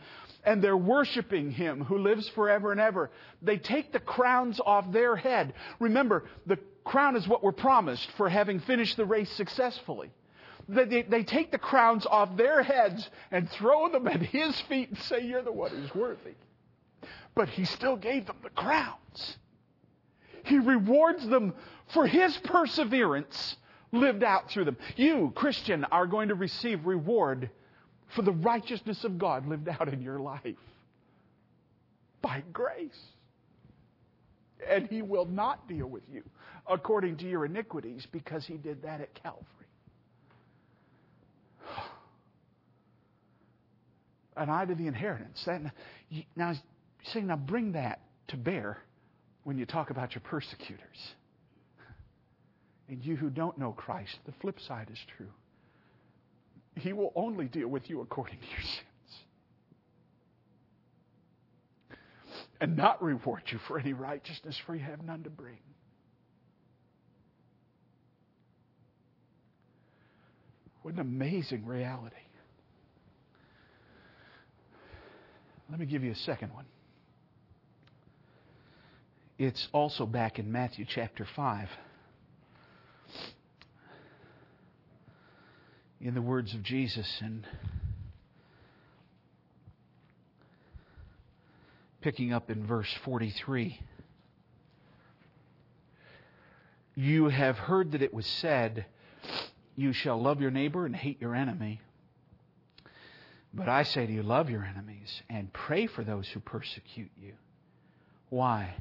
and 0.46 0.62
they're 0.62 0.78
worshiping 0.78 1.52
him 1.52 1.84
who 1.84 1.98
lives 1.98 2.30
forever 2.30 2.72
and 2.72 2.80
ever. 2.80 3.12
They 3.41 3.58
take 3.58 3.91
the 3.91 4.00
crowns 4.00 4.62
off 4.66 4.91
their 4.91 5.16
head. 5.16 5.54
Remember, 5.80 6.26
the 6.46 6.60
crown 6.84 7.16
is 7.16 7.28
what 7.28 7.43
we're 7.43 7.52
promised 7.52 8.10
for 8.12 8.30
having 8.30 8.60
finished 8.60 8.96
the 8.96 9.06
race 9.06 9.32
successfully. 9.32 10.12
They, 10.68 11.04
they, 11.04 11.24
take 11.24 11.52
the 11.52 11.60
crowns 11.60 12.08
off 12.08 12.36
their 12.38 12.64
heads 12.64 13.08
and 13.32 13.50
throw 13.50 13.89
them 13.89 14.08
at 14.08 14.22
his 14.22 14.60
feet 14.62 14.89
and 14.89 14.98
say, 14.98 15.24
You're 15.24 15.43
the 15.43 15.52
one 15.52 15.70
who's 15.70 15.93
worthy. 15.93 16.34
But 17.36 17.50
he 17.50 17.66
still 17.66 17.98
gave 17.98 18.26
them 18.26 18.38
the 18.41 18.50
crowns. 18.50 19.38
He 20.43 20.58
rewards 20.58 21.28
them 21.28 21.54
for 21.88 22.08
his 22.08 22.36
perseverance 22.38 23.58
lived 23.91 24.24
out 24.24 24.50
through 24.50 24.66
them. 24.66 24.78
You, 24.96 25.32
Christian, 25.36 25.86
are 25.86 26.08
going 26.08 26.30
to 26.30 26.36
receive 26.36 26.86
reward 26.86 27.50
for 28.16 28.22
the 28.22 28.32
righteousness 28.32 29.03
of 29.03 29.18
God 29.18 29.47
lived 29.47 29.68
out 29.68 29.91
in 29.91 30.01
your 30.01 30.20
life 30.20 30.56
by 32.22 32.43
grace. 32.53 32.99
And 34.70 34.88
He 34.88 35.01
will 35.01 35.26
not 35.26 35.68
deal 35.68 35.88
with 35.88 36.03
you 36.12 36.24
according 36.68 37.18
to 37.18 37.30
your 37.30 37.45
iniquities 37.45 38.06
because 38.12 38.45
He 38.45 38.58
did 38.58 38.84
that 38.84 39.01
at 39.01 39.14
Calvary. 39.22 39.45
An 44.38 44.49
eye 44.49 44.66
to 44.66 44.76
the 44.76 44.88
inheritance. 44.88 45.41
That, 45.45 45.62
now, 46.36 46.53
saying, 47.14 47.28
now 47.28 47.36
bring 47.36 47.74
that 47.74 48.01
to 48.30 48.38
bear 48.38 48.80
when 49.43 49.58
you 49.58 49.66
talk 49.66 49.89
about 49.91 50.16
your 50.16 50.22
persecutors. 50.22 51.14
And 52.88 53.03
you 53.03 53.16
who 53.16 53.30
don't 53.30 53.58
know 53.58 53.72
Christ, 53.72 54.18
the 54.26 54.34
flip 54.41 54.60
side 54.60 54.89
is 54.91 54.99
true. 55.18 55.30
He 56.86 56.94
will 56.94 57.12
only 57.16 57.48
deal 57.48 57.68
with 57.68 57.90
you 57.90 58.02
according 58.02 58.38
to 58.38 58.46
your 58.46 58.62
sins. 58.62 59.18
And 62.62 62.78
not 62.78 63.02
reward 63.02 63.42
you 63.48 63.58
for 63.68 63.80
any 63.80 63.94
righteousness, 63.94 64.56
for 64.68 64.76
you 64.76 64.84
have 64.84 65.04
none 65.04 65.24
to 65.24 65.32
bring. 65.32 65.58
What 70.84 70.94
an 70.94 71.00
amazing 71.00 71.66
reality. 71.66 72.16
Let 75.72 75.80
me 75.80 75.88
give 75.88 76.04
you 76.04 76.12
a 76.12 76.16
second 76.18 76.54
one. 76.54 76.66
It's 79.40 79.68
also 79.74 80.06
back 80.06 80.38
in 80.38 80.52
Matthew 80.52 80.86
chapter 80.88 81.26
5. 81.36 81.68
In 86.02 86.14
the 86.14 86.22
words 86.22 86.54
of 86.54 86.62
Jesus 86.64 87.08
and 87.22 87.48
picking 92.02 92.32
up 92.32 92.52
in 92.52 92.66
verse 92.68 92.93
43. 93.04 93.80
You 96.96 97.30
have 97.30 97.58
heard 97.58 97.93
that 97.93 98.02
it 98.02 98.14
was 98.14 98.28
said, 98.28 98.86
You 99.76 99.91
shall 99.91 100.22
love 100.22 100.39
your 100.39 100.52
neighbor 100.52 100.86
and 100.86 100.96
hate 100.96 101.20
your 101.20 101.36
enemy. 101.36 101.82
But 103.56 103.70
I 103.70 103.84
say 103.84 104.06
to 104.06 104.12
you, 104.12 104.22
love 104.22 104.50
your 104.50 104.64
enemies 104.64 105.22
and 105.30 105.52
pray 105.52 105.88
for 105.88 106.04
those 106.04 106.28
who 106.28 106.41
persecute 106.41 107.12
you. 107.18 107.34
Why? 108.30 108.76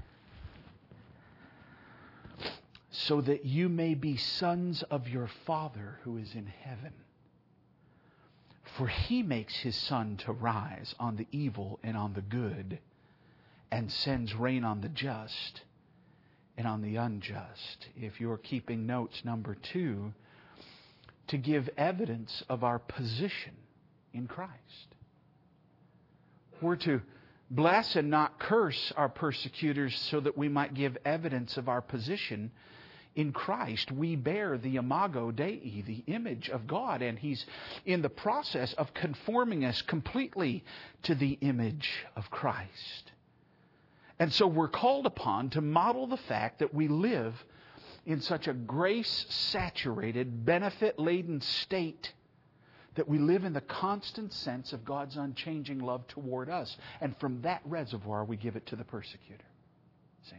So 2.91 3.21
that 3.21 3.45
you 3.45 3.69
may 3.69 3.95
be 3.95 4.17
sons 4.17 4.83
of 4.91 5.09
your 5.09 5.31
Father 5.47 5.99
who 6.03 6.17
is 6.17 6.35
in 6.35 6.47
heaven. 6.47 6.93
For 8.77 8.89
he 8.89 9.22
makes 9.22 9.57
his 9.57 9.77
sun 9.77 10.16
to 10.18 10.33
rise 10.33 10.95
on 10.99 11.16
the 11.16 11.27
evil 11.31 11.79
and 11.83 11.97
on 11.97 12.12
the 12.12 12.22
good, 12.22 12.81
and 13.70 13.91
sends 13.91 14.35
rain 14.35 14.64
on 14.64 14.81
the 14.81 14.89
just 14.89 15.62
and 16.57 16.66
on 16.66 16.83
the 16.83 16.97
unjust. 16.97 17.87
If 17.97 18.20
you're 18.20 18.37
keeping 18.37 18.87
notes, 18.87 19.25
number 19.25 19.55
two, 19.55 20.12
to 21.29 21.37
give 21.37 21.70
evidence 21.77 22.43
of 22.49 22.64
our 22.64 22.79
position 22.79 23.55
in 24.12 24.27
Christ. 24.27 24.95
We're 26.61 26.77
to 26.77 27.01
bless 27.51 27.97
and 27.97 28.11
not 28.11 28.39
curse 28.39 28.93
our 28.97 29.09
persecutors 29.09 29.99
so 29.99 30.20
that 30.20 30.37
we 30.37 30.49
might 30.49 30.75
give 30.75 30.97
evidence 31.05 31.57
of 31.57 31.68
our 31.68 31.81
position 31.81 32.51
in 33.15 33.33
Christ, 33.33 33.93
we 33.93 34.17
bear 34.17 34.59
the 34.59 34.77
imago 34.77 35.31
Dei, 35.31 35.85
the 35.87 36.03
image 36.07 36.51
of 36.51 36.67
God, 36.67 37.01
and 37.01 37.19
He's 37.19 37.47
in 37.85 38.03
the 38.03 38.09
process 38.09 38.73
of 38.75 38.93
conforming 38.93 39.65
us 39.65 39.83
completely 39.83 40.65
to 41.05 41.15
the 41.15 41.39
image 41.41 41.91
of 42.17 42.31
Christ. 42.31 43.12
And 44.19 44.33
so 44.33 44.47
we're 44.47 44.69
called 44.69 45.07
upon 45.07 45.51
to 45.51 45.61
model 45.61 46.07
the 46.07 46.17
fact 46.17 46.59
that 46.59 46.75
we 46.75 46.89
live 46.89 47.35
in 48.07 48.21
such 48.21 48.49
a 48.49 48.53
grace 48.53 49.27
saturated, 49.29 50.45
benefit 50.45 50.99
laden 50.99 51.41
state 51.41 52.12
that 52.97 53.09
we 53.09 53.19
live 53.19 53.45
in 53.45 53.53
the 53.53 53.61
constant 53.61 54.33
sense 54.33 54.73
of 54.73 54.85
God's 54.85 55.17
unchanging 55.17 55.81
love 55.81 56.07
toward 56.07 56.49
us. 56.49 56.77
And 57.01 57.17
from 57.19 57.43
that 57.43 57.61
reservoir, 57.65 58.25
we 58.25 58.37
give 58.37 58.55
it 58.55 58.67
to 58.67 58.77
the 58.77 58.85
persecutor. 58.85 59.45
See? 60.31 60.37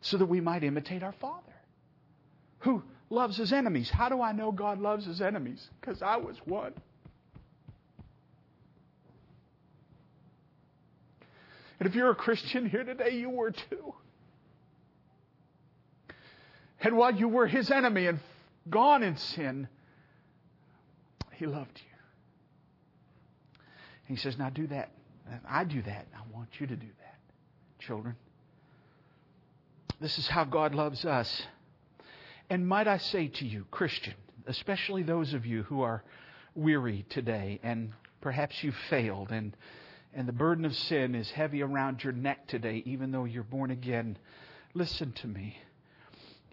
So 0.00 0.16
that 0.18 0.26
we 0.26 0.40
might 0.40 0.62
imitate 0.62 1.02
our 1.02 1.14
Father 1.20 1.52
who 2.62 2.82
loves 3.10 3.36
his 3.36 3.52
enemies. 3.52 3.90
How 3.90 4.08
do 4.08 4.22
I 4.22 4.32
know 4.32 4.50
God 4.52 4.80
loves 4.80 5.06
his 5.06 5.20
enemies? 5.20 5.68
Because 5.80 6.02
I 6.02 6.16
was 6.16 6.36
one. 6.44 6.72
And 11.78 11.88
if 11.88 11.94
you're 11.96 12.10
a 12.10 12.14
Christian 12.14 12.68
here 12.68 12.84
today, 12.84 13.16
you 13.16 13.28
were 13.28 13.50
too. 13.50 13.94
And 16.80 16.96
while 16.96 17.14
you 17.14 17.28
were 17.28 17.46
his 17.46 17.70
enemy 17.70 18.06
and 18.06 18.20
gone 18.70 19.02
in 19.02 19.16
sin, 19.16 19.68
he 21.32 21.46
loved 21.46 21.80
you. 21.80 21.98
And 24.08 24.16
he 24.16 24.22
says, 24.22 24.38
Now 24.38 24.50
do 24.50 24.66
that. 24.68 24.90
I 25.48 25.64
do 25.64 25.82
that. 25.82 26.06
I 26.14 26.36
want 26.36 26.48
you 26.60 26.66
to 26.66 26.76
do 26.76 26.86
that, 26.86 27.18
children. 27.84 28.14
This 30.00 30.18
is 30.18 30.28
how 30.28 30.44
God 30.44 30.74
loves 30.74 31.04
us. 31.04 31.42
And 32.50 32.66
might 32.66 32.88
I 32.88 32.98
say 32.98 33.28
to 33.28 33.46
you, 33.46 33.66
Christian, 33.70 34.14
especially 34.46 35.02
those 35.02 35.34
of 35.34 35.46
you 35.46 35.62
who 35.64 35.82
are 35.82 36.02
weary 36.54 37.04
today 37.08 37.60
and 37.62 37.92
perhaps 38.20 38.62
you've 38.62 38.76
failed 38.90 39.30
and, 39.30 39.56
and 40.14 40.28
the 40.28 40.32
burden 40.32 40.64
of 40.64 40.74
sin 40.74 41.14
is 41.14 41.30
heavy 41.30 41.62
around 41.62 42.04
your 42.04 42.12
neck 42.12 42.46
today, 42.46 42.82
even 42.84 43.10
though 43.10 43.24
you're 43.24 43.42
born 43.42 43.70
again, 43.70 44.18
listen 44.74 45.12
to 45.12 45.26
me. 45.26 45.56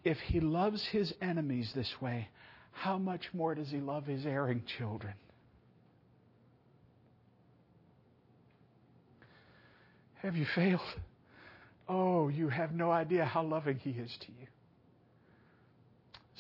If 0.04 0.20
he 0.20 0.40
loves 0.40 0.86
his 0.86 1.14
enemies 1.22 1.72
this 1.74 2.02
way, 2.02 2.30
how 2.72 2.98
much 2.98 3.30
more 3.34 3.56
does 3.56 3.70
he 3.70 3.80
love 3.80 4.06
his 4.06 4.26
erring 4.26 4.64
children? 4.66 5.14
Have 10.22 10.36
you 10.38 10.46
failed? 10.46 10.82
Oh, 11.88 12.30
you 12.30 12.50
have 12.50 12.72
no 12.72 12.92
idea 12.92 13.26
how 13.26 13.44
loving 13.44 13.78
he 13.78 13.92
is 13.92 14.16
to 14.22 14.32
you 14.32 14.48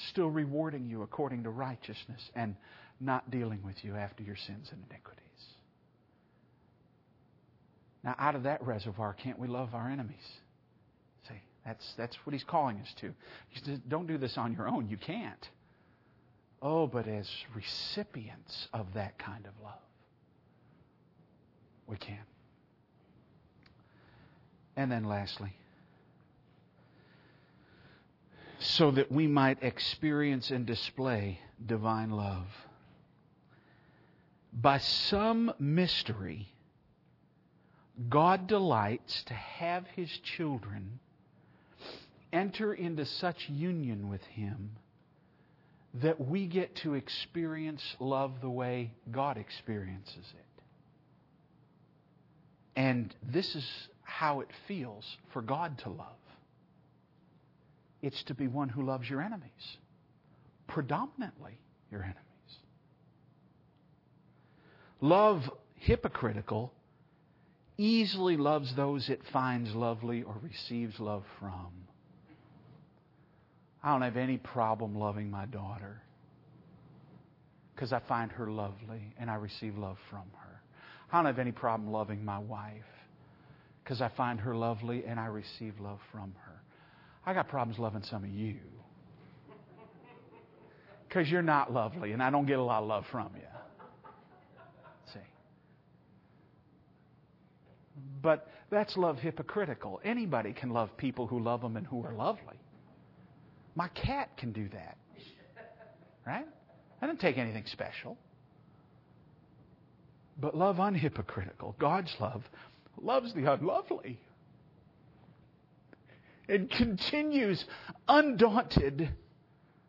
still 0.09 0.29
rewarding 0.29 0.87
you 0.87 1.01
according 1.01 1.43
to 1.43 1.49
righteousness 1.49 2.21
and 2.35 2.55
not 2.99 3.29
dealing 3.31 3.61
with 3.63 3.83
you 3.83 3.95
after 3.95 4.23
your 4.23 4.35
sins 4.35 4.69
and 4.71 4.83
iniquities. 4.89 5.23
Now, 8.03 8.15
out 8.17 8.35
of 8.35 8.43
that 8.43 8.65
reservoir, 8.65 9.13
can't 9.13 9.37
we 9.37 9.47
love 9.47 9.73
our 9.73 9.89
enemies? 9.89 10.15
See, 11.27 11.41
that's, 11.65 11.93
that's 11.97 12.15
what 12.23 12.33
he's 12.33 12.43
calling 12.43 12.77
us 12.79 12.93
to. 13.01 13.13
He 13.49 13.59
says, 13.59 13.79
don't 13.87 14.07
do 14.07 14.17
this 14.17 14.37
on 14.37 14.53
your 14.53 14.67
own. 14.67 14.87
You 14.87 14.97
can't. 14.97 15.49
Oh, 16.61 16.87
but 16.87 17.07
as 17.07 17.29
recipients 17.55 18.67
of 18.73 18.87
that 18.93 19.17
kind 19.17 19.45
of 19.45 19.53
love, 19.63 19.79
we 21.87 21.97
can. 21.97 22.19
And 24.75 24.91
then 24.91 25.03
lastly, 25.03 25.53
so 28.59 28.91
that 28.91 29.11
we 29.11 29.25
might 29.27 29.63
experience 29.63 30.51
and 30.51 30.65
display 30.65 31.39
divine 31.65 32.11
love. 32.11 32.47
By 34.51 34.79
some 34.79 35.53
mystery, 35.59 36.49
God 38.09 38.47
delights 38.47 39.23
to 39.23 39.33
have 39.33 39.85
His 39.95 40.09
children 40.19 40.99
enter 42.31 42.73
into 42.73 43.05
such 43.05 43.49
union 43.49 44.09
with 44.09 44.23
Him 44.23 44.71
that 45.95 46.19
we 46.19 46.45
get 46.45 46.75
to 46.77 46.93
experience 46.93 47.95
love 47.99 48.41
the 48.41 48.49
way 48.49 48.91
God 49.11 49.37
experiences 49.37 50.17
it. 50.17 50.63
And 52.75 53.13
this 53.23 53.55
is 53.55 53.65
how 54.03 54.41
it 54.41 54.49
feels 54.67 55.17
for 55.33 55.41
God 55.41 55.77
to 55.79 55.89
love. 55.89 56.18
It's 58.01 58.23
to 58.23 58.33
be 58.33 58.47
one 58.47 58.69
who 58.69 58.85
loves 58.85 59.09
your 59.09 59.21
enemies, 59.21 59.77
predominantly 60.67 61.59
your 61.91 62.01
enemies. 62.01 62.19
Love 65.01 65.49
hypocritical 65.75 66.73
easily 67.77 68.35
loves 68.35 68.75
those 68.75 69.09
it 69.09 69.21
finds 69.31 69.73
lovely 69.73 70.23
or 70.23 70.35
receives 70.43 70.99
love 70.99 71.23
from. 71.39 71.71
I 73.81 73.93
don't 73.93 74.01
have 74.01 74.17
any 74.17 74.37
problem 74.37 74.95
loving 74.95 75.31
my 75.31 75.45
daughter 75.45 76.01
because 77.73 77.93
I 77.93 77.99
find 77.99 78.29
her 78.33 78.51
lovely 78.51 79.13
and 79.17 79.31
I 79.31 79.35
receive 79.35 79.77
love 79.77 79.97
from 80.09 80.25
her. 80.37 80.61
I 81.11 81.17
don't 81.17 81.25
have 81.25 81.39
any 81.39 81.53
problem 81.53 81.91
loving 81.91 82.25
my 82.25 82.39
wife 82.39 82.83
because 83.81 84.01
I 84.01 84.09
find 84.09 84.41
her 84.41 84.53
lovely 84.53 85.05
and 85.05 85.17
I 85.17 85.27
receive 85.27 85.79
love 85.79 85.99
from 86.11 86.35
her. 86.45 86.48
I 87.25 87.33
got 87.33 87.47
problems 87.47 87.79
loving 87.79 88.03
some 88.03 88.23
of 88.23 88.29
you 88.29 88.55
because 91.07 91.29
you're 91.29 91.41
not 91.41 91.73
lovely 91.73 92.11
and 92.11 92.21
I 92.21 92.29
don't 92.29 92.45
get 92.45 92.59
a 92.59 92.63
lot 92.63 92.83
of 92.83 92.89
love 92.89 93.05
from 93.11 93.29
you. 93.35 93.41
See? 95.13 95.19
But 98.21 98.47
that's 98.69 98.95
love 98.95 99.17
hypocritical. 99.17 99.99
Anybody 100.03 100.53
can 100.53 100.69
love 100.69 100.95
people 100.97 101.27
who 101.27 101.39
love 101.39 101.61
them 101.61 101.77
and 101.77 101.85
who 101.85 102.05
are 102.05 102.13
lovely. 102.13 102.59
My 103.75 103.87
cat 103.89 104.29
can 104.37 104.51
do 104.51 104.67
that. 104.69 104.97
Right? 106.25 106.45
That 107.01 107.07
doesn't 107.07 107.21
take 107.21 107.37
anything 107.37 107.63
special. 107.65 108.17
But 110.39 110.55
love 110.55 110.77
unhypocritical. 110.77 111.77
God's 111.79 112.15
love 112.19 112.43
loves 113.01 113.33
the 113.33 113.51
unlovely. 113.51 114.19
It 116.49 116.71
continues 116.71 117.63
undaunted 118.07 119.07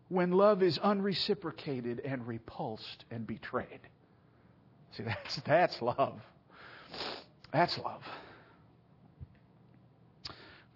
when 0.09 0.33
love 0.33 0.63
is 0.63 0.79
unreciprocated 0.83 2.03
and 2.05 2.27
repulsed 2.27 3.07
and 3.11 3.27
betrayed. 3.27 3.81
See, 4.93 5.05
that's, 5.05 5.37
that's 5.47 5.81
love. 5.81 6.21
That's 7.51 7.79
love. 7.79 8.03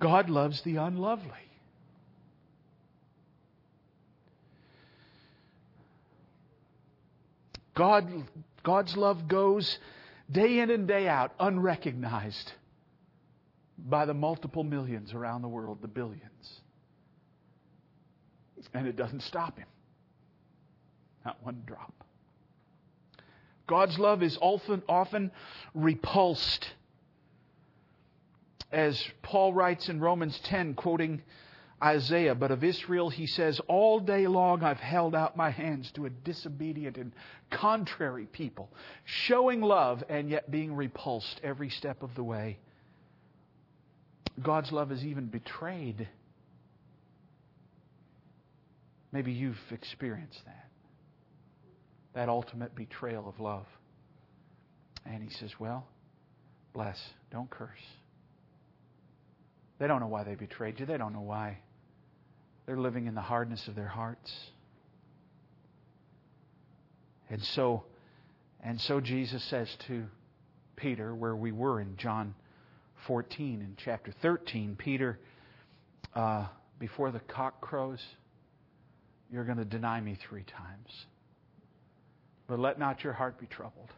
God 0.00 0.30
loves 0.30 0.62
the 0.62 0.76
unlovely. 0.76 1.30
God, 7.74 8.10
God's 8.62 8.96
love 8.96 9.28
goes 9.28 9.78
day 10.32 10.60
in 10.60 10.70
and 10.70 10.88
day 10.88 11.08
out 11.08 11.32
unrecognized 11.38 12.52
by 13.78 14.04
the 14.04 14.14
multiple 14.14 14.64
millions 14.64 15.12
around 15.12 15.42
the 15.42 15.48
world, 15.48 15.78
the 15.82 15.88
billions. 15.88 16.60
And 18.72 18.86
it 18.86 18.96
doesn't 18.96 19.22
stop 19.22 19.58
him. 19.58 19.68
Not 21.24 21.38
one 21.42 21.62
drop. 21.66 21.92
God's 23.66 23.98
love 23.98 24.22
is 24.22 24.36
often, 24.40 24.82
often 24.88 25.30
repulsed. 25.74 26.66
As 28.70 29.02
Paul 29.22 29.54
writes 29.54 29.88
in 29.88 30.00
Romans 30.00 30.38
10, 30.44 30.74
quoting 30.74 31.22
Isaiah, 31.82 32.34
but 32.34 32.50
of 32.50 32.64
Israel 32.64 33.10
he 33.10 33.26
says, 33.26 33.60
All 33.68 34.00
day 34.00 34.26
long 34.26 34.62
I've 34.62 34.80
held 34.80 35.14
out 35.14 35.36
my 35.36 35.50
hands 35.50 35.90
to 35.92 36.06
a 36.06 36.10
disobedient 36.10 36.96
and 36.96 37.12
contrary 37.50 38.26
people, 38.26 38.70
showing 39.04 39.60
love 39.60 40.02
and 40.08 40.28
yet 40.28 40.50
being 40.50 40.74
repulsed 40.74 41.40
every 41.42 41.70
step 41.70 42.02
of 42.02 42.14
the 42.14 42.24
way. 42.24 42.58
God's 44.42 44.72
love 44.72 44.90
is 44.90 45.04
even 45.04 45.26
betrayed. 45.26 46.08
Maybe 49.12 49.32
you've 49.32 49.60
experienced 49.70 50.44
that. 50.44 50.68
That 52.14 52.28
ultimate 52.28 52.74
betrayal 52.74 53.28
of 53.28 53.38
love. 53.40 53.66
And 55.06 55.22
he 55.22 55.30
says, 55.30 55.52
Well, 55.58 55.86
bless, 56.72 56.98
don't 57.30 57.50
curse. 57.50 57.70
They 59.78 59.86
don't 59.86 60.00
know 60.00 60.06
why 60.06 60.24
they 60.24 60.34
betrayed 60.34 60.80
you. 60.80 60.86
They 60.86 60.96
don't 60.96 61.12
know 61.12 61.20
why 61.20 61.58
they're 62.66 62.78
living 62.78 63.06
in 63.06 63.14
the 63.14 63.20
hardness 63.20 63.68
of 63.68 63.74
their 63.74 63.88
hearts. 63.88 64.32
And 67.28 67.42
so, 67.42 67.84
and 68.62 68.80
so 68.80 69.00
Jesus 69.00 69.42
says 69.44 69.68
to 69.88 70.04
Peter, 70.76 71.14
where 71.14 71.36
we 71.36 71.52
were 71.52 71.80
in 71.80 71.96
John 71.96 72.34
14 73.06 73.60
in 73.60 73.76
chapter 73.76 74.12
13, 74.22 74.76
Peter, 74.76 75.18
uh, 76.14 76.46
before 76.78 77.10
the 77.10 77.20
cock 77.20 77.60
crows, 77.60 78.02
you're 79.30 79.44
going 79.44 79.58
to 79.58 79.64
deny 79.64 80.00
me 80.00 80.16
three 80.28 80.44
times. 80.44 81.06
But 82.46 82.58
let 82.58 82.78
not 82.78 83.02
your 83.02 83.12
heart 83.12 83.38
be 83.38 83.46
troubled. 83.46 83.90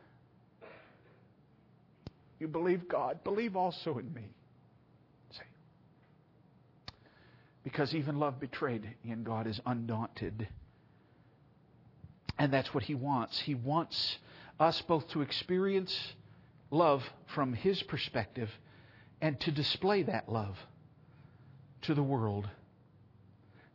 You 2.39 2.49
believe 2.49 2.89
God, 2.89 3.25
believe 3.25 3.57
also 3.57 3.99
in 3.99 4.13
me. 4.13 4.29
See? 5.33 5.41
Because 7.65 7.95
even 7.95 8.19
love 8.19 8.39
betrayed 8.39 8.89
in 9.05 9.25
God 9.25 9.47
is 9.47 9.61
undaunted. 9.65 10.49
And 12.39 12.53
that's 12.53 12.73
what 12.75 12.85
He 12.85 12.95
wants. 12.95 13.41
He 13.41 13.55
wants 13.55 14.19
us 14.61 14.83
both 14.83 15.09
to 15.11 15.23
experience 15.23 15.97
love 16.71 17.03
from 17.35 17.55
His 17.55 17.83
perspective 17.83 18.51
and 19.21 19.39
to 19.41 19.51
display 19.51 20.03
that 20.05 20.31
love 20.31 20.57
to 21.83 21.95
the 21.95 22.03
world. 22.03 22.49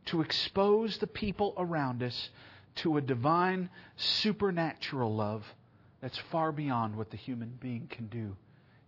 To 0.06 0.20
expose 0.20 0.98
the 0.98 1.06
people 1.06 1.54
around 1.56 2.02
us 2.02 2.30
to 2.76 2.96
a 2.96 3.00
divine, 3.00 3.70
supernatural 3.96 5.14
love 5.14 5.44
that's 6.00 6.18
far 6.30 6.52
beyond 6.52 6.96
what 6.96 7.10
the 7.10 7.16
human 7.16 7.56
being 7.60 7.86
can 7.88 8.08
do 8.08 8.36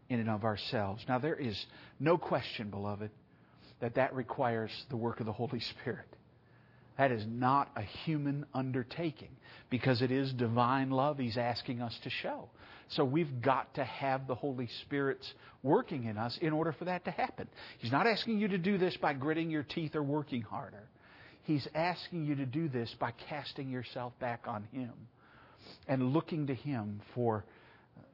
in 0.09 0.21
and 0.21 0.29
of 0.29 0.45
ourselves. 0.45 1.05
Now, 1.09 1.19
there 1.19 1.37
is 1.37 1.67
no 2.01 2.19
question, 2.19 2.71
beloved, 2.71 3.11
that 3.81 3.95
that 3.95 4.15
requires 4.15 4.71
the 4.91 4.97
work 4.97 5.21
of 5.21 5.27
the 5.27 5.33
Holy 5.33 5.61
Spirit. 5.61 6.07
That 6.99 7.11
is 7.11 7.27
not 7.27 7.71
a 7.77 7.83
human 7.83 8.47
undertaking 8.55 9.37
because 9.71 10.03
it 10.03 10.11
is 10.11 10.33
divine 10.33 10.91
love 10.91 11.19
He's 11.19 11.37
asking 11.37 11.83
us 11.83 11.99
to 12.05 12.11
show. 12.11 12.49
So 12.89 13.05
we've 13.05 13.41
got 13.41 13.75
to 13.75 13.85
have 13.85 14.27
the 14.27 14.35
Holy 14.35 14.69
Spirit's 14.83 15.33
working 15.63 16.05
in 16.05 16.19
us 16.19 16.39
in 16.41 16.53
order 16.53 16.73
for 16.73 16.85
that 16.85 17.05
to 17.07 17.11
happen. 17.11 17.49
He's 17.79 17.93
not 17.93 18.07
asking 18.07 18.39
you 18.39 18.49
to 18.49 18.59
do 18.59 18.79
this 18.79 18.97
by 18.97 19.15
gritting 19.15 19.51
your 19.51 19.63
teeth 19.63 19.97
or 19.97 20.03
working 20.03 20.43
harder. 20.43 20.89
He's 21.43 21.67
asking 21.75 22.25
you 22.25 22.37
to 22.37 22.47
do 22.47 22.69
this 22.69 22.95
by 22.99 23.13
casting 23.29 23.71
yourself 23.71 24.13
back 24.19 24.45
on 24.47 24.65
Him 24.73 24.93
and 25.89 26.13
looking 26.13 26.47
to 26.47 26.55
Him 26.55 27.01
for 27.15 27.45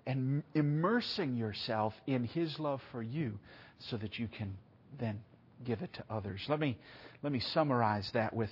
and 0.06 0.42
immersing 0.54 1.36
yourself 1.36 1.94
in 2.06 2.24
His 2.24 2.58
love 2.58 2.80
for 2.90 3.02
you 3.02 3.38
so 3.78 3.96
that 3.96 4.18
you 4.18 4.28
can 4.28 4.56
then 4.98 5.20
give 5.64 5.82
it 5.82 5.92
to 5.94 6.04
others. 6.10 6.40
Let 6.48 6.58
me, 6.58 6.76
let 7.22 7.32
me 7.32 7.40
summarize 7.40 8.10
that 8.14 8.34
with 8.34 8.50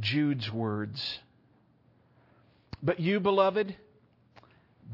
Jude's 0.00 0.50
words. 0.50 1.20
But 2.82 2.98
you, 2.98 3.20
beloved, 3.20 3.76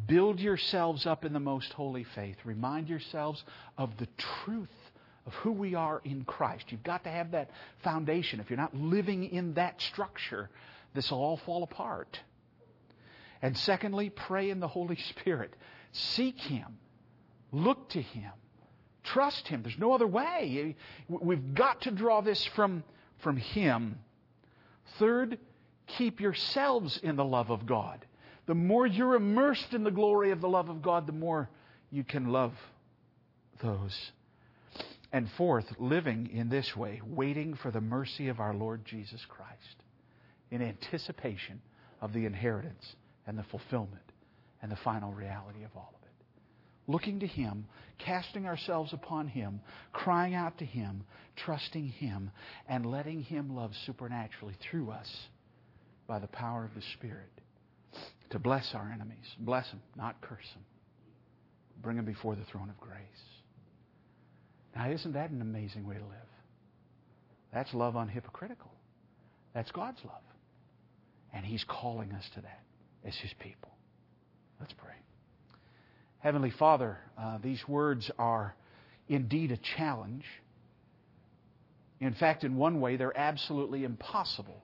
build 0.07 0.41
yourselves 0.41 1.07
up 1.07 1.25
in 1.25 1.33
the 1.33 1.41
most 1.41 1.73
holy 1.73 2.05
faith. 2.05 2.37
Remind 2.45 2.89
yourselves 2.89 3.43
of 3.79 3.97
the 3.97 4.09
truth 4.45 4.69
of 5.27 5.35
who 5.35 5.53
we 5.53 5.75
are 5.75 6.01
in 6.05 6.25
Christ. 6.25 6.67
You've 6.69 6.83
got 6.83 7.05
to 7.05 7.11
have 7.11 7.33
that 7.33 7.51
foundation. 7.83 8.41
If 8.41 8.51
you're 8.51 8.59
not 8.59 8.75
living 8.75 9.25
in 9.25 9.55
that 9.55 9.81
structure, 9.81 10.51
this 10.95 11.11
will 11.11 11.19
all 11.19 11.39
fall 11.39 11.63
apart. 11.63 12.21
And 13.43 13.57
secondly, 13.57 14.11
pray 14.11 14.51
in 14.51 14.61
the 14.61 14.69
Holy 14.69 14.97
Spirit. 14.97 15.55
Seek 15.93 16.41
Him. 16.41 16.79
Look 17.53 17.91
to 17.91 18.03
Him. 18.03 18.33
Trust 19.03 19.49
Him. 19.49 19.63
There's 19.63 19.79
no 19.79 19.93
other 19.93 20.07
way. 20.07 20.77
We've 21.09 21.55
got 21.55 21.83
to 21.83 21.91
draw 21.91 22.21
this 22.21 22.45
from, 22.55 22.83
from 23.19 23.37
Him. 23.37 23.99
Third, 24.99 25.39
keep 25.87 26.21
yourselves 26.21 26.99
in 27.03 27.17
the 27.17 27.25
love 27.25 27.51
of 27.51 27.67
God. 27.67 28.05
The 28.47 28.55
more 28.55 28.87
you're 28.87 29.17
immersed 29.17 29.73
in 29.73 29.85
the 29.85 29.91
glory 29.91 30.31
of 30.31 30.41
the 30.41 30.49
love 30.49 30.69
of 30.69 30.83
God, 30.83 31.07
the 31.07 31.13
more 31.13 31.49
you 31.91 32.05
can 32.05 32.29
love 32.29 32.53
those. 33.63 33.97
And 35.13 35.29
fourth, 35.37 35.67
living 35.79 36.31
in 36.33 36.49
this 36.49 36.77
way, 36.77 37.01
waiting 37.05 37.55
for 37.63 37.71
the 37.71 37.81
mercy 37.81 38.29
of 38.29 38.41
our 38.41 38.55
Lord 38.55 38.85
Jesus 38.85 39.25
Christ 39.29 39.83
in 40.51 40.63
anticipation 40.63 41.61
of 42.01 42.13
the 42.13 42.27
inheritance 42.27 42.85
and 43.27 43.39
the 43.39 43.45
fulfillment 43.45 44.13
and 44.63 44.71
the 44.71 44.79
final 44.85 45.13
reality 45.13 45.65
of 45.65 45.71
all 45.75 45.93
of 45.95 46.03
it 46.03 46.07
looking 46.89 47.21
to 47.21 47.27
Him, 47.27 47.67
casting 47.99 48.47
ourselves 48.47 48.93
upon 48.93 49.29
Him, 49.29 49.61
crying 49.93 50.35
out 50.35 50.59
to 50.59 50.65
Him, 50.65 51.05
trusting 51.37 51.89
Him, 51.89 52.31
and 52.69 52.87
letting 52.87 53.23
Him 53.23 53.55
love 53.55 53.73
supernaturally 53.87 54.55
through 54.71 54.91
us 54.91 55.09
by 56.07 56.19
the 56.19 56.29
power 56.29 56.65
of 56.65 56.75
the 56.75 56.83
Spirit 56.95 57.31
to 58.31 58.39
bless 58.39 58.75
our 58.75 58.91
enemies. 58.93 59.27
Bless 59.39 59.69
them, 59.71 59.81
not 59.97 60.21
curse 60.21 60.49
them. 60.55 60.65
Bring 61.83 61.97
them 61.97 62.07
before 62.07 62.35
the 62.35 62.45
throne 62.45 62.71
of 62.71 62.79
grace. 62.81 63.01
Now, 64.75 64.91
isn't 64.91 65.13
that 65.13 65.31
an 65.31 65.41
amazing 65.41 65.87
way 65.87 65.95
to 65.95 66.05
live? 66.05 66.11
That's 67.53 67.73
love 67.73 67.95
unhypocritical. 67.95 68.71
That's 69.55 69.71
God's 69.71 70.01
love. 70.05 70.23
And 71.33 71.45
He's 71.45 71.65
calling 71.65 72.13
us 72.13 72.25
to 72.35 72.41
that 72.43 72.63
as 73.05 73.15
His 73.17 73.33
people. 73.39 73.71
Let's 74.61 74.73
pray. 74.73 74.95
Heavenly 76.19 76.51
Father, 76.59 76.99
uh, 77.19 77.39
these 77.43 77.67
words 77.69 78.11
are 78.19 78.55
indeed 79.09 79.53
a 79.53 79.59
challenge. 79.77 80.25
In 82.01 82.15
fact, 82.15 82.45
in 82.45 82.57
one 82.57 82.81
way, 82.81 82.97
they're 82.97 83.17
absolutely 83.17 83.85
impossible. 83.85 84.63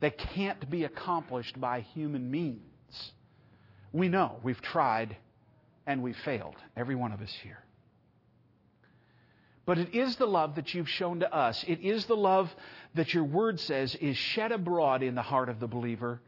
They 0.00 0.10
can't 0.10 0.68
be 0.68 0.84
accomplished 0.84 1.60
by 1.60 1.80
human 1.80 2.30
means. 2.30 2.69
We 3.92 4.08
know 4.08 4.36
we've 4.42 4.60
tried 4.60 5.16
and 5.86 6.02
we've 6.02 6.16
failed, 6.18 6.56
every 6.76 6.94
one 6.94 7.12
of 7.12 7.20
us 7.20 7.32
here. 7.42 7.58
But 9.66 9.78
it 9.78 9.94
is 9.94 10.16
the 10.16 10.26
love 10.26 10.56
that 10.56 10.74
you've 10.74 10.88
shown 10.88 11.20
to 11.20 11.32
us. 11.32 11.64
It 11.66 11.80
is 11.80 12.06
the 12.06 12.16
love 12.16 12.54
that 12.94 13.14
your 13.14 13.24
word 13.24 13.60
says 13.60 13.94
is 13.96 14.16
shed 14.16 14.52
abroad 14.52 15.02
in 15.02 15.14
the 15.14 15.22
heart 15.22 15.48
of 15.48 15.60
the 15.60 15.68
believer 15.68 16.20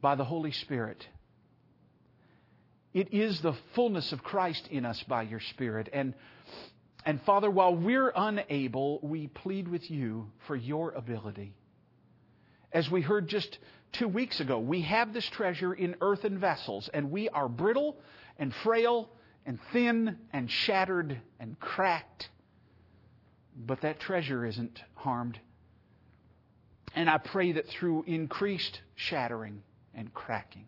by 0.00 0.14
the 0.14 0.24
Holy 0.24 0.52
Spirit. 0.52 1.06
It 2.92 3.12
is 3.12 3.40
the 3.40 3.54
fullness 3.74 4.12
of 4.12 4.22
Christ 4.22 4.68
in 4.70 4.84
us 4.84 5.02
by 5.04 5.22
your 5.22 5.40
Spirit. 5.40 5.88
And, 5.92 6.14
and 7.04 7.20
Father, 7.22 7.50
while 7.50 7.74
we're 7.74 8.12
unable, 8.14 8.98
we 9.02 9.28
plead 9.28 9.68
with 9.68 9.90
you 9.90 10.30
for 10.46 10.56
your 10.56 10.92
ability. 10.92 11.54
As 12.72 12.90
we 12.90 13.00
heard 13.00 13.28
just 13.28 13.58
two 13.92 14.08
weeks 14.08 14.40
ago, 14.40 14.58
we 14.58 14.82
have 14.82 15.12
this 15.12 15.26
treasure 15.26 15.72
in 15.72 15.96
earthen 16.00 16.38
vessels, 16.38 16.88
and 16.92 17.10
we 17.10 17.28
are 17.28 17.48
brittle 17.48 17.96
and 18.38 18.54
frail 18.54 19.10
and 19.46 19.58
thin 19.72 20.16
and 20.32 20.50
shattered 20.50 21.20
and 21.38 21.58
cracked. 21.58 22.28
But 23.56 23.80
that 23.82 24.00
treasure 24.00 24.44
isn't 24.44 24.82
harmed. 24.94 25.38
And 26.94 27.08
I 27.08 27.18
pray 27.18 27.52
that 27.52 27.68
through 27.68 28.04
increased 28.06 28.80
shattering 28.96 29.62
and 29.94 30.12
cracking, 30.12 30.66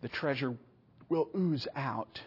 the 0.00 0.08
treasure 0.08 0.56
will 1.08 1.28
ooze 1.36 1.66
out. 1.74 2.20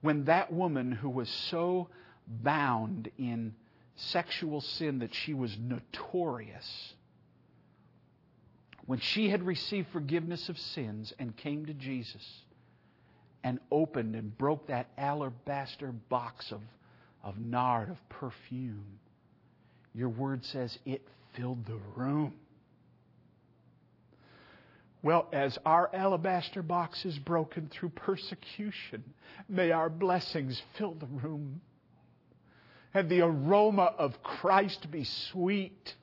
When 0.00 0.24
that 0.24 0.52
woman 0.52 0.92
who 0.92 1.08
was 1.08 1.28
so 1.28 1.88
bound 2.26 3.10
in 3.18 3.54
sexual 3.96 4.60
sin 4.60 4.98
that 4.98 5.14
she 5.14 5.32
was 5.32 5.56
notorious, 5.58 6.94
when 8.86 9.00
she 9.00 9.28
had 9.28 9.42
received 9.42 9.88
forgiveness 9.92 10.48
of 10.48 10.58
sins 10.58 11.12
and 11.18 11.36
came 11.36 11.66
to 11.66 11.74
Jesus 11.74 12.24
and 13.42 13.58
opened 13.70 14.14
and 14.14 14.36
broke 14.38 14.68
that 14.68 14.88
alabaster 14.96 15.92
box 16.08 16.52
of, 16.52 16.60
of 17.22 17.38
nard, 17.38 17.90
of 17.90 18.08
perfume, 18.08 18.98
your 19.94 20.08
word 20.08 20.44
says 20.44 20.78
it 20.84 21.06
filled 21.34 21.66
the 21.66 21.78
room. 21.96 22.34
Well, 25.02 25.28
as 25.32 25.56
our 25.64 25.88
alabaster 25.94 26.62
box 26.62 27.04
is 27.04 27.18
broken 27.18 27.68
through 27.68 27.90
persecution, 27.90 29.04
may 29.48 29.70
our 29.70 29.88
blessings 29.88 30.60
fill 30.76 30.94
the 30.94 31.06
room. 31.06 31.60
And 32.92 33.08
the 33.08 33.20
aroma 33.20 33.94
of 33.98 34.22
Christ 34.22 34.90
be 34.90 35.04
sweet. 35.04 35.94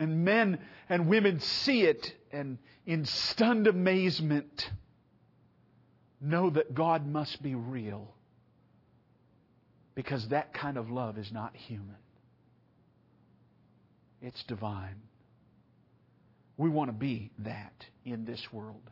And 0.00 0.24
men 0.24 0.58
and 0.88 1.06
women 1.06 1.38
see 1.40 1.82
it 1.82 2.14
and 2.32 2.58
in 2.86 3.04
stunned 3.04 3.66
amazement 3.66 4.70
know 6.20 6.50
that 6.50 6.74
God 6.74 7.06
must 7.06 7.42
be 7.42 7.54
real. 7.54 8.14
Because 9.94 10.28
that 10.28 10.54
kind 10.54 10.78
of 10.78 10.90
love 10.90 11.18
is 11.18 11.30
not 11.30 11.54
human, 11.54 11.96
it's 14.22 14.42
divine. 14.44 15.02
We 16.56 16.68
want 16.68 16.88
to 16.88 16.96
be 16.96 17.30
that 17.40 17.86
in 18.04 18.24
this 18.24 18.52
world 18.52 18.82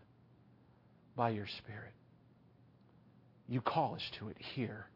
by 1.17 1.31
your 1.31 1.47
Spirit. 1.47 1.93
You 3.47 3.61
call 3.61 3.95
us 3.95 4.11
to 4.19 4.29
it 4.29 4.37
here. 4.39 4.87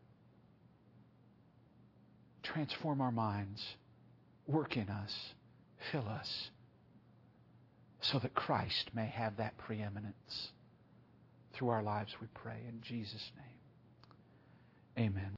Transform 2.42 3.00
our 3.00 3.12
minds, 3.12 3.62
work 4.46 4.76
in 4.76 4.88
us, 4.88 5.34
fill 5.90 6.08
us, 6.08 6.50
so 8.00 8.18
that 8.18 8.34
Christ 8.34 8.90
may 8.94 9.06
have 9.06 9.36
that 9.36 9.56
preeminence 9.58 10.48
through 11.54 11.68
our 11.68 11.82
lives, 11.82 12.10
we 12.20 12.26
pray. 12.34 12.58
In 12.68 12.80
Jesus' 12.82 13.30
name, 14.96 15.06
amen. 15.08 15.34